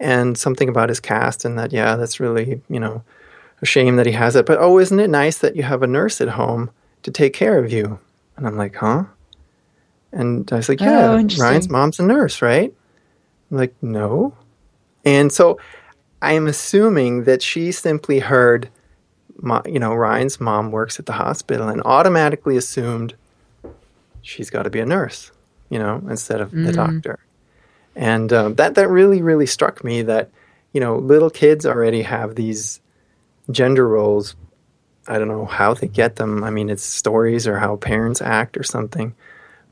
and 0.02 0.38
something 0.38 0.68
about 0.68 0.90
his 0.90 1.00
cast 1.00 1.46
and 1.46 1.58
that 1.58 1.72
yeah 1.72 1.96
that's 1.96 2.20
really 2.20 2.62
you 2.70 2.80
know 2.80 3.02
a 3.62 3.66
shame 3.66 3.96
that 3.96 4.06
he 4.06 4.12
has 4.12 4.36
it 4.36 4.46
but 4.46 4.58
oh 4.60 4.78
isn't 4.78 5.00
it 5.00 5.10
nice 5.10 5.38
that 5.38 5.56
you 5.56 5.64
have 5.64 5.82
a 5.82 5.88
nurse 5.88 6.20
at 6.20 6.28
home 6.28 6.70
to 7.06 7.12
take 7.12 7.34
care 7.34 7.58
of 7.58 7.72
you. 7.72 8.00
And 8.36 8.46
i'm 8.46 8.58
like 8.58 8.76
huh? 8.76 9.06
And 10.12 10.52
i 10.52 10.58
was 10.58 10.68
like 10.70 10.82
Oh, 10.82 10.86
yeah 10.86 11.18
interesting. 11.18 11.44
ryan's 11.44 11.70
mom's 11.70 12.00
a 12.00 12.04
nurse 12.04 12.42
right? 12.42 12.74
I'm 13.52 13.58
like 13.58 13.74
no. 13.82 14.34
And 15.06 15.32
so 15.32 15.60
i'm 16.22 16.48
assuming 16.48 17.24
that 17.26 17.42
she 17.42 17.72
simply 17.72 18.20
heard 18.20 18.70
my, 19.38 19.62
you 19.66 19.80
know 19.80 19.94
ryan's 19.94 20.40
mom 20.40 20.72
works 20.72 21.00
at 21.00 21.06
the 21.06 21.14
hospital 21.14 21.68
and 21.70 21.82
automatically 21.86 22.56
assumed 22.58 23.14
she's 24.22 24.50
got 24.50 24.64
to 24.64 24.70
be 24.70 24.80
a 24.80 24.86
nurse 24.86 25.32
you 25.70 25.78
know 25.80 26.02
instead 26.10 26.42
of 26.42 26.52
the 26.52 26.72
doctor. 26.72 27.20
And 27.98 28.34
um, 28.34 28.56
that 28.56 28.76
that 28.76 28.90
really 28.90 29.22
really 29.22 29.46
struck 29.46 29.84
me 29.84 30.02
that 30.04 30.30
you 30.74 30.82
know 30.82 30.98
little 30.98 31.30
kids 31.30 31.66
already 31.66 32.02
have 32.02 32.36
these 32.36 32.82
gender 33.52 33.88
roles 33.88 34.36
i 35.08 35.18
don't 35.18 35.28
know 35.28 35.46
how 35.46 35.74
they 35.74 35.88
get 35.88 36.16
them. 36.16 36.44
I 36.44 36.50
mean 36.50 36.70
it's 36.70 36.84
stories 36.84 37.48
or 37.48 37.60
how 37.60 37.76
parents 37.78 38.22
act 38.22 38.58
or 38.58 38.64
something. 38.64 39.14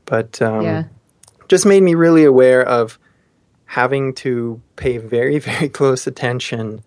But 0.06 0.40
um, 0.42 0.64
Yeah. 0.64 0.84
just 1.48 1.66
made 1.66 1.82
me 1.82 1.94
really 1.94 2.24
aware 2.24 2.62
of 2.62 2.98
having 3.66 4.14
to 4.14 4.60
pay 4.76 4.98
very 4.98 5.38
very 5.50 5.68
close 5.68 6.06
attention 6.06 6.82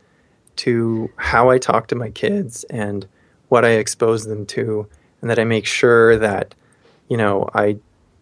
to 0.57 1.09
how 1.17 1.49
i 1.49 1.57
talk 1.57 1.87
to 1.87 1.95
my 1.95 2.09
kids 2.09 2.63
and 2.69 3.07
what 3.49 3.63
i 3.65 3.69
expose 3.69 4.25
them 4.25 4.45
to 4.45 4.87
and 5.21 5.29
that 5.29 5.39
i 5.39 5.43
make 5.43 5.65
sure 5.65 6.17
that 6.17 6.55
you 7.09 7.17
know 7.17 7.49
i 7.53 7.77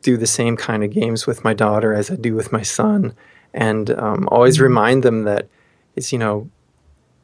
do 0.06 0.18
the 0.18 0.28
same 0.28 0.56
kind 0.56 0.84
of 0.84 0.92
games 0.92 1.26
with 1.26 1.44
my 1.44 1.54
daughter 1.54 1.92
as 1.92 2.12
I 2.12 2.16
do 2.16 2.36
with 2.36 2.52
my 2.52 2.62
son, 2.62 3.16
and 3.56 3.90
um, 3.90 4.30
always 4.32 4.60
remind 4.60 5.02
them 5.02 5.24
that 5.24 5.48
it's 5.96 6.14
you 6.14 6.20
know 6.20 6.48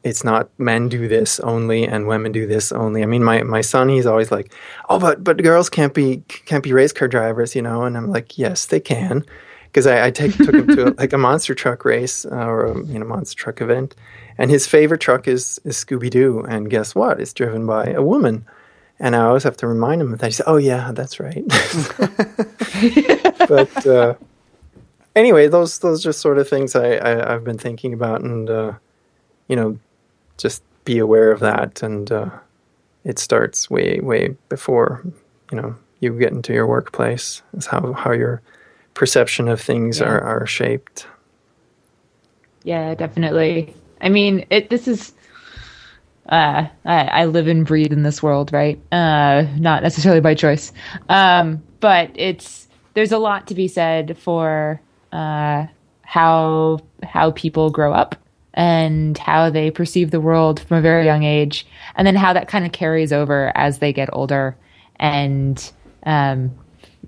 it's 0.04 0.24
not 0.24 0.48
men 0.58 0.88
do 0.88 1.08
this 1.08 1.38
only 1.40 1.86
and 1.86 2.06
women 2.06 2.32
do 2.32 2.46
this 2.46 2.72
only. 2.72 3.02
I 3.02 3.06
mean, 3.06 3.22
my, 3.22 3.42
my 3.42 3.60
son 3.60 3.88
he's 3.88 4.06
always 4.06 4.32
like, 4.32 4.52
oh, 4.88 4.98
but 4.98 5.22
but 5.22 5.42
girls 5.42 5.70
can't 5.70 5.94
be 5.94 6.22
can't 6.28 6.64
be 6.64 6.72
race 6.72 6.92
car 6.92 7.08
drivers, 7.08 7.54
you 7.54 7.62
know, 7.62 7.82
and 7.82 7.96
I'm 7.96 8.10
like, 8.10 8.38
yes, 8.38 8.66
they 8.66 8.80
can, 8.80 9.24
because 9.66 9.86
I, 9.86 10.06
I 10.06 10.10
take, 10.10 10.36
took 10.36 10.54
him 10.54 10.66
to 10.68 10.90
like 10.98 11.12
a 11.12 11.18
monster 11.18 11.54
truck 11.54 11.84
race 11.84 12.24
uh, 12.24 12.46
or 12.46 12.66
a 12.66 12.84
you 12.84 12.98
know 12.98 13.06
monster 13.06 13.36
truck 13.36 13.60
event, 13.60 13.94
and 14.38 14.50
his 14.50 14.66
favorite 14.66 15.00
truck 15.00 15.28
is 15.28 15.60
is 15.64 15.76
Scooby 15.76 16.10
Doo, 16.10 16.44
and 16.48 16.68
guess 16.68 16.94
what? 16.94 17.20
It's 17.20 17.32
driven 17.32 17.66
by 17.66 17.86
a 17.86 18.02
woman. 18.02 18.46
And 18.98 19.16
I 19.16 19.22
always 19.22 19.42
have 19.42 19.56
to 19.56 19.66
remind 19.66 20.00
him 20.00 20.12
of 20.12 20.20
that. 20.20 20.26
He 20.26 20.32
said, 20.32 20.46
"Oh 20.46 20.58
yeah, 20.58 20.92
that's 20.92 21.18
right." 21.18 21.42
but 23.48 23.84
uh, 23.84 24.14
anyway, 25.16 25.48
those 25.48 25.80
those 25.80 26.04
just 26.04 26.20
sort 26.20 26.38
of 26.38 26.48
things 26.48 26.76
I, 26.76 26.96
I 26.96 27.34
I've 27.34 27.42
been 27.42 27.58
thinking 27.58 27.94
about, 27.94 28.20
and 28.20 28.48
uh, 28.48 28.72
you 29.48 29.56
know, 29.56 29.78
just 30.42 30.62
be 30.84 30.98
aware 30.98 31.30
of 31.30 31.40
that. 31.40 31.82
And 31.82 32.10
uh, 32.10 32.30
it 33.04 33.18
starts 33.18 33.70
way 33.70 34.00
way 34.00 34.36
before 34.48 35.02
you 35.50 35.60
know 35.60 35.76
you 36.00 36.18
get 36.18 36.32
into 36.32 36.52
your 36.52 36.66
workplace. 36.66 37.42
Is 37.56 37.66
how 37.66 37.92
how 37.92 38.12
your 38.12 38.42
perception 38.94 39.48
of 39.48 39.60
things 39.60 40.00
Yeah. 40.00 40.06
are 40.08 40.20
are 40.20 40.46
shaped. 40.46 41.06
Yeah, 42.64 42.94
definitely. 42.94 43.74
I 44.00 44.08
mean, 44.08 44.44
it. 44.50 44.68
This 44.70 44.86
is. 44.88 45.12
Uh, 46.28 46.68
I, 46.84 46.98
I 47.04 47.24
live 47.24 47.48
and 47.48 47.66
breathe 47.66 47.92
in 47.92 48.04
this 48.04 48.22
world, 48.22 48.52
right? 48.52 48.78
Uh, 48.92 49.44
not 49.58 49.82
necessarily 49.82 50.20
by 50.20 50.34
choice, 50.36 50.72
um, 51.08 51.60
but 51.80 52.10
it's 52.14 52.68
there's 52.94 53.10
a 53.10 53.18
lot 53.18 53.48
to 53.48 53.54
be 53.56 53.66
said 53.66 54.16
for 54.18 54.80
uh, 55.10 55.66
how 56.02 56.78
how 57.02 57.32
people 57.32 57.70
grow 57.70 57.92
up 57.92 58.14
and 58.54 59.16
how 59.18 59.50
they 59.50 59.70
perceive 59.70 60.10
the 60.10 60.20
world 60.20 60.60
from 60.60 60.78
a 60.78 60.82
very 60.82 61.04
young 61.04 61.22
age, 61.22 61.66
and 61.96 62.06
then 62.06 62.16
how 62.16 62.32
that 62.32 62.48
kind 62.48 62.64
of 62.64 62.72
carries 62.72 63.12
over 63.12 63.52
as 63.54 63.78
they 63.78 63.92
get 63.92 64.10
older. 64.12 64.56
And 64.96 65.72
um, 66.04 66.56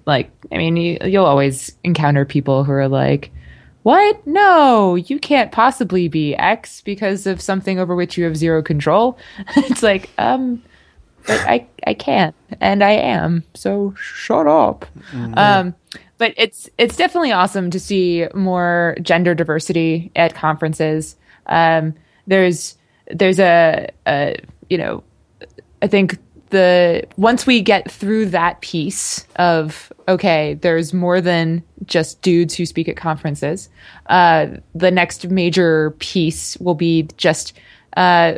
like, 0.06 0.30
I 0.52 0.56
mean, 0.56 0.76
you, 0.76 0.98
you'll 1.04 1.26
always 1.26 1.72
encounter 1.84 2.24
people 2.24 2.64
who 2.64 2.72
are 2.72 2.88
like, 2.88 3.30
what? 3.82 4.26
No, 4.26 4.94
you 4.94 5.18
can't 5.18 5.52
possibly 5.52 6.08
be 6.08 6.34
X 6.36 6.80
because 6.80 7.26
of 7.26 7.40
something 7.40 7.78
over 7.78 7.94
which 7.94 8.16
you 8.16 8.24
have 8.24 8.36
zero 8.36 8.62
control. 8.62 9.18
it's 9.56 9.82
like, 9.82 10.10
um, 10.16 10.62
but 11.26 11.40
I, 11.40 11.66
I 11.86 11.94
can't, 11.94 12.34
and 12.60 12.82
I 12.82 12.92
am. 12.92 13.44
So 13.54 13.94
shut 13.98 14.46
up. 14.46 14.86
Um, 15.36 15.74
but 16.18 16.34
it's 16.36 16.70
it's 16.78 16.96
definitely 16.96 17.32
awesome 17.32 17.70
to 17.70 17.80
see 17.80 18.26
more 18.34 18.96
gender 19.02 19.34
diversity 19.34 20.10
at 20.16 20.34
conferences. 20.34 21.16
Um, 21.46 21.94
there's 22.26 22.76
there's 23.08 23.38
a, 23.38 23.88
a 24.06 24.36
you 24.70 24.78
know 24.78 25.02
I 25.82 25.86
think 25.86 26.18
the 26.50 27.04
once 27.16 27.46
we 27.46 27.60
get 27.60 27.90
through 27.90 28.26
that 28.26 28.60
piece 28.60 29.26
of 29.36 29.92
okay, 30.08 30.54
there's 30.54 30.92
more 30.92 31.20
than 31.20 31.62
just 31.84 32.22
dudes 32.22 32.54
who 32.54 32.66
speak 32.66 32.88
at 32.88 32.96
conferences. 32.96 33.68
Uh, 34.06 34.46
the 34.74 34.90
next 34.90 35.28
major 35.28 35.92
piece 35.98 36.56
will 36.58 36.74
be 36.74 37.08
just, 37.16 37.54
uh, 37.96 38.34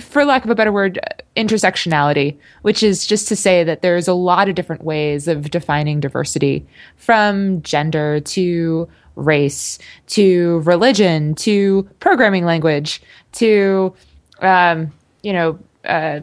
for 0.00 0.24
lack 0.24 0.44
of 0.44 0.50
a 0.50 0.54
better 0.54 0.72
word, 0.72 0.98
intersectionality, 1.36 2.36
which 2.62 2.82
is 2.82 3.06
just 3.06 3.28
to 3.28 3.36
say 3.36 3.64
that 3.64 3.82
there's 3.82 4.08
a 4.08 4.14
lot 4.14 4.48
of 4.48 4.54
different 4.54 4.84
ways 4.84 5.28
of 5.28 5.50
defining 5.50 6.00
diversity, 6.00 6.66
from 6.96 7.62
gender 7.62 8.20
to 8.20 8.88
race 9.18 9.78
to 10.06 10.60
religion 10.60 11.34
to 11.34 11.82
programming 12.00 12.44
language 12.44 13.02
to 13.32 13.92
um, 14.40 14.92
you 15.22 15.32
know 15.32 15.58
uh, 15.84 16.20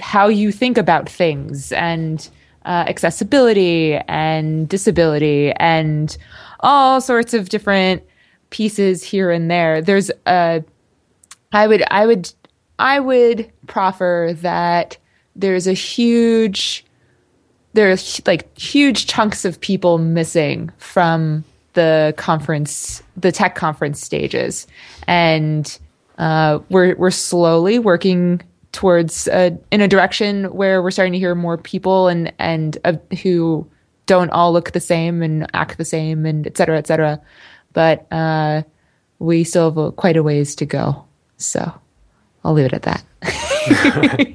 how 0.00 0.28
you 0.28 0.52
think 0.52 0.76
about 0.76 1.08
things 1.08 1.72
and 1.72 2.28
uh, 2.64 2.84
accessibility 2.88 3.94
and 4.08 4.68
disability 4.68 5.52
and 5.52 6.16
all 6.60 7.00
sorts 7.00 7.34
of 7.34 7.48
different 7.48 8.02
pieces 8.50 9.02
here 9.02 9.30
and 9.30 9.50
there. 9.50 9.82
There's 9.82 10.10
a, 10.26 10.64
I 11.52 11.66
would, 11.66 11.84
I 11.90 12.06
would, 12.06 12.32
I 12.78 13.00
would 13.00 13.50
proffer 13.66 14.32
that 14.36 14.96
there's 15.36 15.66
a 15.66 15.72
huge, 15.72 16.84
there's 17.74 18.20
like 18.26 18.56
huge 18.58 19.06
chunks 19.06 19.44
of 19.44 19.60
people 19.60 19.98
missing 19.98 20.70
from 20.78 21.44
the 21.74 22.14
conference, 22.16 23.02
the 23.16 23.30
tech 23.30 23.54
conference 23.54 24.00
stages, 24.00 24.66
and 25.06 25.78
uh, 26.18 26.58
we're 26.70 26.96
we're 26.96 27.10
slowly 27.10 27.78
working 27.78 28.42
towards 28.72 29.28
uh, 29.28 29.50
in 29.70 29.80
a 29.80 29.88
direction 29.88 30.44
where 30.46 30.82
we're 30.82 30.90
starting 30.90 31.12
to 31.12 31.18
hear 31.18 31.34
more 31.34 31.56
people 31.56 32.08
and 32.08 32.32
and 32.38 32.78
uh, 32.84 32.94
who 33.22 33.66
don't 34.06 34.30
all 34.30 34.52
look 34.52 34.72
the 34.72 34.80
same 34.80 35.22
and 35.22 35.46
act 35.54 35.78
the 35.78 35.84
same 35.84 36.26
and 36.26 36.46
et 36.46 36.56
cetera, 36.56 36.76
et 36.78 36.86
cetera. 36.86 37.20
But 37.72 38.10
uh, 38.12 38.62
we 39.18 39.44
still 39.44 39.70
have 39.70 39.76
a, 39.78 39.92
quite 39.92 40.16
a 40.16 40.22
ways 40.22 40.54
to 40.56 40.66
go. 40.66 41.04
So 41.38 41.72
I'll 42.44 42.52
leave 42.52 42.66
it 42.66 42.74
at 42.74 42.82
that. 42.82 44.34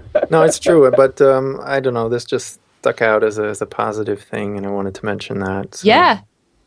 no, 0.30 0.42
it's 0.42 0.58
true, 0.58 0.90
but 0.90 1.20
um, 1.20 1.60
I 1.62 1.80
don't 1.80 1.94
know. 1.94 2.08
This 2.08 2.24
just 2.24 2.60
stuck 2.82 3.00
out 3.00 3.22
as 3.22 3.38
a, 3.38 3.44
as 3.44 3.62
a 3.62 3.66
positive 3.66 4.20
thing, 4.20 4.56
and 4.56 4.66
I 4.66 4.70
wanted 4.70 4.94
to 4.96 5.04
mention 5.04 5.38
that. 5.38 5.76
So, 5.76 5.86
yeah. 5.86 6.20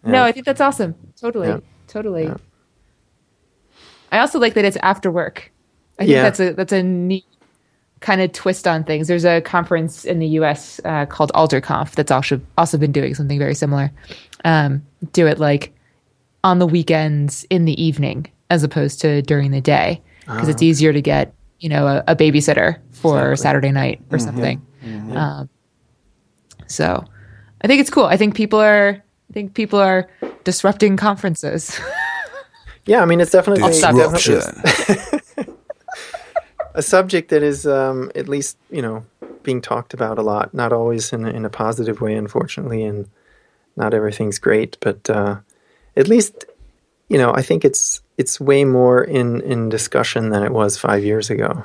yeah. 0.03 0.11
No, 0.11 0.23
I 0.23 0.31
think 0.31 0.45
that's 0.45 0.61
awesome. 0.61 0.95
Totally. 1.19 1.49
Yeah. 1.49 1.59
Totally. 1.87 2.23
Yeah. 2.23 2.37
I 4.13 4.19
also 4.19 4.39
like 4.39 4.53
that 4.53 4.63
it's 4.63 4.77
after 4.77 5.11
work. 5.11 5.51
I 5.99 6.05
think 6.05 6.15
that's 6.15 6.39
a 6.39 6.53
that's 6.53 6.71
a 6.71 6.83
neat 6.83 7.25
kind 7.99 8.21
of 8.21 8.31
twist 8.31 8.67
on 8.67 8.83
things. 8.83 9.07
There's 9.07 9.25
a 9.25 9.41
conference 9.41 10.05
in 10.05 10.19
the 10.19 10.27
U.S. 10.39 10.79
Uh, 10.85 11.05
called 11.05 11.31
AlterConf 11.33 11.91
that's 11.91 12.11
also 12.11 12.39
also 12.57 12.77
been 12.77 12.91
doing 12.91 13.13
something 13.13 13.39
very 13.39 13.55
similar. 13.55 13.91
Um, 14.45 14.85
do 15.11 15.27
it 15.27 15.39
like 15.39 15.73
on 16.43 16.59
the 16.59 16.67
weekends 16.67 17.45
in 17.49 17.65
the 17.65 17.81
evening 17.81 18.27
as 18.49 18.63
opposed 18.63 19.01
to 19.01 19.21
during 19.23 19.51
the 19.51 19.61
day 19.61 20.01
because 20.21 20.47
it's 20.47 20.61
ah. 20.61 20.65
easier 20.65 20.93
to 20.93 21.01
get 21.01 21.33
you 21.59 21.67
know 21.67 21.87
a, 21.87 22.03
a 22.07 22.15
babysitter 22.15 22.79
for 22.91 23.31
exactly. 23.31 23.35
Saturday 23.37 23.71
night 23.71 24.01
or 24.11 24.17
mm-hmm. 24.17 24.25
something. 24.25 24.65
Mm-hmm. 24.83 25.17
Um, 25.17 25.49
so 26.67 27.05
I 27.61 27.67
think 27.67 27.81
it's 27.81 27.89
cool. 27.89 28.05
I 28.05 28.17
think 28.17 28.35
people 28.35 28.59
are 28.59 29.01
I 29.29 29.33
think 29.33 29.53
people 29.53 29.79
are 29.79 30.07
disrupting 30.43 30.97
conferences. 30.97 31.79
yeah, 32.85 33.01
I 33.01 33.05
mean 33.05 33.19
it's 33.19 33.31
definitely 33.31 33.63
disruption. 33.63 34.41
a 36.75 36.81
subject 36.81 37.29
that 37.29 37.41
is 37.41 37.65
um, 37.65 38.11
at 38.15 38.27
least 38.27 38.57
you 38.69 38.81
know 38.81 39.05
being 39.43 39.61
talked 39.61 39.93
about 39.93 40.19
a 40.19 40.21
lot. 40.21 40.53
Not 40.53 40.73
always 40.73 41.11
in 41.13 41.25
in 41.25 41.45
a 41.45 41.49
positive 41.49 42.01
way, 42.01 42.15
unfortunately, 42.15 42.83
and 42.83 43.09
not 43.75 43.93
everything's 43.93 44.39
great. 44.39 44.77
But 44.81 45.09
uh, 45.09 45.37
at 45.95 46.07
least 46.07 46.45
you 47.09 47.17
know 47.17 47.33
I 47.33 47.41
think 47.41 47.65
it's 47.65 48.01
it's 48.17 48.39
way 48.39 48.65
more 48.65 49.03
in 49.03 49.41
in 49.41 49.69
discussion 49.69 50.29
than 50.29 50.43
it 50.43 50.51
was 50.51 50.77
five 50.77 51.03
years 51.03 51.29
ago. 51.29 51.63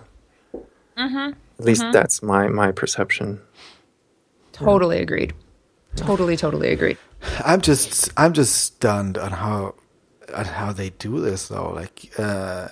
Mm-hmm. 0.96 1.32
At 1.58 1.64
least 1.64 1.82
mm-hmm. 1.82 1.92
that's 1.92 2.22
my 2.22 2.48
my 2.48 2.72
perception. 2.72 3.40
Totally 4.64 4.96
yeah. 4.96 5.02
agreed. 5.02 5.34
Totally, 5.96 6.36
totally 6.36 6.70
agreed. 6.70 6.98
I'm 7.44 7.60
just 7.60 8.10
I'm 8.16 8.32
just 8.32 8.56
stunned 8.56 9.18
on 9.18 9.32
how 9.32 9.74
on 10.34 10.44
how 10.44 10.72
they 10.72 10.90
do 10.90 11.20
this 11.20 11.48
though. 11.48 11.70
Like 11.70 12.12
uh, 12.18 12.68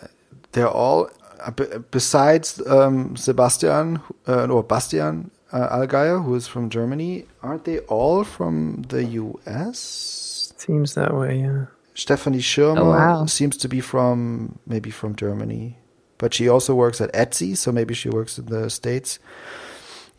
they're 0.52 0.68
all 0.68 1.10
uh, 1.40 1.50
besides 1.90 2.64
um, 2.66 3.16
Sebastian 3.16 4.00
uh, 4.26 4.46
or 4.46 4.62
Bastian 4.62 5.30
uh, 5.52 5.76
Allgeier, 5.76 6.24
who 6.24 6.34
is 6.34 6.46
from 6.46 6.70
Germany, 6.70 7.26
aren't 7.42 7.64
they 7.64 7.78
all 7.80 8.24
from 8.24 8.82
the 8.88 9.04
U.S.? 9.04 10.52
Seems 10.56 10.94
that 10.94 11.14
way, 11.14 11.40
yeah. 11.40 11.66
Stephanie 11.94 12.40
Schirmer 12.40 12.80
oh, 12.80 12.90
wow. 12.90 13.26
seems 13.26 13.56
to 13.56 13.68
be 13.68 13.80
from 13.80 14.58
maybe 14.66 14.90
from 14.90 15.16
Germany, 15.16 15.78
but 16.18 16.32
she 16.32 16.48
also 16.48 16.74
works 16.74 17.00
at 17.00 17.12
Etsy, 17.12 17.56
so 17.56 17.72
maybe 17.72 17.94
she 17.94 18.08
works 18.08 18.38
in 18.38 18.46
the 18.46 18.70
states. 18.70 19.18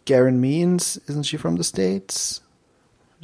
Garen 0.10 0.42
Means, 0.42 0.98
isn't 1.08 1.24
she 1.24 1.38
from 1.38 1.58
the 1.58 1.64
states? 1.64 2.42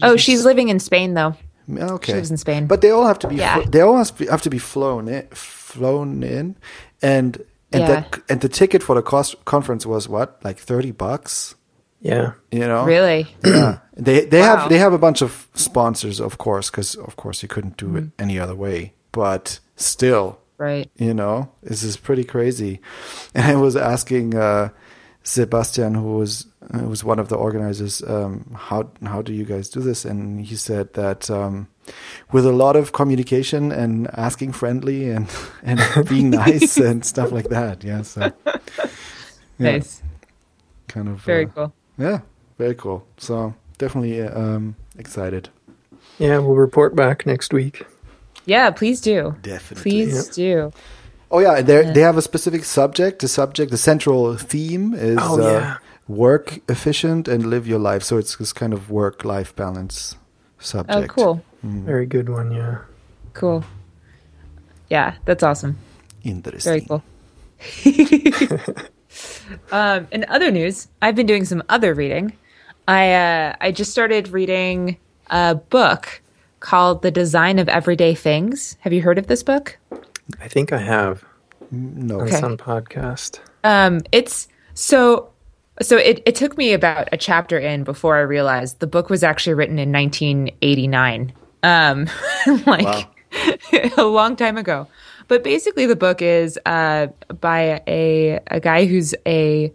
oh, 0.03 0.17
she's 0.17 0.45
living 0.45 0.69
in 0.69 0.79
Spain 0.79 1.15
though. 1.15 1.35
Okay, 1.67 2.11
she 2.11 2.15
lives 2.15 2.29
in 2.29 2.37
Spain. 2.37 2.67
But 2.67 2.81
they 2.81 2.91
all 2.91 3.07
have 3.07 3.17
to 3.19 3.27
be. 3.27 3.37
Yeah. 3.37 3.63
they 3.67 3.81
all 3.81 3.97
have 3.97 4.11
to 4.11 4.13
be, 4.13 4.27
have 4.27 4.43
to 4.43 4.51
be 4.51 4.59
flown 4.59 5.07
in, 5.07 5.27
flown 5.29 6.21
in, 6.21 6.55
and 7.01 7.43
and 7.71 7.81
yeah. 7.81 7.87
the 7.87 8.21
and 8.29 8.41
the 8.41 8.49
ticket 8.49 8.83
for 8.83 8.93
the 8.93 9.01
cost, 9.01 9.43
conference 9.45 9.83
was 9.83 10.07
what, 10.07 10.39
like 10.43 10.59
thirty 10.59 10.91
bucks? 10.91 11.55
Yeah, 12.01 12.33
you 12.51 12.59
know, 12.59 12.85
really. 12.85 13.35
Yeah, 13.43 13.79
they 13.97 14.25
they 14.25 14.41
wow. 14.41 14.57
have 14.57 14.69
they 14.69 14.77
have 14.77 14.93
a 14.93 14.99
bunch 14.99 15.23
of 15.23 15.47
sponsors, 15.55 16.19
of 16.19 16.37
course, 16.37 16.69
because 16.69 16.93
of 16.93 17.15
course 17.15 17.41
you 17.41 17.49
couldn't 17.49 17.77
do 17.77 17.87
mm. 17.87 17.97
it 17.97 18.03
mm-hmm. 18.03 18.21
any 18.21 18.37
other 18.37 18.55
way. 18.55 18.93
But 19.11 19.59
still, 19.75 20.37
right? 20.59 20.87
You 20.97 21.15
know, 21.15 21.49
this 21.63 21.81
is 21.81 21.97
pretty 21.97 22.25
crazy. 22.25 22.79
And 23.33 23.45
I 23.45 23.55
was 23.55 23.75
asking 23.75 24.35
uh, 24.35 24.69
Sebastian, 25.23 25.95
who 25.95 26.17
was 26.17 26.45
who 26.73 26.87
was 26.87 27.03
one 27.03 27.19
of 27.19 27.29
the 27.29 27.35
organizers, 27.35 28.01
um, 28.03 28.55
how 28.55 28.89
how 29.05 29.21
do 29.21 29.33
you 29.33 29.45
guys 29.45 29.69
do 29.69 29.81
this? 29.81 30.05
And 30.05 30.45
he 30.45 30.55
said 30.55 30.93
that. 30.93 31.29
Um, 31.29 31.67
with 32.31 32.45
a 32.45 32.51
lot 32.51 32.75
of 32.75 32.91
communication 32.91 33.71
and 33.71 34.07
asking 34.13 34.51
friendly 34.51 35.09
and 35.09 35.27
and 35.63 35.79
being 36.09 36.29
nice 36.29 36.77
and 36.89 37.05
stuff 37.05 37.31
like 37.31 37.49
that. 37.49 37.83
Yeah. 37.83 38.01
So 38.01 38.31
yeah, 38.45 39.71
nice. 39.71 40.01
Kind 40.87 41.09
of 41.09 41.21
very 41.21 41.45
uh, 41.45 41.49
cool. 41.49 41.73
Yeah, 41.97 42.19
very 42.57 42.75
cool. 42.75 43.05
So 43.17 43.53
definitely 43.77 44.21
um, 44.21 44.75
excited. 44.97 45.49
Yeah, 46.19 46.39
we'll 46.39 46.55
report 46.55 46.95
back 46.95 47.25
next 47.25 47.53
week. 47.53 47.85
Yeah, 48.45 48.71
please 48.71 49.01
do. 49.01 49.35
Definitely. 49.41 49.91
Please 49.91 50.29
do. 50.29 50.71
Oh 51.31 51.39
yeah, 51.39 51.61
they 51.61 51.91
they 51.91 52.01
have 52.01 52.17
a 52.17 52.21
specific 52.21 52.63
subject. 52.63 53.19
The 53.19 53.27
subject, 53.27 53.71
the 53.71 53.77
central 53.77 54.37
theme 54.37 54.93
is 54.93 55.17
oh, 55.19 55.41
uh, 55.41 55.51
yeah. 55.51 55.77
Work 56.07 56.59
efficient 56.69 57.27
and 57.27 57.45
live 57.45 57.67
your 57.67 57.79
life. 57.79 58.03
So 58.03 58.17
it's 58.17 58.35
this 58.35 58.53
kind 58.53 58.73
of 58.73 58.89
work 58.89 59.25
life 59.25 59.55
balance 59.55 60.15
subject. 60.59 61.11
Oh, 61.11 61.23
cool. 61.23 61.43
Mm. 61.65 61.83
Very 61.83 62.05
good 62.05 62.29
one, 62.29 62.51
yeah. 62.51 62.79
Cool. 63.33 63.63
Yeah, 64.89 65.15
that's 65.25 65.43
awesome. 65.43 65.77
Interesting. 66.23 66.69
Very 66.69 66.81
cool. 66.87 67.03
um, 69.71 70.07
in 70.11 70.25
other 70.27 70.51
news, 70.51 70.87
I've 71.01 71.15
been 71.15 71.25
doing 71.25 71.45
some 71.45 71.63
other 71.69 71.93
reading. 71.93 72.33
I 72.87 73.13
uh, 73.13 73.55
I 73.61 73.71
just 73.71 73.91
started 73.91 74.27
reading 74.27 74.97
a 75.29 75.55
book 75.55 76.21
called 76.59 77.01
The 77.01 77.11
Design 77.11 77.57
of 77.57 77.67
Everyday 77.67 78.13
Things. 78.13 78.77
Have 78.81 78.93
you 78.93 79.01
heard 79.01 79.17
of 79.17 79.27
this 79.27 79.41
book? 79.41 79.77
I 80.39 80.47
think 80.47 80.71
I 80.71 80.77
have. 80.77 81.23
No, 81.71 82.19
on 82.19 82.27
okay. 82.27 82.39
some 82.39 82.57
podcast. 82.57 83.39
Um, 83.63 84.01
it's 84.11 84.47
so 84.75 85.29
so 85.81 85.97
it, 85.97 86.21
it 86.25 86.35
took 86.35 86.57
me 86.57 86.73
about 86.73 87.09
a 87.11 87.17
chapter 87.17 87.57
in 87.57 87.83
before 87.83 88.15
I 88.15 88.21
realized 88.21 88.79
the 88.79 88.87
book 88.87 89.09
was 89.09 89.23
actually 89.23 89.55
written 89.55 89.77
in 89.77 89.91
1989, 89.91 91.33
um, 91.63 92.07
like 92.65 93.07
a 93.97 94.03
long 94.03 94.35
time 94.35 94.57
ago. 94.57 94.87
But 95.27 95.43
basically, 95.43 95.85
the 95.85 95.95
book 95.95 96.21
is 96.21 96.59
uh, 96.65 97.07
by 97.41 97.81
a 97.87 98.39
a 98.47 98.59
guy 98.59 98.85
who's 98.85 99.15
a, 99.25 99.73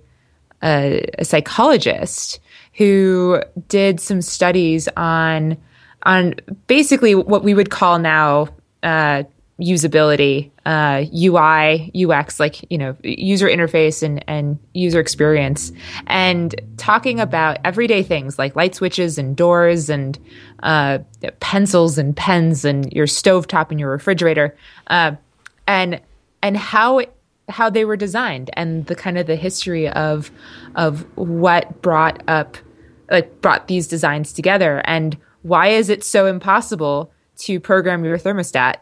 a, 0.62 1.04
a 1.18 1.24
psychologist 1.24 2.40
who 2.74 3.42
did 3.68 4.00
some 4.00 4.22
studies 4.22 4.88
on 4.96 5.56
on 6.04 6.34
basically 6.66 7.14
what 7.14 7.42
we 7.42 7.52
would 7.52 7.70
call 7.70 7.98
now 7.98 8.48
uh, 8.82 9.24
usability, 9.60 10.50
uh, 10.70 11.04
UI, 11.12 11.90
UX, 11.96 12.38
like, 12.38 12.70
you 12.70 12.78
know, 12.78 12.96
user 13.02 13.48
interface 13.48 14.04
and, 14.04 14.24
and 14.28 14.56
user 14.72 15.00
experience, 15.00 15.72
and 16.06 16.54
talking 16.76 17.18
about 17.18 17.58
everyday 17.64 18.04
things 18.04 18.38
like 18.38 18.54
light 18.54 18.76
switches 18.76 19.18
and 19.18 19.36
doors 19.36 19.90
and 19.90 20.16
uh, 20.62 20.98
pencils 21.40 21.98
and 21.98 22.16
pens 22.16 22.64
and 22.64 22.92
your 22.92 23.06
stovetop 23.06 23.72
and 23.72 23.80
your 23.80 23.90
refrigerator, 23.90 24.56
uh, 24.86 25.10
and 25.66 26.00
and 26.40 26.56
how 26.56 27.00
how 27.48 27.68
they 27.68 27.84
were 27.84 27.96
designed 27.96 28.48
and 28.52 28.86
the 28.86 28.94
kind 28.94 29.18
of 29.18 29.26
the 29.26 29.34
history 29.34 29.88
of 29.88 30.30
of 30.76 31.04
what 31.16 31.82
brought 31.82 32.22
up 32.28 32.56
like 33.10 33.40
brought 33.40 33.66
these 33.66 33.88
designs 33.88 34.32
together 34.32 34.82
and 34.84 35.18
why 35.42 35.66
is 35.66 35.88
it 35.88 36.04
so 36.04 36.26
impossible 36.26 37.10
to 37.36 37.58
program 37.58 38.04
your 38.04 38.16
thermostat 38.16 38.76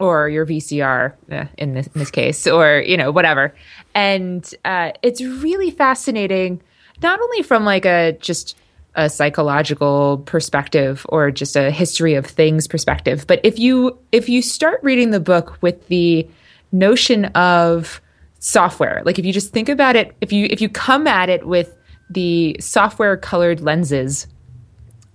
or 0.00 0.28
your 0.28 0.46
VCR 0.46 1.12
eh, 1.30 1.46
in, 1.58 1.74
this, 1.74 1.86
in 1.88 1.98
this 1.98 2.10
case, 2.10 2.46
or 2.46 2.80
you 2.80 2.96
know 2.96 3.12
whatever. 3.12 3.54
And 3.94 4.52
uh, 4.64 4.92
it's 5.02 5.22
really 5.22 5.70
fascinating, 5.70 6.60
not 7.02 7.20
only 7.20 7.42
from 7.42 7.64
like 7.64 7.84
a 7.84 8.16
just 8.20 8.56
a 8.96 9.08
psychological 9.08 10.18
perspective 10.26 11.06
or 11.10 11.30
just 11.30 11.54
a 11.54 11.70
history 11.70 12.14
of 12.14 12.26
things 12.26 12.66
perspective, 12.66 13.26
but 13.26 13.40
if 13.44 13.58
you 13.58 13.96
if 14.10 14.28
you 14.28 14.42
start 14.42 14.80
reading 14.82 15.10
the 15.10 15.20
book 15.20 15.58
with 15.60 15.86
the 15.88 16.28
notion 16.72 17.26
of 17.26 18.00
software, 18.40 19.02
like 19.04 19.18
if 19.18 19.24
you 19.24 19.32
just 19.32 19.52
think 19.52 19.68
about 19.68 19.94
it, 19.94 20.16
if 20.20 20.32
you 20.32 20.48
if 20.50 20.60
you 20.60 20.68
come 20.68 21.06
at 21.06 21.28
it 21.28 21.46
with 21.46 21.76
the 22.08 22.56
software 22.58 23.16
colored 23.16 23.60
lenses, 23.60 24.26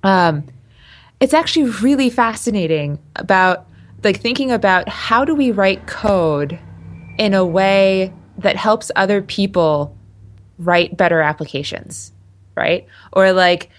um, 0.03 0.45
it's 1.19 1.33
actually 1.33 1.69
really 1.81 2.09
fascinating 2.09 2.99
about 3.15 3.67
like 4.05 4.21
thinking 4.21 4.51
about 4.51 4.87
how 4.87 5.25
do 5.25 5.35
we 5.35 5.51
write 5.51 5.87
code 5.87 6.57
in 7.17 7.33
a 7.33 7.45
way 7.45 8.13
that 8.37 8.55
helps 8.55 8.91
other 8.95 9.21
people 9.21 9.97
write 10.57 10.95
better 10.95 11.21
applications, 11.21 12.13
right? 12.55 12.87
Or 13.11 13.33
like 13.33 13.69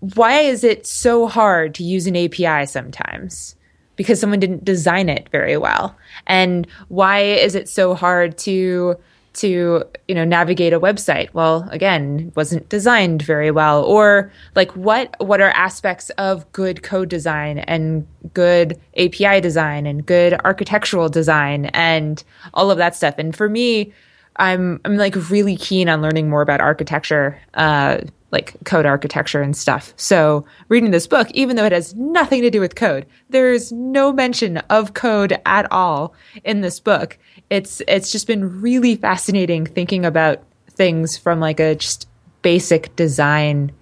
why 0.00 0.40
is 0.40 0.64
it 0.64 0.86
so 0.86 1.26
hard 1.26 1.74
to 1.74 1.84
use 1.84 2.06
an 2.06 2.16
API 2.16 2.66
sometimes? 2.66 3.56
Because 3.96 4.20
someone 4.20 4.38
didn't 4.38 4.64
design 4.64 5.08
it 5.08 5.28
very 5.30 5.56
well. 5.56 5.96
And 6.26 6.66
why 6.88 7.20
is 7.20 7.54
it 7.54 7.68
so 7.68 7.94
hard 7.94 8.38
to 8.38 8.96
to 9.38 9.84
you 10.08 10.14
know 10.14 10.24
navigate 10.24 10.72
a 10.72 10.80
website 10.80 11.32
well 11.32 11.68
again 11.70 12.32
wasn't 12.34 12.68
designed 12.68 13.22
very 13.22 13.50
well 13.50 13.84
or 13.84 14.32
like 14.56 14.74
what 14.76 15.14
what 15.20 15.40
are 15.40 15.50
aspects 15.50 16.10
of 16.10 16.50
good 16.52 16.82
code 16.82 17.08
design 17.08 17.58
and 17.58 18.06
good 18.34 18.78
api 18.96 19.40
design 19.40 19.86
and 19.86 20.04
good 20.04 20.34
architectural 20.44 21.08
design 21.08 21.66
and 21.66 22.24
all 22.54 22.70
of 22.70 22.78
that 22.78 22.96
stuff 22.96 23.14
and 23.16 23.36
for 23.36 23.48
me 23.48 23.92
i'm 24.36 24.80
i'm 24.84 24.96
like 24.96 25.14
really 25.30 25.56
keen 25.56 25.88
on 25.88 26.02
learning 26.02 26.28
more 26.28 26.42
about 26.42 26.60
architecture 26.60 27.40
uh 27.54 27.98
like 28.30 28.54
code 28.64 28.84
architecture 28.84 29.40
and 29.40 29.56
stuff. 29.56 29.94
So 29.96 30.44
reading 30.68 30.90
this 30.90 31.06
book, 31.06 31.30
even 31.32 31.56
though 31.56 31.64
it 31.64 31.72
has 31.72 31.94
nothing 31.94 32.42
to 32.42 32.50
do 32.50 32.60
with 32.60 32.74
code, 32.74 33.06
there's 33.30 33.72
no 33.72 34.12
mention 34.12 34.58
of 34.68 34.94
code 34.94 35.40
at 35.46 35.70
all 35.72 36.14
in 36.44 36.60
this 36.60 36.78
book. 36.78 37.18
It's 37.50 37.82
it's 37.88 38.12
just 38.12 38.26
been 38.26 38.60
really 38.60 38.96
fascinating 38.96 39.66
thinking 39.66 40.04
about 40.04 40.42
things 40.70 41.16
from 41.16 41.40
like 41.40 41.60
a 41.60 41.74
just 41.74 42.08
basic 42.42 42.94
design 42.96 43.72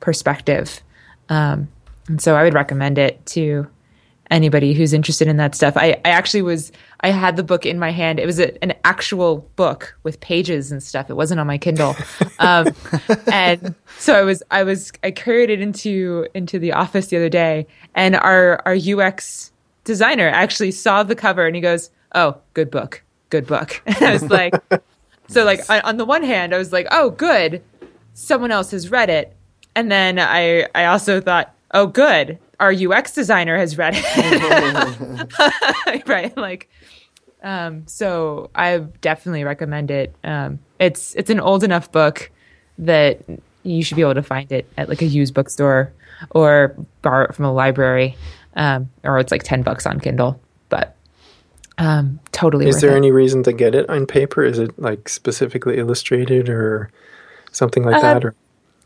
perspective. 0.00 0.80
Um, 1.28 1.68
and 2.08 2.20
so 2.20 2.36
I 2.36 2.44
would 2.44 2.54
recommend 2.54 2.98
it 2.98 3.24
to 3.26 3.68
anybody 4.30 4.72
who's 4.72 4.92
interested 4.92 5.28
in 5.28 5.36
that 5.36 5.54
stuff. 5.54 5.76
I, 5.76 6.00
I 6.04 6.10
actually 6.10 6.42
was 6.42 6.72
I 7.00 7.10
had 7.10 7.36
the 7.36 7.42
book 7.42 7.66
in 7.66 7.78
my 7.78 7.90
hand. 7.90 8.18
It 8.18 8.26
was 8.26 8.40
a, 8.40 8.62
an 8.62 8.74
actual 8.84 9.48
book 9.56 9.96
with 10.02 10.20
pages 10.20 10.72
and 10.72 10.82
stuff. 10.82 11.10
It 11.10 11.14
wasn't 11.14 11.40
on 11.40 11.46
my 11.46 11.58
Kindle, 11.58 11.94
um, 12.38 12.68
and 13.30 13.74
so 13.98 14.14
I 14.14 14.22
was 14.22 14.42
I 14.50 14.62
was 14.62 14.92
I 15.02 15.10
carried 15.10 15.50
it 15.50 15.60
into 15.60 16.26
into 16.34 16.58
the 16.58 16.72
office 16.72 17.08
the 17.08 17.16
other 17.16 17.28
day, 17.28 17.66
and 17.94 18.16
our 18.16 18.62
our 18.66 18.74
UX 18.74 19.52
designer 19.84 20.28
actually 20.28 20.72
saw 20.72 21.02
the 21.02 21.14
cover 21.14 21.46
and 21.46 21.54
he 21.54 21.62
goes, 21.62 21.90
"Oh, 22.14 22.38
good 22.54 22.70
book, 22.70 23.02
good 23.30 23.46
book." 23.46 23.82
And 23.86 23.96
I 24.02 24.12
was 24.12 24.28
like, 24.30 24.54
so 25.28 25.44
like 25.44 25.60
on 25.68 25.96
the 25.96 26.04
one 26.04 26.22
hand, 26.22 26.54
I 26.54 26.58
was 26.58 26.72
like, 26.72 26.86
"Oh, 26.90 27.10
good, 27.10 27.62
someone 28.14 28.50
else 28.50 28.70
has 28.70 28.90
read 28.90 29.10
it," 29.10 29.34
and 29.74 29.90
then 29.90 30.18
I 30.18 30.66
I 30.74 30.86
also 30.86 31.20
thought, 31.20 31.54
"Oh, 31.72 31.86
good." 31.86 32.38
Our 32.58 32.72
UX 32.72 33.12
designer 33.12 33.58
has 33.58 33.76
read 33.76 33.92
it, 33.96 35.28
right? 36.08 36.34
Like, 36.38 36.70
um, 37.42 37.86
so 37.86 38.48
I 38.54 38.78
definitely 38.78 39.44
recommend 39.44 39.90
it. 39.90 40.14
Um, 40.24 40.60
it's 40.78 41.14
it's 41.16 41.28
an 41.28 41.38
old 41.38 41.64
enough 41.64 41.92
book 41.92 42.30
that 42.78 43.20
you 43.62 43.82
should 43.82 43.96
be 43.96 44.02
able 44.02 44.14
to 44.14 44.22
find 44.22 44.50
it 44.52 44.66
at 44.78 44.88
like 44.88 45.02
a 45.02 45.06
used 45.06 45.34
bookstore 45.34 45.92
or 46.30 46.74
borrow 47.02 47.26
it 47.26 47.34
from 47.34 47.44
a 47.44 47.52
library, 47.52 48.16
um, 48.54 48.90
or 49.04 49.18
it's 49.18 49.30
like 49.30 49.42
ten 49.42 49.62
bucks 49.62 49.86
on 49.86 50.00
Kindle. 50.00 50.40
But 50.70 50.95
um, 51.78 52.20
totally. 52.32 52.68
Is 52.68 52.80
there 52.80 52.96
any 52.96 53.10
reason 53.10 53.42
to 53.44 53.52
get 53.52 53.74
it 53.74 53.88
on 53.90 54.06
paper? 54.06 54.42
Is 54.42 54.58
it 54.58 54.78
like 54.78 55.08
specifically 55.08 55.78
illustrated 55.78 56.48
or 56.48 56.90
something 57.52 57.84
like 57.84 57.96
uh, 57.96 58.00
that? 58.00 58.24
Or 58.24 58.34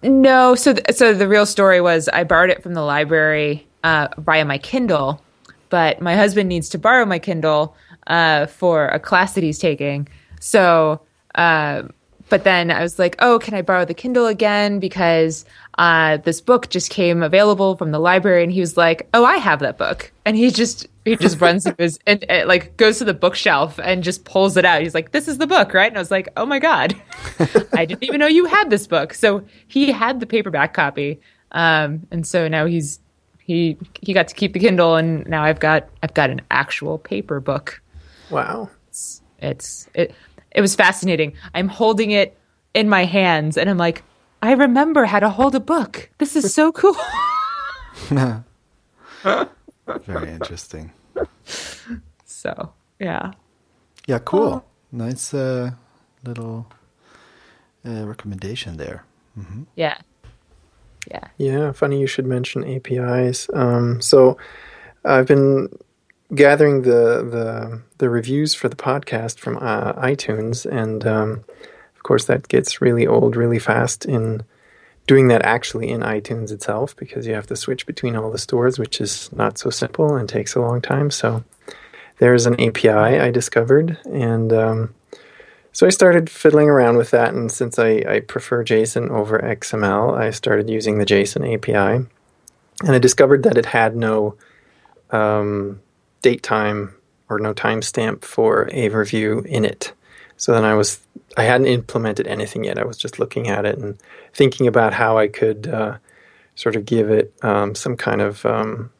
no. 0.02 0.54
So 0.54 0.74
th- 0.74 0.96
so 0.96 1.14
the 1.14 1.28
real 1.28 1.46
story 1.46 1.80
was 1.80 2.08
I 2.08 2.24
borrowed 2.24 2.50
it 2.50 2.62
from 2.62 2.74
the 2.74 2.82
library 2.82 3.66
uh, 3.84 4.08
via 4.18 4.44
my 4.44 4.58
Kindle, 4.58 5.22
but 5.68 6.00
my 6.00 6.16
husband 6.16 6.48
needs 6.48 6.68
to 6.70 6.78
borrow 6.78 7.06
my 7.06 7.18
Kindle 7.18 7.76
uh, 8.08 8.46
for 8.46 8.88
a 8.88 8.98
class 8.98 9.34
that 9.34 9.44
he's 9.44 9.58
taking. 9.58 10.08
So, 10.40 11.02
uh, 11.36 11.82
but 12.30 12.44
then 12.44 12.70
I 12.70 12.80
was 12.80 12.98
like, 12.98 13.16
oh, 13.18 13.38
can 13.40 13.54
I 13.54 13.60
borrow 13.60 13.84
the 13.84 13.92
Kindle 13.92 14.26
again? 14.26 14.78
Because 14.78 15.44
uh, 15.78 16.16
this 16.18 16.40
book 16.40 16.70
just 16.70 16.88
came 16.88 17.22
available 17.22 17.76
from 17.76 17.90
the 17.90 17.98
library. 17.98 18.44
And 18.44 18.52
he 18.52 18.60
was 18.60 18.76
like, 18.76 19.08
oh, 19.12 19.24
I 19.24 19.36
have 19.36 19.58
that 19.58 19.76
book. 19.76 20.12
And 20.24 20.36
he 20.36 20.50
just, 20.50 20.86
he 21.04 21.16
just 21.16 21.40
runs 21.42 21.64
to 21.64 21.74
his, 21.76 21.98
and, 22.06 22.24
and, 22.30 22.48
like 22.48 22.76
goes 22.76 22.98
to 22.98 23.04
the 23.04 23.14
bookshelf 23.14 23.80
and 23.82 24.04
just 24.04 24.24
pulls 24.24 24.56
it 24.56 24.64
out. 24.64 24.80
He's 24.80 24.94
like, 24.94 25.10
this 25.10 25.26
is 25.26 25.38
the 25.38 25.46
book, 25.46 25.74
right? 25.74 25.88
And 25.88 25.98
I 25.98 26.00
was 26.00 26.12
like, 26.12 26.28
oh 26.36 26.46
my 26.46 26.60
God, 26.60 26.94
I 27.74 27.84
didn't 27.84 28.04
even 28.04 28.20
know 28.20 28.28
you 28.28 28.44
had 28.44 28.70
this 28.70 28.86
book. 28.86 29.12
So 29.12 29.44
he 29.66 29.90
had 29.90 30.20
the 30.20 30.26
paperback 30.26 30.72
copy. 30.72 31.20
Um, 31.50 32.06
and 32.12 32.24
so 32.24 32.46
now 32.46 32.64
he's, 32.66 33.00
he, 33.40 33.76
he 34.00 34.12
got 34.12 34.28
to 34.28 34.34
keep 34.36 34.52
the 34.52 34.60
Kindle 34.60 34.94
and 34.94 35.26
now 35.26 35.42
I've 35.42 35.58
got, 35.58 35.88
I've 36.00 36.14
got 36.14 36.30
an 36.30 36.42
actual 36.52 36.96
paper 36.96 37.40
book. 37.40 37.82
Wow. 38.30 38.70
It's, 38.88 39.20
it's 39.42 39.88
it 39.94 40.14
it 40.52 40.60
was 40.60 40.74
fascinating. 40.74 41.34
I'm 41.54 41.68
holding 41.68 42.10
it 42.10 42.36
in 42.74 42.88
my 42.88 43.04
hands 43.04 43.56
and 43.56 43.68
I'm 43.68 43.78
like, 43.78 44.02
I 44.42 44.52
remember 44.52 45.04
how 45.04 45.20
to 45.20 45.28
hold 45.28 45.54
a 45.54 45.60
book. 45.60 46.10
This 46.18 46.36
is 46.36 46.54
so 46.54 46.72
cool. 46.72 46.96
Very 50.06 50.30
interesting. 50.30 50.92
So, 52.24 52.72
yeah. 52.98 53.32
Yeah, 54.06 54.18
cool. 54.18 54.62
Oh. 54.62 54.64
Nice 54.92 55.34
uh, 55.34 55.72
little 56.24 56.66
uh, 57.84 58.06
recommendation 58.06 58.76
there. 58.76 59.04
Mm-hmm. 59.38 59.64
Yeah. 59.76 59.98
Yeah. 61.10 61.28
Yeah, 61.38 61.72
funny 61.72 62.00
you 62.00 62.06
should 62.06 62.26
mention 62.26 62.64
APIs. 62.64 63.48
Um, 63.52 64.00
so 64.00 64.36
I've 65.04 65.26
been 65.26 65.68
gathering 66.34 66.82
the 66.82 67.22
the 67.22 67.82
the 67.98 68.10
reviews 68.10 68.54
for 68.54 68.68
the 68.68 68.76
podcast 68.76 69.38
from 69.38 69.56
uh, 69.58 69.92
iTunes, 69.94 70.64
and 70.70 71.06
um, 71.06 71.44
of 71.96 72.02
course 72.02 72.24
that 72.26 72.48
gets 72.48 72.80
really 72.80 73.06
old 73.06 73.36
really 73.36 73.58
fast 73.58 74.04
in 74.04 74.42
doing 75.06 75.28
that 75.28 75.42
actually 75.42 75.88
in 75.88 76.02
iTunes 76.02 76.52
itself 76.52 76.96
because 76.96 77.26
you 77.26 77.34
have 77.34 77.46
to 77.46 77.56
switch 77.56 77.84
between 77.86 78.14
all 78.14 78.30
the 78.30 78.38
stores, 78.38 78.78
which 78.78 79.00
is 79.00 79.30
not 79.32 79.58
so 79.58 79.70
simple 79.70 80.14
and 80.14 80.28
takes 80.28 80.54
a 80.54 80.60
long 80.60 80.80
time. 80.80 81.10
So 81.10 81.42
there's 82.18 82.46
an 82.46 82.60
API 82.60 82.88
I 82.90 83.30
discovered, 83.30 83.98
and 84.04 84.52
um, 84.52 84.94
so 85.72 85.86
I 85.86 85.90
started 85.90 86.28
fiddling 86.30 86.68
around 86.68 86.96
with 86.96 87.10
that. 87.10 87.34
And 87.34 87.50
since 87.50 87.78
I, 87.78 88.04
I 88.06 88.20
prefer 88.20 88.64
JSON 88.64 89.10
over 89.10 89.38
XML, 89.38 90.16
I 90.16 90.30
started 90.30 90.68
using 90.68 90.98
the 90.98 91.06
JSON 91.06 91.54
API, 91.54 92.06
and 92.82 92.94
I 92.94 92.98
discovered 92.98 93.42
that 93.44 93.58
it 93.58 93.66
had 93.66 93.96
no 93.96 94.36
um, 95.10 95.80
date 96.22 96.42
time 96.42 96.94
or 97.28 97.38
no 97.38 97.54
timestamp 97.54 98.24
for 98.24 98.68
a 98.72 98.88
review 98.88 99.40
in 99.46 99.64
it. 99.64 99.92
So 100.36 100.52
then 100.52 100.64
I 100.64 100.74
was 100.74 101.00
I 101.36 101.44
hadn't 101.44 101.68
implemented 101.68 102.26
anything 102.26 102.64
yet. 102.64 102.78
I 102.78 102.84
was 102.84 102.96
just 102.96 103.18
looking 103.18 103.48
at 103.48 103.64
it 103.64 103.78
and 103.78 103.96
thinking 104.34 104.66
about 104.66 104.92
how 104.92 105.18
I 105.18 105.28
could 105.28 105.68
uh, 105.68 105.98
sort 106.54 106.76
of 106.76 106.84
give 106.84 107.10
it 107.10 107.32
um, 107.42 107.74
some 107.74 107.96
kind 107.96 108.20
of 108.20 108.44
um, 108.44 108.90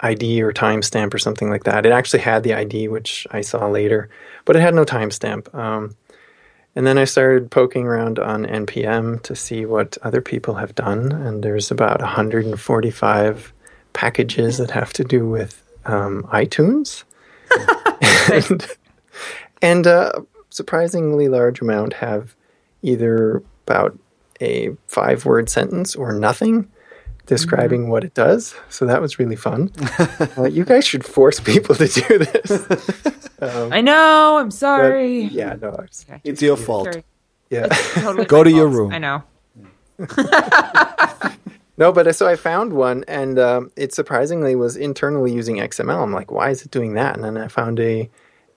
ID 0.00 0.42
or 0.42 0.52
timestamp 0.52 1.12
or 1.12 1.18
something 1.18 1.50
like 1.50 1.64
that. 1.64 1.86
It 1.86 1.92
actually 1.92 2.20
had 2.20 2.42
the 2.42 2.54
ID, 2.54 2.88
which 2.88 3.26
I 3.30 3.40
saw 3.40 3.66
later, 3.66 4.08
but 4.44 4.56
it 4.56 4.60
had 4.60 4.74
no 4.74 4.84
timestamp. 4.84 5.54
Um, 5.54 5.96
and 6.76 6.86
then 6.86 6.98
I 6.98 7.04
started 7.04 7.50
poking 7.50 7.84
around 7.84 8.18
on 8.18 8.46
NPM 8.46 9.22
to 9.22 9.36
see 9.36 9.64
what 9.64 9.96
other 10.02 10.20
people 10.20 10.54
have 10.54 10.74
done, 10.74 11.12
and 11.12 11.42
there's 11.42 11.70
about 11.70 12.00
145 12.00 13.52
packages 13.92 14.58
that 14.58 14.72
have 14.72 14.92
to 14.94 15.04
do 15.04 15.28
with 15.28 15.63
um, 15.86 16.24
iTunes, 16.32 17.04
and, 18.32 18.66
and 19.62 19.86
a 19.86 20.16
uh, 20.16 20.22
surprisingly 20.50 21.28
large 21.28 21.60
amount 21.60 21.94
have 21.94 22.36
either 22.82 23.42
about 23.66 23.98
a 24.40 24.70
five 24.86 25.24
word 25.24 25.48
sentence 25.48 25.96
or 25.96 26.12
nothing 26.12 26.70
describing 27.26 27.82
mm-hmm. 27.82 27.90
what 27.90 28.04
it 28.04 28.14
does. 28.14 28.54
So 28.68 28.86
that 28.86 29.00
was 29.00 29.18
really 29.18 29.36
fun. 29.36 29.72
uh, 30.38 30.44
you 30.44 30.64
guys 30.64 30.86
should 30.86 31.04
force 31.04 31.40
people 31.40 31.74
to 31.76 31.88
do 31.88 32.18
this. 32.18 33.20
Um, 33.40 33.72
I 33.72 33.80
know. 33.82 34.38
I'm 34.38 34.52
sorry. 34.52 35.22
yeah, 35.24 35.56
no, 35.60 35.70
it's, 35.82 36.06
okay. 36.08 36.20
it's 36.24 36.40
your 36.40 36.56
fault. 36.56 36.86
Sorry. 36.86 37.04
Yeah, 37.50 37.66
totally 37.66 38.24
go 38.24 38.42
to 38.42 38.48
fault. 38.48 38.56
your 38.56 38.68
room. 38.68 38.92
I 38.94 38.98
know. 38.98 39.24
No, 41.76 41.92
but 41.92 42.06
uh, 42.06 42.12
so 42.12 42.26
I 42.26 42.36
found 42.36 42.72
one, 42.72 43.04
and 43.08 43.38
um, 43.38 43.72
it 43.76 43.92
surprisingly 43.92 44.54
was 44.54 44.76
internally 44.76 45.32
using 45.32 45.56
XML. 45.56 46.02
I'm 46.02 46.12
like, 46.12 46.30
why 46.30 46.50
is 46.50 46.62
it 46.62 46.70
doing 46.70 46.94
that? 46.94 47.16
And 47.16 47.24
then 47.24 47.36
I 47.36 47.48
found 47.48 47.80
a 47.80 48.08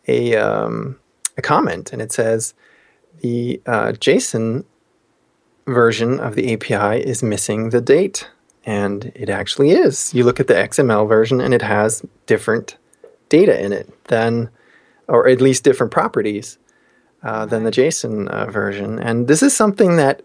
a 0.07 0.35
um, 0.35 0.99
a 1.37 1.41
comment, 1.41 1.91
and 1.91 2.01
it 2.01 2.11
says 2.11 2.53
the 3.21 3.61
uh, 3.65 3.93
JSON 3.93 4.65
version 5.65 6.19
of 6.19 6.35
the 6.35 6.53
API 6.53 7.03
is 7.03 7.23
missing 7.23 7.71
the 7.71 7.81
date, 7.81 8.29
and 8.65 9.11
it 9.15 9.29
actually 9.29 9.71
is. 9.71 10.13
You 10.13 10.23
look 10.23 10.39
at 10.39 10.47
the 10.47 10.53
XML 10.53 11.07
version, 11.07 11.41
and 11.41 11.53
it 11.53 11.63
has 11.63 12.05
different 12.27 12.77
data 13.29 13.59
in 13.63 13.73
it 13.73 13.91
than, 14.05 14.49
or 15.07 15.27
at 15.27 15.41
least 15.41 15.63
different 15.63 15.91
properties 15.91 16.57
uh, 17.23 17.45
than 17.45 17.63
the 17.63 17.71
JSON 17.71 18.27
uh, 18.27 18.45
version. 18.51 18.99
And 18.99 19.27
this 19.27 19.41
is 19.41 19.55
something 19.55 19.95
that 19.97 20.21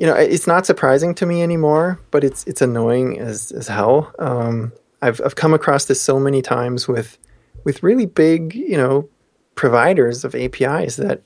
you 0.00 0.06
know, 0.06 0.14
it's 0.14 0.46
not 0.46 0.64
surprising 0.64 1.14
to 1.16 1.26
me 1.26 1.42
anymore, 1.42 2.00
but 2.10 2.24
it's 2.24 2.42
it's 2.46 2.62
annoying 2.62 3.18
as 3.18 3.52
as 3.52 3.68
hell. 3.68 4.10
Um, 4.18 4.72
I've 5.02 5.20
I've 5.22 5.36
come 5.36 5.52
across 5.52 5.84
this 5.84 6.00
so 6.00 6.18
many 6.18 6.40
times 6.40 6.88
with 6.88 7.18
with 7.64 7.82
really 7.82 8.06
big, 8.06 8.54
you 8.54 8.78
know, 8.78 9.10
providers 9.56 10.24
of 10.24 10.34
APIs 10.34 10.96
that 10.96 11.20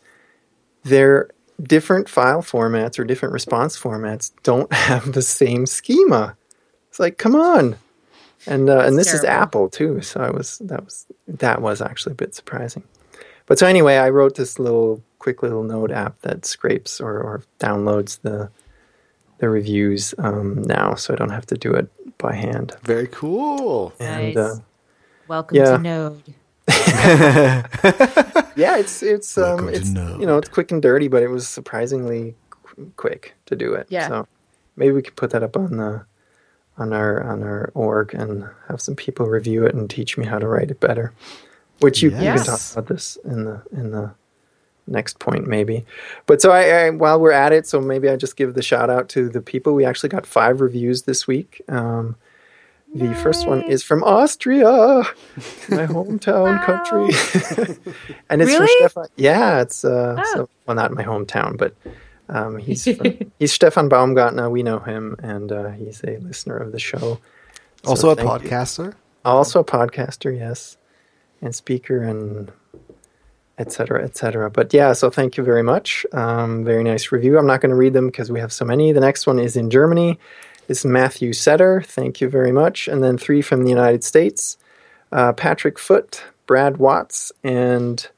they're 0.83 1.31
different 1.63 2.09
file 2.09 2.43
formats 2.43 2.99
or 2.99 3.05
different 3.05 3.33
response 3.33 3.79
formats 3.81 4.33
don't 4.43 4.73
have 4.91 5.13
the 5.13 5.23
same 5.23 5.67
schema. 5.67 6.37
It's 6.89 6.99
like, 6.99 7.17
come 7.17 7.37
on. 7.37 7.77
And 8.45 8.69
uh, 8.69 8.81
and 8.81 8.99
this 8.99 9.15
is. 9.15 9.23
Apple 9.23 9.69
too, 9.69 10.01
so 10.01 10.21
I 10.21 10.31
was 10.31 10.59
that 10.59 10.85
was 10.85 11.07
that 11.29 11.63
was 11.63 11.81
actually 11.81 12.15
a 12.15 12.17
bit 12.17 12.35
surprising. 12.35 12.83
But 13.47 13.61
so 13.61 13.69
anyway, 13.69 13.99
I 13.99 14.09
wrote 14.09 14.35
this 14.35 14.59
little 14.59 15.01
quick 15.21 15.45
little 15.45 15.63
Node 15.63 15.93
app 15.93 16.21
that 16.23 16.45
scrapes 16.45 17.01
or, 17.01 17.21
or 17.21 17.43
downloads 17.61 18.21
the 18.23 18.51
the 19.45 19.51
reviews 19.51 20.15
um, 20.19 20.63
now, 20.63 20.95
so 20.95 21.13
I 21.13 21.17
don't 21.17 21.29
have 21.31 21.45
to 21.47 21.55
do 21.57 21.71
it 21.75 21.87
by 22.17 22.35
hand. 22.35 22.75
Very 22.83 23.09
cool. 23.09 23.93
And 24.01 24.35
Nice. 24.35 24.37
uh, 24.39 24.57
Welcome 25.29 25.57
Yeah. 25.59 25.77
to 25.77 25.79
Node. 25.79 26.23
yeah, 28.57 28.79
it's 28.79 29.03
it's 29.03 29.37
um, 29.37 29.45
Welcome 29.45 29.67
to 29.69 29.73
it's 29.75 29.89
Node. 29.91 30.21
you 30.21 30.27
know 30.27 30.39
it's 30.39 30.49
quick 30.49 30.73
and 30.73 30.81
dirty, 30.81 31.09
but 31.09 31.23
it 31.23 31.29
was 31.29 31.47
surprisingly 31.47 32.35
qu- 32.51 32.91
quick 32.97 33.35
to 33.47 33.55
do 33.57 33.75
it. 33.75 33.87
Yeah. 33.91 34.09
So 34.09 34.27
maybe 34.77 34.93
we 34.93 35.03
could 35.03 35.17
put 35.17 35.29
that 35.31 35.43
up 35.43 35.57
on 35.59 35.77
the 35.77 36.07
on 36.79 36.95
our 36.95 37.23
on 37.23 37.43
our 37.43 37.71
org 37.75 38.15
and 38.15 38.49
have 38.69 38.81
some 38.81 38.97
people 38.97 39.27
review 39.27 39.67
it 39.67 39.75
and 39.75 39.91
teach 39.91 40.17
me 40.17 40.25
how 40.25 40.39
to 40.39 40.49
write 40.49 40.71
it 40.71 40.81
better. 40.81 41.13
Which 41.81 42.03
you, 42.03 42.09
you 42.11 42.17
can 42.17 42.39
talk 42.45 42.61
about 42.73 42.87
this 42.87 43.19
in 43.25 43.45
the 43.45 43.61
in 43.73 43.91
the 43.91 44.11
next 44.87 45.19
point 45.19 45.47
maybe. 45.47 45.85
But 46.27 46.41
so 46.43 46.51
I, 46.51 46.87
I 46.87 46.91
while 46.91 47.19
we're 47.21 47.33
at 47.33 47.53
it, 47.53 47.67
so 47.67 47.81
maybe 47.81 48.09
I 48.09 48.17
just 48.17 48.37
give 48.37 48.55
the 48.55 48.63
shout 48.63 48.91
out 48.91 49.09
to 49.11 49.29
the 49.29 49.41
people. 49.41 49.75
We 49.75 49.85
actually 49.85 50.11
got 50.11 50.27
five 50.27 50.61
reviews 50.61 51.03
this 51.03 51.27
week. 51.27 51.63
Um, 51.69 52.17
the 52.95 53.13
first 53.17 53.49
one 53.49 53.63
is 53.63 53.83
from 53.83 54.05
Austria, 54.05 54.65
my 54.69 55.05
hometown 55.87 56.65
country, 56.65 57.77
and 58.31 58.41
it's 58.41 58.51
Really? 58.53 58.67
from 58.67 58.89
Stefan. 58.89 59.07
Yeah, 59.17 59.63
it's 59.63 59.85
uh, 59.85 60.15
Oh. 60.17 60.33
so, 60.35 60.49
well, 60.67 60.77
not 60.77 60.93
my 60.93 61.03
hometown, 61.03 61.57
but 61.57 61.75
um, 62.29 62.57
he's 62.57 62.85
from, 62.97 63.17
he's 63.41 63.53
Stefan 63.53 63.89
Baumgartner. 63.89 64.49
We 64.49 64.63
know 64.63 64.79
him, 64.79 65.17
and 65.25 65.51
uh, 65.51 65.71
he's 65.71 66.05
a 66.05 66.19
listener 66.19 66.57
of 66.57 66.71
the 66.71 66.79
show. 66.79 67.19
So 67.83 67.91
Also 67.91 68.11
a 68.11 68.15
thank 68.15 68.45
you. 68.45 68.49
podcaster. 68.51 68.95
Also 69.25 69.59
a 69.61 69.65
podcaster, 69.65 70.33
yes, 70.37 70.77
and 71.43 71.53
speaker, 71.53 72.01
and 72.01 72.53
et 73.59 73.73
cetera, 73.73 74.03
et 74.03 74.17
cetera. 74.17 74.51
But 74.51 74.73
yeah, 74.73 74.93
so 74.93 75.11
thank 75.11 75.37
you 75.37 75.45
very 75.45 75.63
much. 75.63 76.05
Um, 76.13 76.65
very 76.65 76.83
nice 76.83 77.13
review. 77.13 77.39
I'm 77.39 77.47
not 77.47 77.61
going 77.61 77.71
to 77.71 77.77
read 77.77 77.93
them 77.93 78.07
because 78.07 78.31
we 78.31 78.41
have 78.41 78.53
so 78.53 78.65
many. 78.65 78.93
The 78.93 79.01
next 79.01 79.27
one 79.27 79.39
is 79.39 79.57
in 79.57 79.71
Germany. 79.71 80.19
This 80.67 80.81
is 80.81 80.87
Matthew 80.87 81.33
Setter. 81.33 81.83
Thank 81.83 82.21
you 82.21 82.29
very 82.29 82.53
much. 82.53 82.89
And 82.89 83.03
then 83.03 83.19
three 83.19 83.43
from 83.43 83.65
the 83.65 83.71
United 83.71 84.03
States 84.03 84.57
uh, 85.13 85.33
Patrick 85.33 85.79
Foote, 85.79 86.25
Brad 86.47 86.79
Watts, 86.79 87.31
and 87.45 88.09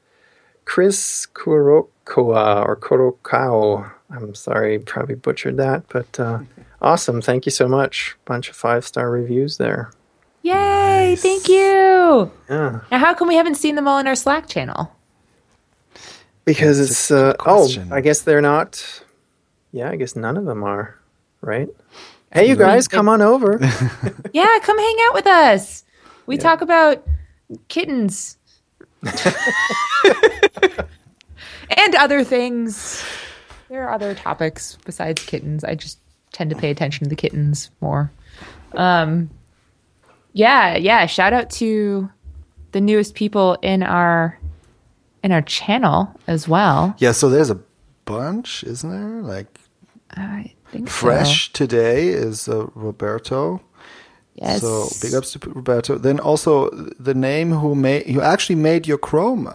Chris 0.65 1.27
Kurokoa 1.33 2.65
or 2.65 2.75
Kurokao. 2.75 3.91
I'm 4.09 4.33
sorry, 4.33 4.79
probably 4.79 5.15
butchered 5.15 5.57
that, 5.57 5.83
but 5.89 6.19
uh, 6.19 6.39
awesome. 6.81 7.21
Thank 7.21 7.45
you 7.45 7.51
so 7.51 7.67
much. 7.67 8.15
Bunch 8.25 8.49
of 8.49 8.55
five 8.55 8.85
star 8.85 9.11
reviews 9.11 9.57
there. 9.57 9.91
Yay! 10.41 11.15
Thank 11.17 11.47
you. 11.49 12.31
Yeah. 12.49 12.79
Now, 12.89 12.97
how 12.99 13.13
come 13.13 13.27
we 13.27 13.35
haven't 13.35 13.55
seen 13.55 13.75
them 13.75 13.87
all 13.87 13.99
in 13.99 14.07
our 14.07 14.15
Slack 14.15 14.47
channel? 14.47 14.91
Because 16.47 16.79
That's 16.79 16.91
it's 16.91 17.11
uh, 17.11 17.33
oh. 17.45 17.67
I 17.91 17.99
guess 17.99 18.21
they're 18.21 18.41
not. 18.41 19.03
Yeah, 19.73 19.89
I 19.91 19.97
guess 19.97 20.15
none 20.15 20.37
of 20.37 20.45
them 20.45 20.63
are, 20.63 20.97
right? 21.41 21.67
Hey, 22.31 22.47
you 22.47 22.55
guys, 22.55 22.87
come 22.87 23.09
on 23.09 23.21
over. 23.21 23.59
Yeah, 24.33 24.57
come 24.63 24.77
hang 24.79 24.95
out 25.07 25.13
with 25.13 25.27
us. 25.27 25.83
We 26.25 26.37
Yeah. 26.37 26.43
talk 26.43 26.61
about 26.61 27.05
kittens 27.67 28.37
and 29.03 29.35
other 31.95 32.23
things. 32.23 33.03
There 33.69 33.85
are 33.85 33.93
other 33.93 34.15
topics 34.15 34.77
besides 34.85 35.23
kittens. 35.25 35.63
I 35.65 35.75
just 35.75 35.99
tend 36.31 36.49
to 36.51 36.55
pay 36.55 36.71
attention 36.71 37.03
to 37.05 37.09
the 37.09 37.15
kittens 37.15 37.69
more. 37.81 38.11
Um, 38.73 39.29
yeah, 40.33 40.77
yeah. 40.77 41.05
Shout 41.07 41.33
out 41.33 41.49
to 41.51 42.09
the 42.71 42.79
newest 42.81 43.15
people 43.15 43.57
in 43.61 43.83
our 43.83 44.39
in 45.23 45.31
our 45.31 45.41
channel 45.41 46.13
as 46.27 46.47
well. 46.47 46.95
Yeah, 46.99 47.11
so 47.11 47.29
there's 47.29 47.49
a 47.49 47.59
bunch, 48.05 48.63
isn't 48.63 48.89
there? 48.89 49.21
Like 49.21 49.59
I 50.11 50.53
think 50.71 50.89
so. 50.89 50.93
fresh 50.93 51.51
today 51.53 52.09
is 52.09 52.47
uh, 52.47 52.67
Roberto. 52.75 53.61
Yes. 54.35 54.61
So 54.61 54.87
big 55.01 55.15
ups 55.15 55.31
to 55.33 55.39
Roberto. 55.49 55.97
Then 55.97 56.19
also 56.19 56.69
the 56.99 57.13
name 57.15 57.51
who 57.51 57.73
made 57.75 58.07
you 58.07 58.21
actually 58.21 58.55
made 58.55 58.87
your 58.87 58.99
Chrome 58.99 59.51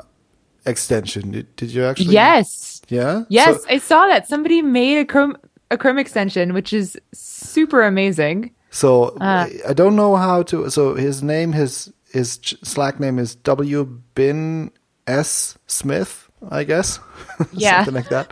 extension. 0.66 1.30
Did, 1.30 1.54
did 1.56 1.70
you 1.70 1.84
actually? 1.84 2.12
Yes. 2.14 2.82
Yeah. 2.88 3.24
Yes, 3.28 3.62
So- 3.62 3.68
I 3.70 3.78
saw 3.78 4.06
that. 4.06 4.28
Somebody 4.28 4.62
made 4.62 4.98
a 4.98 5.04
Chrome 5.04 5.36
a 5.70 5.78
Chrome 5.78 5.98
extension, 5.98 6.52
which 6.52 6.72
is 6.72 6.98
super 7.14 7.82
amazing. 7.82 8.50
So 8.70 9.16
Uh. 9.20 9.48
I 9.68 9.72
don't 9.72 9.96
know 9.96 10.16
how 10.16 10.42
to. 10.44 10.68
So 10.70 10.94
his 10.94 11.22
name, 11.22 11.52
his 11.52 11.92
his 12.10 12.38
Slack 12.62 13.00
name 13.00 13.18
is 13.18 13.34
W 13.36 13.84
Bin 14.14 14.70
S 15.06 15.56
Smith, 15.66 16.28
I 16.50 16.64
guess. 16.64 16.98
Yeah. 17.52 17.84
something 17.84 17.94
like 17.94 18.08
that. 18.10 18.30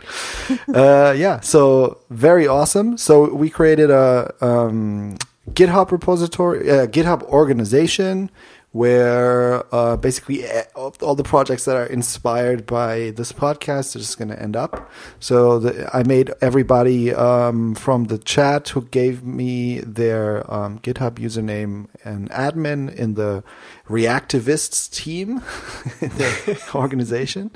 uh, 0.73 1.11
yeah. 1.17 1.39
So 1.41 1.97
very 2.09 2.47
awesome. 2.47 2.97
So 2.97 3.33
we 3.33 3.49
created 3.49 3.89
a 3.89 4.33
um, 4.41 5.17
GitHub 5.51 5.91
repository, 5.91 6.69
uh, 6.69 6.87
GitHub 6.87 7.23
organization. 7.23 8.29
Where 8.73 9.65
uh, 9.75 9.97
basically 9.97 10.45
eh, 10.45 10.63
all 10.75 10.95
all 11.01 11.15
the 11.15 11.23
projects 11.23 11.65
that 11.65 11.75
are 11.75 11.85
inspired 11.85 12.65
by 12.65 13.11
this 13.11 13.33
podcast 13.33 13.95
are 13.95 13.99
just 13.99 14.17
going 14.17 14.29
to 14.29 14.41
end 14.41 14.55
up. 14.55 14.89
So 15.19 15.59
the, 15.59 15.89
I 15.93 16.03
made 16.03 16.31
everybody 16.39 17.13
um, 17.13 17.75
from 17.75 18.05
the 18.05 18.17
chat 18.17 18.69
who 18.69 18.85
gave 18.85 19.23
me 19.25 19.79
their 19.79 20.49
um, 20.51 20.79
GitHub 20.79 21.15
username 21.15 21.87
an 22.05 22.29
admin 22.29 22.95
in 22.95 23.15
the 23.15 23.43
Reactivists 23.89 24.89
team 24.89 25.29
in 26.01 26.09
the 26.09 26.69
organization, 26.75 27.51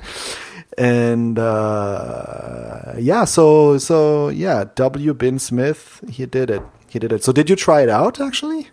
and 0.76 1.38
uh, 1.38 2.92
yeah, 2.98 3.24
so 3.24 3.78
so 3.78 4.28
yeah, 4.28 4.64
W. 4.74 5.14
Bin 5.14 5.38
Smith, 5.38 6.04
he 6.10 6.26
did 6.26 6.50
it. 6.50 6.62
He 6.88 6.98
did 6.98 7.10
it. 7.10 7.24
So 7.24 7.32
did 7.32 7.48
you 7.48 7.56
try 7.56 7.80
it 7.80 7.88
out 7.88 8.20
actually? 8.20 8.68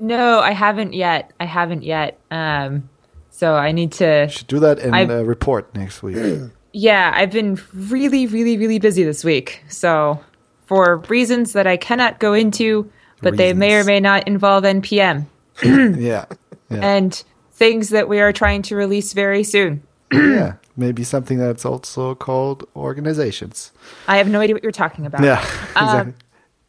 No, 0.00 0.38
I 0.40 0.52
haven't 0.52 0.92
yet. 0.94 1.32
I 1.40 1.44
haven't 1.44 1.82
yet. 1.82 2.18
Um, 2.30 2.88
so 3.30 3.54
I 3.54 3.72
need 3.72 3.92
to. 3.92 4.28
Should 4.28 4.46
do 4.46 4.58
that 4.60 4.78
in 4.78 4.94
I've- 4.94 5.12
a 5.12 5.24
report 5.24 5.74
next 5.74 6.02
week. 6.02 6.16
Yeah, 6.74 7.10
I've 7.14 7.30
been 7.32 7.58
really, 7.74 8.26
really, 8.26 8.58
really 8.58 8.78
busy 8.78 9.02
this 9.02 9.24
week. 9.24 9.62
So 9.68 10.22
for 10.66 10.98
reasons 11.08 11.54
that 11.54 11.66
I 11.66 11.78
cannot 11.78 12.20
go 12.20 12.34
into, 12.34 12.88
but 13.22 13.38
they 13.38 13.54
may 13.54 13.74
or 13.80 13.84
may 13.84 14.00
not 14.00 14.28
involve 14.28 14.64
NPM 14.64 15.24
yeah. 15.64 16.26
Yeah. 16.70 16.78
and 16.82 17.24
things 17.52 17.88
that 17.88 18.06
we 18.08 18.20
are 18.20 18.34
trying 18.34 18.60
to 18.62 18.76
release 18.76 19.14
very 19.14 19.42
soon. 19.42 19.82
yeah. 20.12 20.56
Maybe 20.76 21.02
something 21.04 21.38
that's 21.38 21.64
also 21.64 22.14
called 22.14 22.68
organizations. 22.76 23.72
I 24.06 24.18
have 24.18 24.28
no 24.28 24.38
idea 24.40 24.54
what 24.54 24.62
you're 24.62 24.70
talking 24.70 25.06
about. 25.06 25.24
Yeah. 25.24 25.40
Um, 25.74 26.14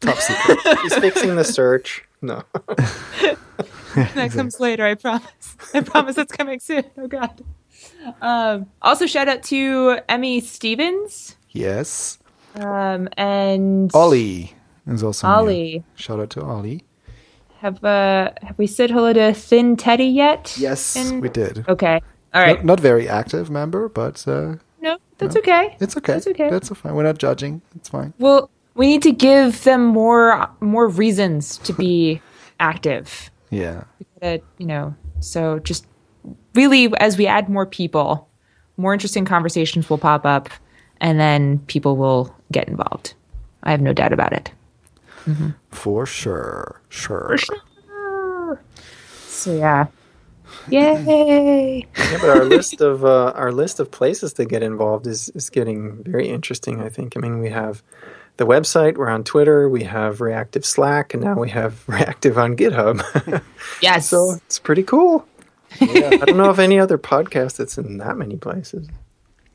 Top 0.00 0.16
secret. 0.16 0.78
He's 0.82 0.94
fixing 0.96 1.36
the 1.36 1.44
search. 1.44 2.02
No. 2.22 2.42
that 3.94 4.30
comes 4.32 4.60
later. 4.60 4.84
I 4.84 4.94
promise. 4.94 5.56
I 5.74 5.80
promise 5.80 6.16
that's 6.16 6.32
coming 6.32 6.60
soon. 6.60 6.84
Oh 6.98 7.06
God. 7.06 7.42
Um, 8.20 8.66
also, 8.82 9.06
shout 9.06 9.28
out 9.28 9.42
to 9.44 9.98
Emmy 10.08 10.40
Stevens 10.40 11.36
yes. 11.50 12.18
um, 12.56 13.08
and 13.16 13.90
Ollie 13.94 14.54
is 14.86 15.02
also 15.02 15.26
new. 15.26 15.34
Ollie. 15.34 15.84
Shout 15.94 16.20
out 16.20 16.30
to 16.30 16.42
Ollie. 16.42 16.84
Have 17.60 17.82
uh, 17.84 18.30
have 18.42 18.58
we 18.58 18.66
said 18.66 18.90
hello 18.90 19.12
to 19.12 19.34
Thin 19.34 19.76
Teddy 19.76 20.06
yet? 20.06 20.56
Yes, 20.58 20.96
In- 20.96 21.20
we 21.20 21.28
did. 21.28 21.64
Okay. 21.68 22.00
All 22.32 22.42
right. 22.42 22.58
Not, 22.58 22.64
not 22.64 22.80
very 22.80 23.08
active 23.08 23.50
member, 23.50 23.88
but 23.88 24.26
uh, 24.26 24.56
No, 24.80 24.96
that's 25.18 25.36
okay. 25.36 25.76
it's 25.80 25.96
okay. 25.96 26.12
That's 26.14 26.26
okay. 26.28 26.48
That's 26.48 26.68
fine. 26.70 26.94
We're 26.94 27.02
not 27.02 27.18
judging. 27.18 27.60
It's 27.74 27.88
fine. 27.88 28.14
Well, 28.18 28.50
we 28.80 28.86
need 28.86 29.02
to 29.02 29.12
give 29.12 29.62
them 29.64 29.84
more 29.84 30.48
more 30.60 30.88
reasons 30.88 31.58
to 31.58 31.74
be 31.74 32.22
active. 32.60 33.30
Yeah. 33.50 33.84
That 34.22 34.42
you 34.56 34.64
know, 34.64 34.94
so 35.20 35.58
just 35.58 35.86
really 36.54 36.90
as 36.98 37.18
we 37.18 37.26
add 37.26 37.50
more 37.50 37.66
people, 37.66 38.26
more 38.78 38.94
interesting 38.94 39.26
conversations 39.26 39.90
will 39.90 39.98
pop 39.98 40.24
up, 40.24 40.48
and 40.98 41.20
then 41.20 41.58
people 41.66 41.98
will 41.98 42.34
get 42.50 42.68
involved. 42.68 43.12
I 43.64 43.70
have 43.70 43.82
no 43.82 43.92
doubt 43.92 44.14
about 44.14 44.32
it. 44.32 44.50
For 45.70 46.06
sure. 46.06 46.80
Sure. 46.88 47.36
So 49.26 49.56
yeah, 49.56 49.88
yay! 50.70 51.86
Yeah, 51.98 52.18
but 52.18 52.30
our 52.30 52.44
list 52.44 52.80
of 52.80 53.04
uh, 53.04 53.32
our 53.36 53.52
list 53.52 53.78
of 53.78 53.90
places 53.90 54.32
to 54.34 54.46
get 54.46 54.62
involved 54.62 55.06
is 55.06 55.28
is 55.34 55.50
getting 55.50 56.02
very 56.02 56.30
interesting. 56.30 56.80
I 56.80 56.88
think. 56.88 57.14
I 57.14 57.20
mean, 57.20 57.40
we 57.40 57.50
have 57.50 57.82
the 58.40 58.46
website. 58.46 58.96
We're 58.96 59.10
on 59.10 59.22
Twitter. 59.22 59.68
We 59.68 59.84
have 59.84 60.22
Reactive 60.22 60.64
Slack, 60.64 61.12
and 61.12 61.22
now 61.22 61.38
we 61.38 61.50
have 61.50 61.84
Reactive 61.88 62.38
on 62.38 62.56
GitHub. 62.56 63.42
Yes. 63.82 64.08
so 64.08 64.32
it's 64.46 64.58
pretty 64.58 64.82
cool. 64.82 65.26
Yeah, 65.78 66.08
I 66.08 66.24
don't 66.24 66.38
know 66.38 66.48
of 66.48 66.58
any 66.58 66.78
other 66.78 66.98
podcast 66.98 67.56
that's 67.58 67.76
in 67.78 67.98
that 67.98 68.16
many 68.16 68.36
places. 68.36 68.88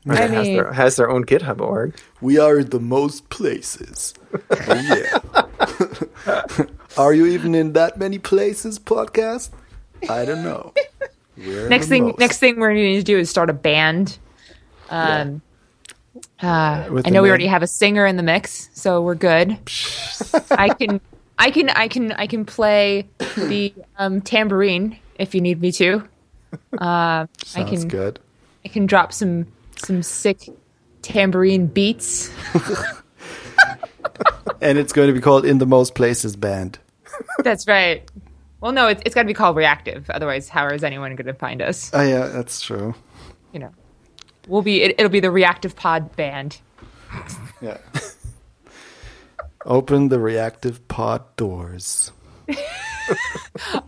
Or 0.06 0.14
I 0.14 0.22
it 0.22 0.30
has, 0.30 0.46
their, 0.46 0.72
has 0.72 0.96
their 0.96 1.10
own 1.10 1.24
GitHub 1.24 1.60
org. 1.60 1.96
We 2.20 2.38
are 2.38 2.60
in 2.60 2.70
the 2.70 2.80
most 2.80 3.28
places. 3.28 4.14
Oh, 4.50 4.74
yeah. 4.74 6.66
are 6.96 7.12
you 7.12 7.26
even 7.26 7.54
in 7.56 7.72
that 7.72 7.98
many 7.98 8.18
places, 8.18 8.78
podcast? 8.78 9.50
I 10.08 10.24
don't 10.24 10.44
know. 10.44 10.72
We're 11.36 11.68
next 11.68 11.88
thing, 11.88 12.04
most. 12.04 12.18
next 12.18 12.38
thing 12.38 12.60
we're 12.60 12.72
going 12.72 12.96
to 12.96 13.02
do 13.02 13.18
is 13.18 13.28
start 13.28 13.50
a 13.50 13.54
band. 13.54 14.18
Um, 14.88 15.42
uh, 16.42 17.00
I 17.04 17.10
know 17.10 17.22
we 17.22 17.28
already 17.28 17.46
have 17.46 17.62
a 17.62 17.66
singer 17.66 18.06
in 18.06 18.16
the 18.16 18.22
mix, 18.22 18.68
so 18.74 19.02
we're 19.02 19.14
good. 19.14 19.52
I 20.50 20.68
can, 20.70 21.00
I 21.38 21.50
can, 21.50 21.70
I 21.70 21.88
can, 21.88 22.12
I 22.12 22.26
can 22.26 22.44
play 22.44 23.08
the 23.36 23.72
um, 23.98 24.20
tambourine 24.20 24.98
if 25.18 25.34
you 25.34 25.40
need 25.40 25.60
me 25.60 25.72
to. 25.72 26.08
Uh, 26.78 27.26
I 27.54 27.64
can, 27.64 27.88
good. 27.88 28.20
I 28.64 28.68
can 28.68 28.86
drop 28.86 29.12
some 29.12 29.46
some 29.76 30.02
sick 30.02 30.48
tambourine 31.02 31.66
beats. 31.66 32.32
And 34.60 34.78
it's 34.78 34.92
going 34.92 35.08
to 35.08 35.12
be 35.12 35.20
called 35.20 35.44
In 35.44 35.58
the 35.58 35.66
Most 35.66 35.94
Places 35.94 36.36
Band. 36.36 36.78
That's 37.44 37.68
right. 37.68 38.08
Well, 38.60 38.72
no, 38.72 38.88
it's, 38.88 39.02
it's 39.04 39.14
got 39.14 39.22
to 39.22 39.26
be 39.26 39.34
called 39.34 39.56
reactive. 39.56 40.08
Otherwise, 40.10 40.48
how 40.48 40.66
is 40.68 40.82
anyone 40.82 41.14
going 41.14 41.26
to 41.26 41.34
find 41.34 41.60
us? 41.60 41.90
Oh, 41.92 42.02
yeah, 42.02 42.26
that's 42.28 42.60
true. 42.60 42.94
You 43.52 43.60
know, 43.60 43.70
we'll 44.46 44.62
be. 44.62 44.82
It, 44.82 44.94
it'll 44.98 45.10
be 45.10 45.20
the 45.20 45.30
reactive 45.30 45.74
pod 45.76 46.14
band. 46.16 46.60
Yeah. 47.60 47.78
Open 49.64 50.08
the 50.08 50.18
reactive 50.20 50.86
pod 50.88 51.22
doors. 51.36 52.12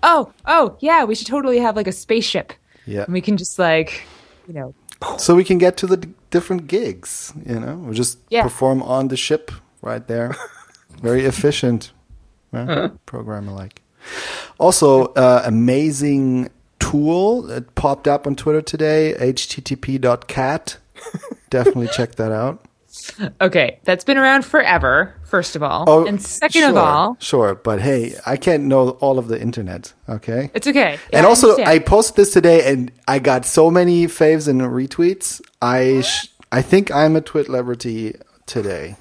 Oh, 0.04 0.32
oh, 0.46 0.76
yeah. 0.78 1.02
We 1.04 1.16
should 1.16 1.26
totally 1.26 1.58
have 1.58 1.74
like 1.74 1.88
a 1.88 1.92
spaceship, 1.92 2.52
Yeah. 2.86 3.02
and 3.02 3.12
we 3.12 3.20
can 3.20 3.36
just 3.36 3.58
like, 3.58 4.02
you 4.46 4.54
know, 4.54 4.74
So 5.18 5.34
we 5.34 5.42
can 5.42 5.58
get 5.58 5.76
to 5.78 5.88
the 5.88 5.96
d- 5.96 6.08
different 6.30 6.68
gigs, 6.68 7.32
you 7.44 7.58
know? 7.58 7.74
We 7.78 7.96
just 7.96 8.18
Yeah. 8.30 8.44
perform 8.44 8.80
on 8.80 9.08
the 9.08 9.16
ship 9.16 9.50
right 9.82 10.06
there. 10.06 10.36
Very 11.02 11.24
efficient. 11.24 11.90
Yeah, 12.52 12.90
Programmer 13.06 13.50
like. 13.50 13.82
Also, 14.60 15.06
uh, 15.14 15.42
amazing 15.44 16.48
tool 16.90 17.42
that 17.42 17.74
popped 17.74 18.06
up 18.08 18.26
on 18.26 18.34
Twitter 18.36 18.62
today, 18.62 19.14
http.cat. 19.18 20.76
Definitely 21.50 21.88
check 21.88 22.14
that 22.16 22.32
out. 22.32 22.64
okay, 23.40 23.78
that's 23.84 24.04
been 24.04 24.18
around 24.18 24.44
forever. 24.44 25.14
First 25.24 25.54
of 25.56 25.62
all, 25.62 25.84
Oh, 25.86 26.06
and 26.06 26.20
second 26.20 26.62
sure, 26.62 26.70
of 26.70 26.76
all, 26.76 27.16
Sure, 27.20 27.54
but 27.54 27.80
hey, 27.80 28.14
I 28.26 28.36
can't 28.36 28.64
know 28.64 28.90
all 29.00 29.18
of 29.18 29.28
the 29.28 29.40
internet, 29.40 29.92
okay? 30.08 30.50
it's 30.54 30.66
okay. 30.66 30.98
Yeah, 31.12 31.18
and 31.18 31.26
I 31.26 31.28
also, 31.28 31.50
understand. 31.50 31.68
I 31.68 31.78
posted 31.84 32.16
this 32.16 32.32
today, 32.32 32.70
and 32.72 32.90
I 33.06 33.18
got 33.18 33.44
so 33.44 33.70
many 33.70 34.06
faves 34.06 34.48
and 34.48 34.60
retweets. 34.62 35.40
I 35.62 36.00
sh- 36.02 36.28
I 36.50 36.62
think 36.62 36.90
I'm 36.90 37.14
a 37.14 37.20
twit 37.20 37.46
celebrity 37.46 38.16
today. 38.46 38.96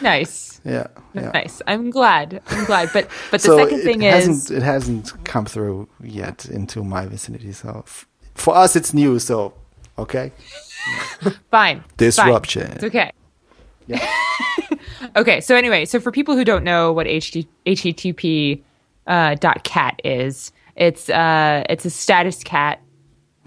nice, 0.00 0.45
Yeah, 0.66 0.88
yeah. 1.14 1.30
nice. 1.30 1.62
I'm 1.68 1.90
glad. 1.90 2.42
I'm 2.48 2.64
glad. 2.64 2.90
But 2.92 3.08
but 3.30 3.40
the 3.40 3.46
so 3.46 3.56
second 3.58 3.80
it 3.80 3.84
thing 3.84 4.00
hasn't 4.00 4.36
is, 4.36 4.50
it 4.50 4.62
hasn't 4.62 5.12
come 5.24 5.46
through 5.46 5.88
yet 6.02 6.44
into 6.46 6.82
my 6.82 7.06
vicinity. 7.06 7.52
So 7.52 7.84
f- 7.86 8.06
for 8.34 8.56
us, 8.56 8.74
it's 8.74 8.92
new. 8.92 9.20
So 9.20 9.54
okay, 9.96 10.32
fine. 11.52 11.84
disruption. 11.96 12.66
Fine. 12.66 12.72
It's 12.72 12.84
okay. 12.84 13.12
okay. 15.16 15.40
So 15.40 15.54
anyway, 15.54 15.84
so 15.84 16.00
for 16.00 16.10
people 16.10 16.34
who 16.34 16.44
don't 16.44 16.64
know 16.64 16.92
what 16.92 17.06
HT, 17.06 17.46
HTTP 17.66 18.60
uh, 19.06 19.36
dot 19.36 19.62
cat 19.62 20.00
is, 20.04 20.50
it's 20.74 21.08
uh, 21.08 21.62
it's 21.70 21.84
a 21.84 21.90
status 21.90 22.42
cat. 22.42 22.80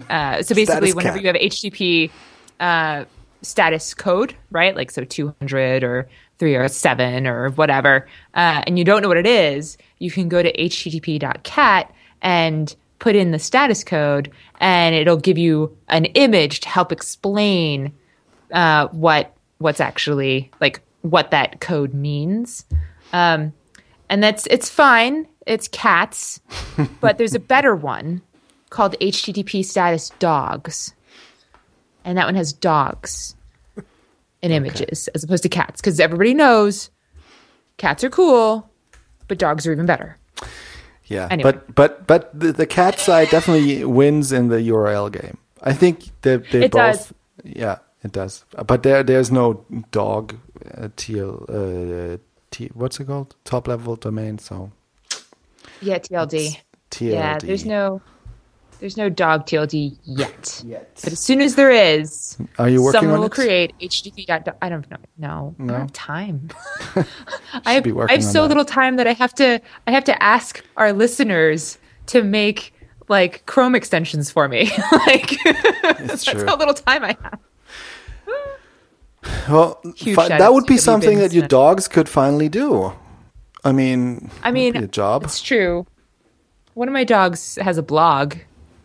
Uh, 0.08 0.42
so 0.42 0.54
basically, 0.54 0.92
Status 0.92 0.94
whenever 0.94 1.18
cat. 1.18 1.22
you 1.22 1.42
have 1.42 1.52
HTTP 1.52 2.10
uh, 2.60 3.04
status 3.42 3.94
code, 3.94 4.34
right? 4.50 4.74
Like 4.76 4.90
so, 4.90 5.04
two 5.04 5.34
hundred 5.40 5.84
or 5.84 6.08
three 6.38 6.54
or 6.54 6.68
seven 6.68 7.26
or 7.26 7.50
whatever, 7.50 8.08
uh, 8.34 8.62
and 8.66 8.78
you 8.78 8.84
don't 8.84 9.02
know 9.02 9.08
what 9.08 9.16
it 9.16 9.26
is, 9.26 9.76
you 9.98 10.10
can 10.10 10.28
go 10.28 10.42
to 10.42 10.52
http.cat 10.52 11.94
and 12.22 12.74
put 12.98 13.16
in 13.16 13.30
the 13.30 13.38
status 13.38 13.82
code, 13.84 14.30
and 14.60 14.94
it'll 14.94 15.16
give 15.16 15.38
you 15.38 15.76
an 15.88 16.04
image 16.06 16.60
to 16.60 16.68
help 16.68 16.92
explain 16.92 17.92
uh, 18.52 18.88
what 18.88 19.34
what's 19.58 19.80
actually 19.80 20.50
like 20.60 20.80
what 21.02 21.30
that 21.30 21.60
code 21.60 21.94
means. 21.94 22.64
Um, 23.12 23.52
and 24.08 24.22
that's 24.22 24.46
it's 24.46 24.68
fine. 24.68 25.26
It's 25.46 25.68
cats, 25.68 26.40
but 27.00 27.18
there's 27.18 27.34
a 27.34 27.40
better 27.40 27.74
one 27.74 28.22
called 28.70 28.94
HTTP 29.00 29.64
status 29.64 30.10
dogs, 30.18 30.94
and 32.04 32.16
that 32.18 32.26
one 32.26 32.34
has 32.34 32.52
dogs 32.52 33.34
in 34.42 34.50
images 34.52 35.08
as 35.14 35.22
opposed 35.24 35.42
to 35.42 35.48
cats 35.48 35.80
because 35.80 36.00
everybody 36.00 36.34
knows 36.34 36.90
cats 37.76 38.02
are 38.04 38.10
cool, 38.10 38.68
but 39.28 39.38
dogs 39.38 39.66
are 39.66 39.72
even 39.72 39.86
better. 39.86 40.16
Yeah, 41.04 41.26
Anyway. 41.30 41.52
but 41.52 41.74
but 41.74 42.06
but 42.06 42.38
the, 42.38 42.52
the 42.52 42.66
cat 42.66 42.98
side 43.00 43.30
definitely 43.30 43.84
wins 43.84 44.30
in 44.32 44.48
the 44.48 44.58
URL 44.58 45.10
game. 45.10 45.38
I 45.62 45.72
think 45.72 46.04
they 46.22 46.36
they 46.36 46.64
It 46.66 46.70
both. 46.72 46.80
does. 46.80 47.12
Yeah, 47.44 47.78
it 48.04 48.12
does. 48.12 48.44
But 48.66 48.82
there 48.84 49.02
there's 49.02 49.30
no 49.32 49.64
dog 49.90 50.36
uh, 50.78 50.88
TL 50.96 52.14
uh, 52.14 52.18
T 52.52 52.70
what's 52.74 53.00
it 53.00 53.06
called 53.06 53.34
top 53.44 53.66
level 53.68 53.96
domain. 53.96 54.38
So 54.38 54.70
Yeah, 55.82 55.98
TLD. 55.98 56.58
TLD. 56.90 57.12
Yeah, 57.12 57.38
there's 57.38 57.64
no 57.66 58.00
there's 58.80 58.96
no 58.96 59.08
dog 59.08 59.46
TLD 59.46 59.96
yet. 60.04 60.62
Yet. 60.66 60.98
But 61.04 61.12
as 61.12 61.20
soon 61.20 61.40
as 61.40 61.54
there 61.54 61.70
is, 61.70 62.36
Are 62.58 62.68
you 62.68 62.82
working 62.82 63.00
someone 63.00 63.14
on 63.14 63.20
will 63.20 63.26
it? 63.26 63.32
create 63.32 63.74
HTTP. 63.80 64.52
I 64.60 64.68
don't 64.68 64.90
know. 64.90 64.96
No, 65.18 65.54
I 65.58 65.66
don't 65.66 65.78
have 65.78 65.92
time. 65.92 66.48
I 67.64 67.74
have, 67.74 67.84
be 67.84 67.92
I 67.92 68.00
have 68.00 68.10
on 68.10 68.22
so 68.22 68.42
that. 68.42 68.48
little 68.48 68.64
time 68.64 68.96
that 68.96 69.06
I 69.06 69.12
have 69.12 69.34
to 69.34 69.60
I 69.86 69.90
have 69.92 70.04
to 70.04 70.22
ask 70.22 70.64
our 70.76 70.92
listeners 70.92 71.78
to 72.06 72.22
make 72.24 72.72
like 73.08 73.44
Chrome 73.46 73.74
extensions 73.74 74.30
for 74.30 74.48
me. 74.48 74.70
like 75.06 75.32
It's 75.44 76.06
that's 76.08 76.24
true. 76.24 76.46
how 76.46 76.56
little 76.56 76.74
time 76.74 77.04
I 77.04 77.16
have. 77.22 77.38
Well, 79.48 79.80
fi- 79.96 80.28
that 80.28 80.52
would 80.52 80.66
be 80.66 80.76
something 80.78 81.18
that 81.18 81.32
your 81.32 81.46
dogs 81.46 81.88
could 81.88 82.08
finally 82.08 82.48
do. 82.48 82.92
I 83.64 83.72
mean, 83.72 84.30
I 84.42 84.50
mean, 84.50 84.72
be 84.72 84.78
a 84.78 84.86
job. 84.88 85.24
It's 85.24 85.42
true. 85.42 85.86
One 86.74 86.88
of 86.88 86.94
my 86.94 87.04
dogs 87.04 87.56
has 87.60 87.76
a 87.76 87.82
blog. 87.82 88.36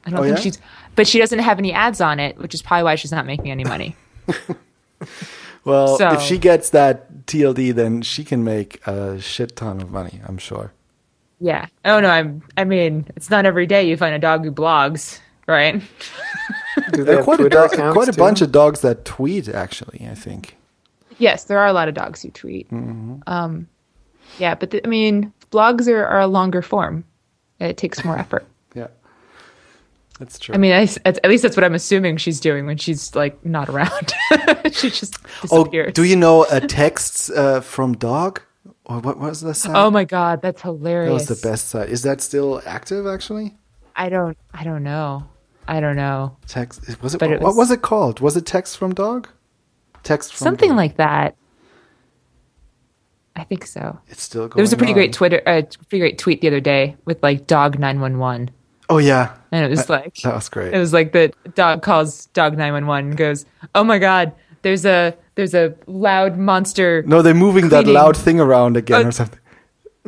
I 0.05 0.11
don't 0.11 0.19
Oh, 0.19 0.23
think 0.23 0.37
yeah? 0.37 0.41
she's, 0.43 0.59
but 0.95 1.07
she 1.07 1.17
doesn't 1.19 1.39
have 1.39 1.57
any 1.59 1.73
ads 1.73 1.99
on 2.01 2.19
it, 2.19 2.37
which 2.37 2.53
is 2.53 2.61
probably 2.61 2.83
why 2.83 2.95
she's 2.95 3.11
not 3.11 3.25
making 3.25 3.51
any 3.51 3.63
money. 3.63 3.95
Well, 5.63 5.97
so- 5.97 6.09
if 6.13 6.21
she 6.21 6.37
gets 6.37 6.69
that 6.71 7.25
TLD, 7.25 7.73
then 7.73 8.01
she 8.03 8.23
can 8.23 8.43
make 8.43 8.85
a 8.85 9.19
shit 9.19 9.55
ton 9.55 9.81
of 9.81 9.89
money. 9.89 10.21
I'm 10.27 10.37
sure. 10.37 10.71
Yeah. 11.39 11.65
Oh 11.83 11.99
no, 11.99 12.07
I'm. 12.09 12.43
I 12.55 12.63
mean, 12.65 13.07
it's 13.15 13.29
not 13.31 13.45
every 13.47 13.65
day 13.65 13.87
you 13.87 13.97
find 13.97 14.13
a 14.15 14.19
dog 14.19 14.45
who 14.45 14.51
blogs, 14.51 15.19
right? 15.47 15.81
Do 16.93 17.03
they 17.03 17.03
There 17.03 17.19
are 17.19 17.23
quite 17.23 17.39
a, 17.39 17.49
Twitter 17.49 17.91
quite 17.93 18.07
a 18.07 18.11
too? 18.11 18.17
bunch 18.19 18.41
of 18.41 18.51
dogs 18.51 18.81
that 18.81 19.05
tweet. 19.05 19.49
Actually, 19.49 20.07
I 20.09 20.13
think. 20.13 20.55
yes, 21.17 21.45
there 21.45 21.57
are 21.59 21.67
a 21.67 21.73
lot 21.73 21.87
of 21.87 21.93
dogs 21.95 22.21
who 22.21 22.29
tweet. 22.29 22.69
Mm-hmm. 22.69 23.15
Um, 23.27 23.67
yeah, 24.37 24.53
but 24.55 24.69
the, 24.69 24.85
I 24.85 24.87
mean, 24.87 25.33
blogs 25.51 25.87
are, 25.87 26.05
are 26.05 26.21
a 26.21 26.27
longer 26.27 26.61
form. 26.61 27.03
It 27.59 27.77
takes 27.77 28.05
more 28.05 28.17
effort. 28.19 28.45
Yeah, 30.15 30.25
that's 30.25 30.39
true. 30.39 30.55
I 30.55 30.57
mean, 30.57 30.71
I 30.73 30.83
s 30.83 30.97
at, 31.05 31.17
at 31.23 31.29
least 31.29 31.43
that's 31.43 31.57
what 31.57 31.63
I'm 31.63 31.73
assuming 31.75 32.17
she's 32.17 32.39
doing 32.39 32.65
when 32.65 32.77
she's 32.77 33.15
like 33.15 33.43
not 33.45 33.69
around. 33.69 34.13
she 34.71 34.89
just 34.89 35.17
disappears. 35.41 35.89
oh, 35.89 35.91
do 35.91 36.03
you 36.03 36.15
know 36.15 36.45
a 36.51 36.61
text 36.61 37.31
uh, 37.31 37.61
from 37.61 37.93
dog? 37.97 38.41
Or 38.85 38.99
what 38.99 39.17
was 39.19 39.41
the 39.41 39.53
site? 39.53 39.75
Oh 39.75 39.89
my 39.89 40.03
god, 40.05 40.41
that's 40.41 40.61
hilarious. 40.61 41.25
that 41.25 41.29
was 41.31 41.41
the 41.41 41.47
best 41.49 41.69
site. 41.69 41.89
Is 41.89 42.03
that 42.03 42.21
still 42.21 42.61
active? 42.65 43.07
Actually, 43.07 43.55
I 43.95 44.09
don't. 44.09 44.37
I 44.53 44.63
don't 44.63 44.83
know. 44.83 45.27
I 45.67 45.79
don't 45.79 45.95
know. 45.95 46.37
text 46.47 46.81
was 47.01 47.15
it? 47.15 47.17
But 47.19 47.31
it 47.31 47.41
what 47.41 47.49
was- 47.49 47.57
was 47.57 47.71
it 47.71 47.81
called? 47.81 48.19
Was 48.19 48.37
it 48.37 48.45
text 48.45 48.77
from 48.77 48.93
dog? 48.93 49.27
Text 50.03 50.33
from 50.33 50.45
Something 50.45 50.69
dog. 50.69 50.77
like 50.77 50.97
that. 50.97 51.35
I 53.35 53.43
think 53.43 53.65
so. 53.65 53.99
It's 54.07 54.21
still 54.21 54.47
going. 54.47 54.57
There 54.57 54.63
was 54.63 54.71
a 54.71 54.77
pretty 54.77 54.93
on. 54.93 54.97
great 54.97 55.13
Twitter, 55.13 55.41
uh, 55.45 55.63
pretty 55.89 55.99
great 55.99 56.17
tweet 56.19 56.41
the 56.41 56.47
other 56.47 56.61
day 56.61 56.95
with 57.05 57.21
like 57.23 57.47
dog 57.47 57.79
nine 57.79 57.99
one 57.99 58.17
one, 58.19 58.49
Oh 58.89 58.97
yeah, 58.99 59.35
and 59.51 59.65
it 59.65 59.69
was 59.69 59.89
like 59.89 60.15
that 60.17 60.35
was 60.35 60.49
great. 60.49 60.73
it 60.73 60.77
was 60.77 60.93
like 60.93 61.11
the 61.11 61.33
dog 61.55 61.81
calls 61.81 62.27
dog 62.27 62.57
nine 62.57 62.73
one 62.73 62.85
one 62.85 63.05
and 63.05 63.17
goes, 63.17 63.45
"Oh 63.73 63.83
my 63.83 63.97
god, 63.97 64.33
there's 64.61 64.85
a 64.85 65.15
there's 65.35 65.55
a 65.55 65.73
loud 65.87 66.37
monster." 66.37 67.03
no, 67.07 67.21
they're 67.21 67.33
moving 67.33 67.69
that 67.69 67.87
loud 67.87 68.15
thing 68.15 68.39
around 68.39 68.77
again 68.77 69.05
Oh, 69.05 69.09
or 69.09 69.11
something. 69.11 69.39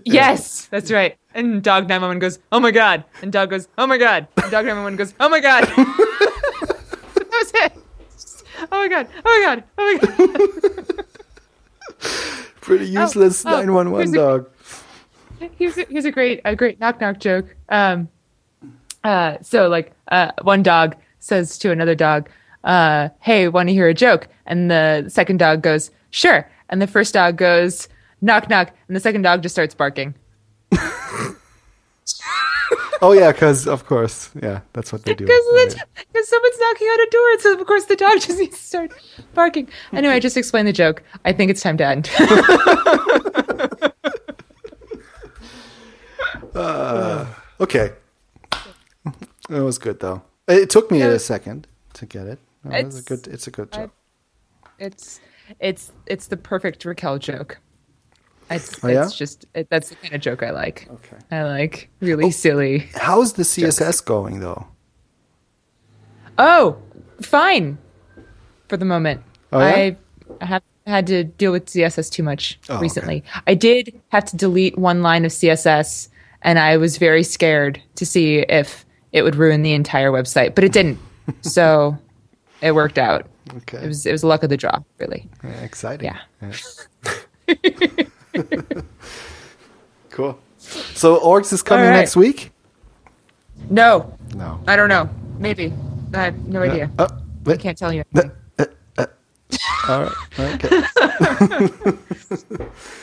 Yes, 0.05 0.67
that's 0.67 0.91
right. 0.91 1.17
And 1.33 1.63
dog 1.63 1.89
nine 1.89 2.01
one 2.01 2.09
one 2.11 2.19
goes, 2.19 2.37
"Oh 2.51 2.59
my 2.59 2.69
god," 2.71 3.03
and 3.23 3.31
dog 3.31 3.49
goes, 3.49 3.67
"Oh 3.79 3.87
my 3.87 3.97
god," 3.97 4.27
and 4.37 4.51
dog 4.51 4.65
nine 4.65 4.75
one 4.75 4.83
one 4.83 4.95
goes, 4.95 5.13
"Oh 5.19 5.27
my 5.27 5.39
god." 5.39 5.63
that 5.75 7.27
was 7.31 7.51
it. 7.55 7.73
Oh 8.71 8.77
my 8.79 8.87
god! 8.87 9.07
Oh 9.25 9.39
my 9.39 9.55
god! 9.55 9.63
Oh 9.77 9.83
my 9.85 9.97
god! 10.97 11.05
Pretty 12.61 12.85
useless 12.87 13.45
oh, 13.45 13.49
nine 13.49 13.73
one 13.73 13.91
one 13.91 14.11
dog. 14.11 14.49
here's 15.57 15.77
a, 15.77 15.85
here's 15.85 16.05
a 16.05 16.11
great 16.11 16.41
a 16.45 16.55
great 16.55 16.79
knock 16.79 17.01
knock 17.01 17.19
joke. 17.19 17.55
Um, 17.69 18.09
uh, 19.07 19.37
so 19.41 19.69
like 19.69 19.93
uh, 20.11 20.31
one 20.41 20.61
dog 20.61 20.95
says 21.19 21.57
to 21.59 21.71
another 21.71 21.95
dog, 21.95 22.29
uh, 22.63 23.09
"Hey, 23.21 23.47
want 23.47 23.69
to 23.69 23.73
hear 23.73 23.87
a 23.87 23.93
joke?" 23.93 24.27
And 24.45 24.69
the 24.69 25.05
second 25.07 25.37
dog 25.37 25.61
goes, 25.61 25.91
"Sure." 26.09 26.49
And 26.69 26.81
the 26.81 26.87
first 26.87 27.13
dog 27.13 27.37
goes, 27.37 27.87
"Knock 28.21 28.49
knock," 28.49 28.73
and 28.87 28.95
the 28.95 28.99
second 28.99 29.21
dog 29.21 29.41
just 29.41 29.55
starts 29.55 29.73
barking. 29.73 30.13
Oh 32.99 33.11
yeah, 33.11 33.31
because 33.31 33.67
of 33.67 33.85
course, 33.85 34.31
yeah, 34.41 34.61
that's 34.73 34.91
what 34.91 35.05
they 35.05 35.13
do. 35.13 35.23
Because 35.23 36.27
someone's 36.27 36.59
knocking 36.59 36.87
on 36.87 37.07
a 37.07 37.09
door, 37.11 37.29
and 37.29 37.41
so 37.41 37.59
of 37.59 37.67
course 37.67 37.85
the 37.85 37.95
dog 37.95 38.13
just 38.21 38.39
needs 38.39 38.57
to 38.57 38.63
start 38.63 38.91
barking. 39.35 39.69
Anyway, 39.93 40.15
I 40.15 40.19
just 40.19 40.35
explained 40.35 40.67
the 40.67 40.73
joke. 40.73 41.03
I 41.23 41.31
think 41.31 41.51
it's 41.51 41.61
time 41.61 41.77
to 41.77 41.85
end. 41.85 42.09
Okay, 47.59 47.91
it 49.49 49.59
was 49.61 49.77
good 49.77 49.99
though. 49.99 50.21
It 50.47 50.69
took 50.69 50.89
me 50.91 51.01
a 51.01 51.19
second 51.19 51.67
to 51.93 52.05
get 52.05 52.27
it. 52.27 52.39
No, 52.63 52.75
It's 52.75 52.99
a 52.99 53.03
good. 53.03 53.27
It's 53.27 53.47
a 53.47 53.51
good 53.51 53.71
job. 53.71 53.91
it's 54.79 55.19
it's 55.59 55.91
it's 56.05 56.27
the 56.27 56.37
perfect 56.37 56.83
Raquel 56.85 57.17
joke. 57.19 57.59
It's, 58.49 58.81
Oh, 58.83 58.87
yeah? 58.87 59.03
it's 59.03 59.17
just 59.17 59.45
it, 59.55 59.69
that's 59.69 59.89
the 59.89 59.95
kind 59.95 60.13
of 60.15 60.21
joke 60.21 60.41
I 60.41 60.51
like. 60.51 60.87
Okay. 60.89 61.17
I 61.31 61.43
like 61.43 61.89
Oh. 62.01 62.05
really 62.05 62.31
silly. 62.31 62.87
How's 62.95 63.33
the 63.33 63.43
CSS 63.43 64.03
going 64.05 64.39
though? 64.39 64.67
Oh, 66.37 66.77
fine. 67.21 67.77
For 68.69 68.77
the 68.77 68.85
moment, 68.85 69.21
Oh, 69.51 69.59
yeah? 69.59 69.65
I 70.39 70.45
have 70.45 70.63
had 70.85 71.07
to 71.07 71.23
deal 71.23 71.51
with 71.51 71.65
CSS 71.67 72.09
too 72.11 72.23
much 72.23 72.59
Oh, 72.69 72.75
okay. 72.75 72.81
recently. 72.81 73.23
I 73.47 73.53
did 73.53 73.99
have 74.09 74.25
to 74.25 74.35
delete 74.37 74.77
one 74.77 75.01
line 75.01 75.23
of 75.25 75.31
CSS, 75.31 76.09
and 76.41 76.59
I 76.59 76.77
was 76.77 76.97
very 76.97 77.23
scared 77.23 77.81
to 77.95 78.05
see 78.05 78.39
if 78.39 78.85
it 79.17 79.23
would 79.23 79.35
ruin 79.35 79.61
the 79.63 79.73
entire 79.73 80.11
website, 80.11 80.55
but 80.55 80.63
it 80.63 80.71
didn't. 80.71 80.99
so 81.41 81.97
it 82.61 82.73
worked 82.73 82.97
out. 82.97 83.25
Okay, 83.57 83.77
It 83.83 83.87
was 83.87 84.05
it 84.05 84.11
was 84.11 84.23
luck 84.23 84.43
of 84.43 84.49
the 84.49 84.57
draw, 84.57 84.79
really. 84.99 85.27
Yeah, 85.43 85.49
exciting. 85.61 86.05
Yeah. 86.05 86.17
Yeah. 87.47 87.55
cool. 90.09 90.37
So 90.57 91.19
orgs 91.19 91.53
is 91.53 91.61
coming 91.63 91.85
right. 91.85 91.91
next 91.95 92.15
week. 92.15 92.51
No, 93.69 94.13
No. 94.35 94.59
I 94.67 94.75
don't 94.75 94.89
know. 94.89 95.09
Maybe 95.39 95.73
I 96.13 96.25
have 96.25 96.47
no 96.47 96.61
idea. 96.61 96.91
Uh, 96.99 97.07
I 97.09 97.17
wait. 97.45 97.59
can't 97.59 97.77
tell 97.77 97.91
you. 97.93 98.03
All 99.87 100.03
right. 100.37 100.65
Okay. 100.65 100.81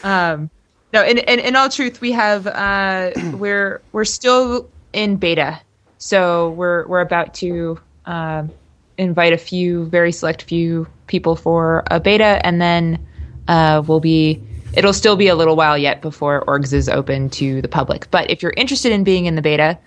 Um, 0.03 0.51
no, 0.93 1.03
in, 1.03 1.19
in 1.19 1.41
in 1.41 1.57
all 1.57 1.69
truth, 1.71 2.01
we 2.01 2.13
have 2.13 2.47
uh, 2.47 3.11
we're 3.39 3.81
we're 3.93 4.05
still 4.05 4.69
in 4.93 5.17
beta, 5.17 5.59
so 5.99 6.51
we're 6.51 6.87
we're 6.87 7.01
about 7.01 7.35
to 7.35 7.79
um 8.07 8.51
invite 8.99 9.33
a 9.33 9.39
few 9.39 9.87
very 9.87 10.13
select 10.13 10.43
few 10.43 10.87
people 11.07 11.37
for 11.37 11.83
a 11.91 12.01
beta, 12.01 12.41
and 12.45 12.61
then 12.61 13.05
uh, 13.49 13.83
we'll 13.87 14.01
be. 14.01 14.43
It'll 14.77 14.93
still 14.93 15.15
be 15.15 15.29
a 15.29 15.37
little 15.37 15.55
while 15.55 15.79
yet 15.79 16.03
before 16.03 16.45
orgs 16.47 16.73
is 16.73 16.89
open 16.89 17.31
to 17.31 17.63
the 17.63 17.69
public. 17.69 18.11
But 18.11 18.29
if 18.29 18.43
you're 18.43 18.55
interested 18.57 18.91
in 18.91 19.05
being 19.05 19.27
in 19.27 19.37
the 19.37 19.43
beta, 19.43 19.79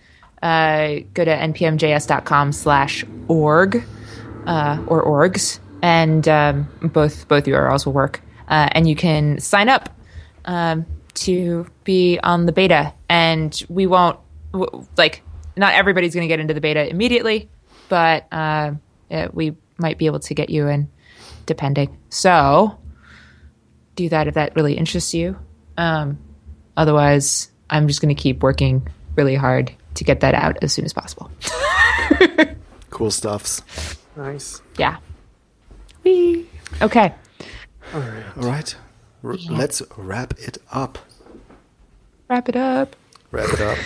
uh, 0.42 1.00
go 1.14 1.26
to 1.26 1.36
npmjs.com 1.36 2.54
slash 2.54 3.04
org 3.28 3.84
uh, 4.46 4.82
or 4.88 5.04
orgs, 5.04 5.60
and 5.82 6.26
um, 6.30 6.70
both 6.82 7.28
both 7.28 7.46
URLs 7.46 7.86
will 7.86 7.94
work. 7.94 8.22
Uh, 8.48 8.70
and 8.72 8.88
you 8.88 8.96
can 8.96 9.40
sign 9.40 9.68
up 9.68 9.94
um, 10.46 10.86
to 11.16 11.68
be 11.84 12.18
on 12.24 12.46
the 12.46 12.54
beta. 12.54 12.94
And 13.10 13.62
we 13.68 13.88
won't 13.88 14.18
like 14.96 15.22
not 15.58 15.74
everybody's 15.74 16.14
going 16.14 16.24
to 16.24 16.28
get 16.28 16.40
into 16.40 16.54
the 16.54 16.62
beta 16.62 16.88
immediately, 16.90 17.50
but 17.90 18.28
uh, 18.32 18.72
uh, 19.12 19.28
we 19.34 19.56
might 19.78 19.98
be 19.98 20.06
able 20.06 20.20
to 20.20 20.34
get 20.34 20.50
you 20.50 20.68
in 20.68 20.90
depending. 21.46 21.98
So 22.10 22.78
do 23.96 24.10
that 24.10 24.28
if 24.28 24.36
that 24.36 24.56
really 24.56 24.74
interests 24.76 25.14
you. 25.14 25.38
Um, 25.78 26.18
otherwise, 26.76 27.50
I'm 27.70 27.88
just 27.88 28.02
going 28.02 28.16
to 28.16 28.22
keep 28.22 28.42
working 28.44 28.88
really 29.16 29.36
hard 29.36 29.72
to 29.96 30.04
get 30.04 30.20
that 30.22 30.34
out 30.36 30.58
as 30.62 30.74
soon 30.74 30.86
as 30.86 30.94
possible. 30.94 31.32
cool 32.90 33.12
stuffs. 33.12 33.62
Nice. 34.16 34.62
Yeah. 34.78 34.98
Whee. 36.04 36.48
Okay. 36.82 37.14
All 37.94 38.00
right. 38.02 38.24
All 38.38 38.44
right. 38.44 38.76
R- 39.24 39.34
Let's 39.50 39.82
wrap 39.98 40.34
it 40.40 40.58
up. 40.72 40.98
Wrap 42.30 42.50
it 42.50 42.56
up. 42.56 42.96
Wrap 43.32 43.50
it 43.54 43.62
up. 43.62 43.78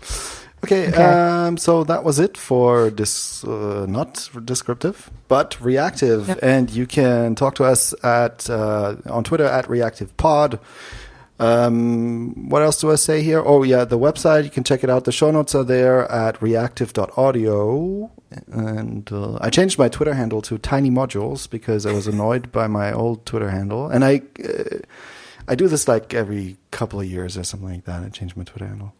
Okay, 0.64 0.88
Okay. 0.88 1.02
Um, 1.02 1.56
so 1.56 1.84
that 1.84 2.04
was 2.04 2.18
it 2.18 2.36
for 2.36 2.90
this, 2.90 3.44
uh, 3.44 3.86
not 3.88 4.30
descriptive, 4.44 5.10
but 5.28 5.60
reactive. 5.60 6.28
Yep. 6.28 6.38
And 6.42 6.70
you 6.70 6.86
can 6.86 7.34
talk 7.34 7.54
to 7.56 7.64
us 7.64 7.94
at 8.02 8.48
uh, 8.50 8.96
on 9.06 9.24
Twitter 9.24 9.44
at 9.44 9.68
Reactive 9.68 10.16
Pod. 10.16 10.58
Um, 11.40 12.48
what 12.48 12.62
else 12.62 12.80
do 12.80 12.92
I 12.92 12.94
say 12.94 13.22
here? 13.22 13.42
Oh, 13.44 13.62
yeah, 13.64 13.84
the 13.84 13.98
website. 13.98 14.44
You 14.44 14.50
can 14.50 14.64
check 14.64 14.84
it 14.84 14.90
out. 14.90 15.04
The 15.04 15.12
show 15.12 15.30
notes 15.30 15.54
are 15.54 15.64
there 15.64 16.10
at 16.10 16.40
reactive.audio. 16.40 18.10
And 18.46 19.12
uh, 19.12 19.38
I 19.40 19.50
changed 19.50 19.78
my 19.78 19.88
Twitter 19.88 20.14
handle 20.14 20.42
to 20.42 20.58
Tiny 20.58 20.90
Modules 20.90 21.48
because 21.50 21.86
I 21.86 21.92
was 21.92 22.06
annoyed 22.06 22.52
by 22.52 22.66
my 22.68 22.92
old 22.92 23.26
Twitter 23.26 23.50
handle. 23.50 23.88
And 23.88 24.04
I, 24.04 24.22
uh, 24.44 24.78
I 25.48 25.54
do 25.56 25.66
this 25.68 25.88
like 25.88 26.14
every 26.14 26.56
couple 26.70 27.00
of 27.00 27.06
years 27.06 27.36
or 27.36 27.44
something 27.44 27.68
like 27.68 27.84
that. 27.84 28.02
I 28.02 28.08
change 28.10 28.36
my 28.36 28.44
Twitter 28.44 28.66
handle. 28.66 28.94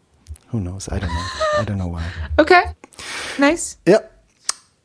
Who 0.55 0.61
knows? 0.61 0.88
I 0.88 1.00
don't 1.00 1.09
know. 1.12 1.26
I 1.59 1.64
don't 1.66 1.78
know 1.78 1.88
why. 1.88 2.07
Okay. 2.38 2.62
Nice. 3.40 3.76
Yep. 3.86 4.02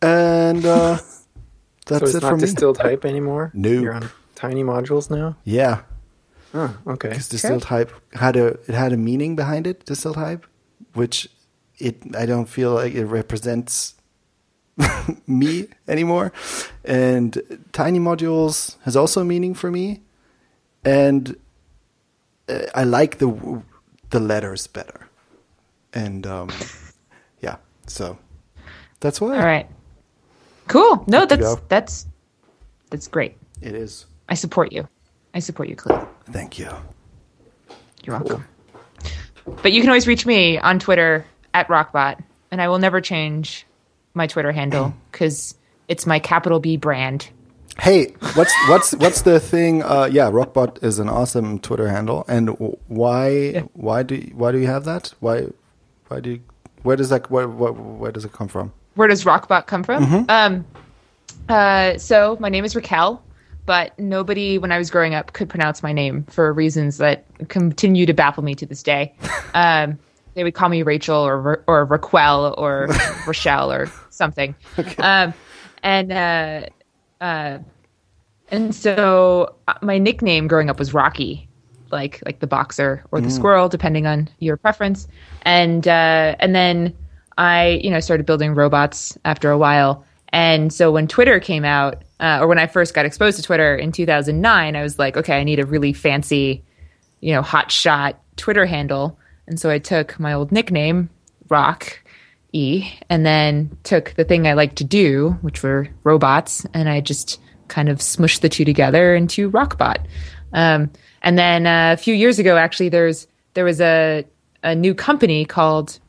And 0.01 0.65
uh, 0.65 0.97
so 0.97 1.05
that's 1.85 2.01
it's 2.09 2.15
it 2.15 2.21
not 2.23 2.29
from 2.29 2.39
me. 2.39 2.45
distilled 2.47 2.79
hype 2.79 3.05
anymore. 3.05 3.51
Nope. 3.53 3.83
You're 3.83 3.93
on 3.93 4.09
tiny 4.33 4.63
modules 4.63 5.11
now. 5.11 5.35
Yeah, 5.43 5.81
Oh, 6.55 6.75
okay. 6.87 7.09
because 7.09 7.29
distilled 7.29 7.65
hype 7.65 7.91
had 8.13 8.35
a 8.35 8.47
it 8.65 8.73
had 8.73 8.93
a 8.93 8.97
meaning 8.97 9.35
behind 9.35 9.67
it. 9.67 9.85
Distilled 9.85 10.15
hype, 10.15 10.47
which 10.93 11.29
it 11.77 12.01
I 12.17 12.25
don't 12.25 12.49
feel 12.49 12.73
like 12.73 12.95
it 12.95 13.05
represents 13.05 13.93
me 15.27 15.67
anymore. 15.87 16.31
And 16.83 17.37
tiny 17.73 17.99
modules 17.99 18.77
has 18.85 18.95
also 18.95 19.23
meaning 19.23 19.53
for 19.53 19.69
me, 19.69 20.01
and 20.83 21.35
uh, 22.49 22.65
I 22.73 22.83
like 22.85 23.19
the 23.19 23.61
the 24.09 24.19
letters 24.19 24.65
better. 24.65 25.05
And 25.93 26.25
um, 26.27 26.49
yeah, 27.41 27.57
so 27.87 28.17
that's 28.99 29.19
why 29.19 29.37
All 29.37 29.45
right. 29.45 29.67
Cool. 30.67 31.03
No, 31.07 31.25
Good 31.25 31.29
that's 31.39 31.55
that's 31.67 32.07
that's 32.89 33.07
great. 33.07 33.37
it 33.61 33.73
is. 33.73 34.05
I 34.27 34.35
support 34.35 34.71
you. 34.71 34.87
I 35.33 35.39
support 35.39 35.69
you, 35.69 35.75
Cleo. 35.75 36.07
Thank 36.31 36.59
you. 36.59 36.69
You're 38.03 38.17
welcome. 38.17 38.45
But 39.63 39.71
you 39.73 39.81
can 39.81 39.89
always 39.89 40.07
reach 40.07 40.25
me 40.25 40.57
on 40.59 40.79
Twitter 40.79 41.25
at 41.53 41.67
Rockbot, 41.67 42.21
and 42.51 42.61
I 42.61 42.67
will 42.67 42.79
never 42.79 43.01
change 43.01 43.65
my 44.13 44.27
Twitter 44.27 44.51
handle 44.51 44.93
because 45.11 45.55
it's 45.87 46.05
my 46.05 46.19
capital 46.19 46.59
B 46.59 46.77
brand. 46.77 47.29
Hey, 47.79 48.13
what's 48.33 48.53
what's 48.67 48.93
what's 48.95 49.21
the 49.21 49.39
thing? 49.39 49.81
Uh, 49.83 50.09
yeah, 50.11 50.29
Rockbot 50.29 50.83
is 50.83 50.99
an 50.99 51.09
awesome 51.09 51.59
Twitter 51.59 51.87
handle, 51.87 52.25
and 52.27 52.49
why 52.87 53.63
why 53.73 54.03
do 54.03 54.17
why 54.33 54.51
do 54.51 54.57
you 54.59 54.67
have 54.67 54.83
that? 54.85 55.13
Why 55.19 55.47
why 56.09 56.19
do 56.19 56.31
you, 56.31 56.41
where 56.83 56.95
does 56.95 57.09
that 57.09 57.29
where, 57.31 57.47
where 57.47 57.71
where 57.71 58.11
does 58.11 58.25
it 58.25 58.33
come 58.33 58.47
from? 58.47 58.73
Where 58.95 59.07
does 59.07 59.23
Rockbot 59.23 59.67
come 59.67 59.83
from? 59.83 60.25
Um, 60.29 60.65
uh, 61.47 61.97
so 61.97 62.37
my 62.39 62.49
name 62.49 62.65
is 62.65 62.75
Raquel, 62.75 63.23
but 63.65 63.97
nobody 63.97 64.57
when 64.57 64.71
I 64.71 64.77
was 64.77 64.89
growing 64.89 65.15
up 65.15 65.33
could 65.33 65.49
pronounce 65.49 65.81
my 65.81 65.93
name 65.93 66.23
for 66.25 66.51
reasons 66.51 66.97
that 66.97 67.25
continue 67.47 68.05
to 68.05 68.13
baffle 68.13 68.43
me 68.43 68.55
to 68.55 68.65
this 68.65 68.83
day. 68.83 69.13
Um, 69.55 69.97
they 70.35 70.43
would 70.43 70.53
call 70.53 70.69
me 70.69 70.83
Rachel 70.83 71.17
or 71.17 71.63
or 71.65 71.85
Raquel 71.85 72.53
or 72.55 72.87
Rochelle 73.27 73.71
or 73.71 73.91
something. 74.11 74.53
Um, 74.99 75.33
and 75.81 76.11
uh, 76.11 76.67
uh, 77.19 77.57
and 78.51 78.73
so 78.75 79.55
uh, 79.67 79.73
my 79.81 79.97
nickname 79.97 80.47
growing 80.47 80.69
up 80.69 80.77
was 80.77 80.93
Rocky, 80.93 81.48
like 81.91 82.21
like 82.25 82.39
the 82.39 82.47
boxer 82.47 83.03
or 83.11 83.21
the 83.21 83.29
squirrel, 83.31 83.69
depending 83.69 84.07
on 84.07 84.29
your 84.39 84.57
preference. 84.57 85.07
And 85.43 85.87
uh, 85.87 86.35
and 86.39 86.55
then 86.55 86.95
I 87.37 87.79
you 87.83 87.89
know 87.89 87.99
started 87.99 88.25
building 88.25 88.55
robots 88.55 89.17
after 89.25 89.51
a 89.51 89.57
while. 89.57 90.05
And 90.31 90.71
so 90.71 90.91
when 90.91 91.07
Twitter 91.07 91.39
came 91.39 91.65
out, 91.65 92.03
uh, 92.19 92.39
or 92.41 92.47
when 92.47 92.59
I 92.59 92.67
first 92.67 92.93
got 92.93 93.05
exposed 93.05 93.37
to 93.37 93.43
Twitter 93.43 93.75
in 93.75 93.91
2009, 93.91 94.75
I 94.75 94.81
was 94.83 94.99
like, 94.99 95.17
okay, 95.17 95.39
I 95.39 95.43
need 95.43 95.59
a 95.59 95.65
really 95.65 95.91
fancy, 95.91 96.63
you 97.19 97.33
know, 97.33 97.41
hot 97.41 97.71
shot 97.71 98.21
Twitter 98.35 98.65
handle. 98.65 99.17
And 99.47 99.59
so 99.59 99.69
I 99.71 99.79
took 99.79 100.19
my 100.19 100.33
old 100.33 100.51
nickname, 100.51 101.09
Rock 101.49 101.99
E, 102.53 102.91
and 103.09 103.25
then 103.25 103.75
took 103.83 104.11
the 104.11 104.23
thing 104.23 104.47
I 104.47 104.53
like 104.53 104.75
to 104.75 104.83
do, 104.83 105.31
which 105.41 105.63
were 105.63 105.89
robots, 106.03 106.65
and 106.73 106.89
I 106.89 107.01
just 107.01 107.39
kind 107.67 107.89
of 107.89 107.99
smushed 107.99 108.41
the 108.41 108.49
two 108.49 108.65
together 108.65 109.15
into 109.15 109.49
Rockbot. 109.51 110.05
Um, 110.53 110.91
and 111.21 111.37
then 111.37 111.67
uh, 111.67 111.93
a 111.93 111.97
few 111.97 112.13
years 112.13 112.39
ago, 112.39 112.57
actually, 112.57 112.89
there's 112.89 113.27
there 113.53 113.65
was 113.65 113.81
a 113.81 114.25
a 114.63 114.75
new 114.75 114.93
company 114.93 115.45
called 115.45 115.99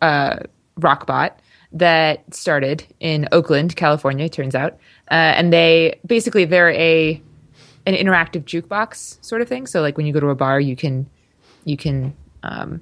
uh, 0.00 0.36
Rockbot 0.80 1.32
that 1.72 2.34
started 2.34 2.84
in 3.00 3.28
Oakland, 3.32 3.76
California. 3.76 4.26
it 4.26 4.32
Turns 4.32 4.54
out, 4.54 4.74
uh, 5.10 5.14
and 5.36 5.52
they 5.52 5.98
basically 6.06 6.44
they're 6.44 6.70
a 6.70 7.22
an 7.86 7.94
interactive 7.94 8.44
jukebox 8.44 9.24
sort 9.24 9.40
of 9.40 9.48
thing. 9.48 9.66
So 9.66 9.80
like 9.80 9.96
when 9.96 10.06
you 10.06 10.12
go 10.12 10.20
to 10.20 10.28
a 10.28 10.34
bar, 10.34 10.60
you 10.60 10.76
can 10.76 11.08
you 11.64 11.76
can 11.76 12.14
um, 12.42 12.80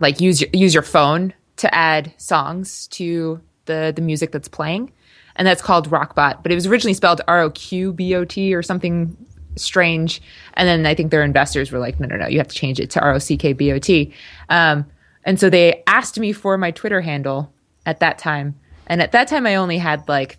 like 0.00 0.20
use 0.20 0.40
your 0.40 0.50
use 0.52 0.74
your 0.74 0.82
phone 0.82 1.32
to 1.56 1.72
add 1.74 2.12
songs 2.16 2.88
to 2.88 3.40
the 3.66 3.92
the 3.94 4.02
music 4.02 4.32
that's 4.32 4.48
playing, 4.48 4.92
and 5.36 5.46
that's 5.46 5.62
called 5.62 5.90
Rockbot. 5.90 6.42
But 6.42 6.52
it 6.52 6.54
was 6.54 6.66
originally 6.66 6.94
spelled 6.94 7.20
R 7.28 7.40
O 7.40 7.50
Q 7.50 7.92
B 7.92 8.14
O 8.14 8.24
T 8.24 8.54
or 8.54 8.62
something 8.62 9.16
strange, 9.56 10.22
and 10.54 10.68
then 10.68 10.86
I 10.86 10.94
think 10.94 11.10
their 11.10 11.22
investors 11.22 11.72
were 11.72 11.78
like, 11.78 12.00
no, 12.00 12.06
no, 12.06 12.16
no, 12.16 12.26
you 12.26 12.38
have 12.38 12.48
to 12.48 12.54
change 12.54 12.80
it 12.80 12.90
to 12.90 13.00
R 13.00 13.14
O 13.14 13.18
C 13.18 13.36
K 13.36 13.52
B 13.52 13.72
O 13.72 13.78
T. 13.78 14.12
Um, 14.48 14.86
and 15.24 15.38
so 15.38 15.48
they 15.48 15.82
asked 15.86 16.18
me 16.18 16.32
for 16.32 16.58
my 16.58 16.70
Twitter 16.70 17.00
handle 17.00 17.52
at 17.86 18.00
that 18.00 18.18
time, 18.18 18.58
and 18.86 19.02
at 19.02 19.12
that 19.12 19.28
time 19.28 19.46
I 19.46 19.56
only 19.56 19.78
had 19.78 20.08
like 20.08 20.38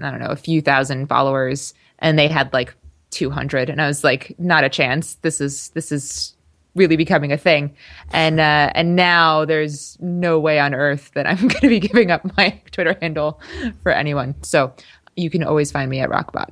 I 0.00 0.10
don't 0.10 0.20
know 0.20 0.26
a 0.26 0.36
few 0.36 0.60
thousand 0.60 1.06
followers, 1.08 1.74
and 1.98 2.18
they 2.18 2.28
had 2.28 2.52
like 2.52 2.74
200 3.10 3.68
and 3.68 3.82
i 3.82 3.86
was 3.86 4.04
like 4.04 4.34
not 4.38 4.64
a 4.64 4.68
chance. 4.68 5.14
This 5.16 5.40
is 5.40 5.70
this 5.70 5.92
is 5.92 6.36
really 6.76 6.96
becoming 6.96 7.32
a 7.32 7.36
thing. 7.36 7.74
And 8.12 8.40
uh 8.40 8.70
and 8.74 8.96
now 8.96 9.44
there's 9.44 9.98
no 10.00 10.38
way 10.38 10.58
on 10.58 10.74
earth 10.74 11.10
that 11.14 11.26
i'm 11.26 11.36
going 11.48 11.60
to 11.60 11.68
be 11.68 11.80
giving 11.80 12.10
up 12.10 12.24
my 12.36 12.60
twitter 12.70 12.96
handle 13.00 13.40
for 13.82 13.92
anyone. 13.92 14.34
So 14.42 14.72
you 15.16 15.30
can 15.30 15.42
always 15.42 15.70
find 15.70 15.90
me 15.90 16.00
at 16.00 16.08
rockbot. 16.08 16.50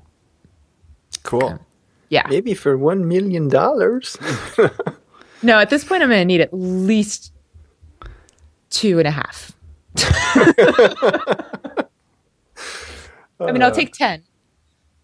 Cool. 1.23 1.59
Yeah 2.11 2.27
Maybe 2.31 2.55
for 2.55 2.77
one 2.79 3.07
million 3.09 3.49
dollars. 3.49 4.17
no 5.43 5.59
at 5.59 5.71
this 5.71 5.85
point 5.85 6.03
i'm 6.03 6.09
going 6.09 6.21
to 6.21 6.25
need 6.25 6.41
at 6.41 6.53
least 6.53 7.33
two 8.71 8.99
and 8.99 9.07
a 9.07 9.11
half 9.13 9.53
i 13.41 13.53
mean 13.53 13.63
i'll 13.63 13.71
take 13.71 13.93
10 13.93 14.23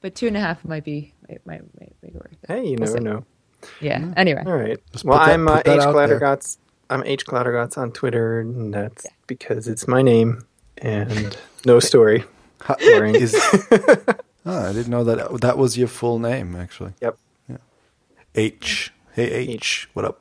but 0.01 0.15
two 0.15 0.27
and 0.27 0.37
a 0.37 0.41
half 0.41 0.65
might 0.65 0.85
be 0.85 1.15
might, 1.29 1.47
might, 1.47 1.63
might, 1.81 1.93
might 2.03 2.15
work 2.15 2.33
Hey, 2.49 2.65
you 2.65 2.77
We'll 2.79 2.93
never 2.93 2.99
see. 2.99 3.05
know. 3.05 3.25
yeah 3.81 4.13
anyway 4.17 4.43
All 4.47 4.57
right. 4.57 4.79
Just 4.93 5.05
well, 5.05 5.19
that- 5.19 5.31
I'm 5.31 5.49
uh, 5.49 5.61
H 5.65 5.67
out 5.81 5.93
there. 5.95 6.21
Glattergotz. 6.21 6.59
I'm 6.91 7.03
H 7.05 7.25
Glattergotz 7.25 7.79
on 7.79 7.93
Twitter, 7.93 8.41
and 8.41 8.75
that's 8.75 9.07
because 9.27 9.67
it's 9.69 9.89
my 9.89 10.03
name 10.03 10.45
and 10.79 11.37
no 11.65 11.81
story. 11.81 12.25
Ha- 12.61 12.77
Boring. 12.81 13.15
is- 13.15 13.35
Ah, 14.47 14.69
I 14.69 14.73
didn't 14.73 14.91
know 14.91 15.05
that 15.05 15.41
that 15.41 15.57
was 15.59 15.79
your 15.79 15.89
full 15.89 16.19
name, 16.19 16.55
actually. 16.57 16.93
Yep. 17.01 17.17
H. 18.35 18.93
Hey, 19.13 19.31
H. 19.31 19.89
What 19.95 20.05
up? 20.05 20.21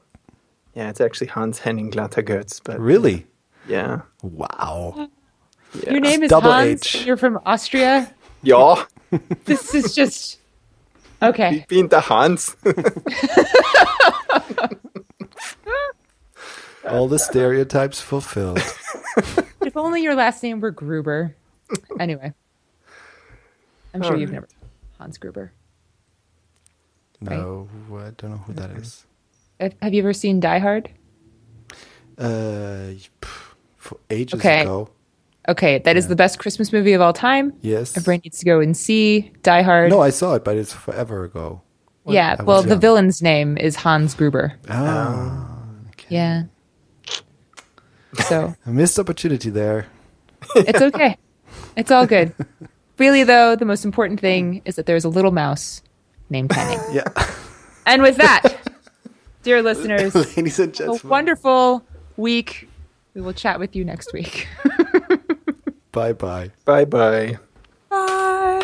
Yeah, 0.75 0.89
it's 0.89 1.01
actually 1.01 1.27
Hans 1.27 1.59
Henning 1.59 1.91
Glattergötz, 1.91 2.61
but 2.63 2.79
Really? 2.79 3.25
yeah. 3.67 4.01
Wow. 4.21 5.09
yeah. 5.83 5.91
your 5.91 5.99
name 5.99 6.21
is 6.23 6.29
Double 6.29 6.51
hans 6.51 6.81
H. 6.85 6.95
and 6.95 7.05
you're 7.07 7.17
from 7.17 7.39
austria 7.45 8.13
Ja, 8.43 8.85
this 9.45 9.73
is 9.73 9.95
just 9.95 10.37
okay 11.21 11.65
bin 11.69 11.87
der 11.87 11.99
Hans. 12.01 12.55
All 16.87 17.07
the 17.07 17.17
stereotypes 17.19 18.01
fulfilled. 18.01 18.59
If 19.65 19.77
only 19.77 20.01
your 20.03 20.15
last 20.15 20.43
name 20.43 20.59
were 20.59 20.71
Gruber. 20.71 21.35
Anyway, 21.99 22.33
I'm 23.93 24.01
sure 24.01 24.15
you've 24.17 24.31
never 24.31 24.47
Hans 24.99 25.17
Gruber. 25.17 25.51
No, 27.21 27.67
I 27.91 28.11
don't 28.17 28.31
know 28.31 28.37
who 28.37 28.53
that 28.53 28.71
is. 28.71 29.05
Have 29.59 29.73
have 29.81 29.93
you 29.93 30.01
ever 30.01 30.13
seen 30.13 30.39
Die 30.39 30.59
Hard? 30.59 30.89
Uh, 32.17 32.91
for 33.77 33.97
ages 34.09 34.39
Okay. 34.39 34.61
ago. 34.61 34.89
Okay, 35.49 35.79
that 35.79 35.97
is 35.97 36.07
the 36.07 36.15
best 36.15 36.39
Christmas 36.39 36.71
movie 36.71 36.93
of 36.93 37.01
all 37.01 37.11
time. 37.13 37.53
Yes. 37.61 37.97
everyone 37.97 38.21
needs 38.23 38.39
to 38.39 38.45
go 38.45 38.59
and 38.61 38.75
see 38.77 39.31
Die 39.41 39.61
Hard. 39.61 39.89
No, 39.89 39.99
I 40.01 40.09
saw 40.09 40.35
it, 40.35 40.43
but 40.43 40.55
it's 40.57 40.71
forever 40.73 41.23
ago. 41.25 41.61
yeah, 42.05 42.41
well, 42.43 42.57
was 42.61 42.65
the 42.65 42.77
villain's 42.77 43.21
name 43.21 43.57
is 43.57 43.75
Hans 43.75 44.13
Gruber. 44.15 44.53
Ah, 44.69 45.47
Yeah. 46.09 46.43
So 48.27 48.55
a 48.65 48.69
missed 48.69 48.99
opportunity 48.99 49.49
there. 49.49 49.87
it's 50.55 50.81
okay. 50.81 51.17
It's 51.77 51.89
all 51.91 52.05
good. 52.05 52.33
Really, 52.97 53.23
though, 53.23 53.55
the 53.55 53.65
most 53.65 53.85
important 53.85 54.19
thing 54.19 54.61
is 54.65 54.75
that 54.75 54.85
there's 54.85 55.03
a 55.03 55.09
little 55.09 55.31
mouse 55.31 55.81
named 56.29 56.51
Henning. 56.51 56.79
Yeah, 56.93 57.03
and 57.85 58.01
with 58.01 58.17
that, 58.17 58.55
dear 59.41 59.61
listeners, 59.61 60.13
ladies 60.37 60.59
and 60.59 60.79
a 60.81 60.99
wonderful 61.03 61.83
week. 62.17 62.69
We 63.13 63.21
will 63.21 63.33
chat 63.33 63.59
with 63.59 63.75
you 63.75 63.85
next 63.85 64.11
week. 64.13 64.47
Bye 65.91 66.13
bye 66.13 66.49
bye. 66.65 66.85
bye 66.85 67.37
bye. 67.91 68.59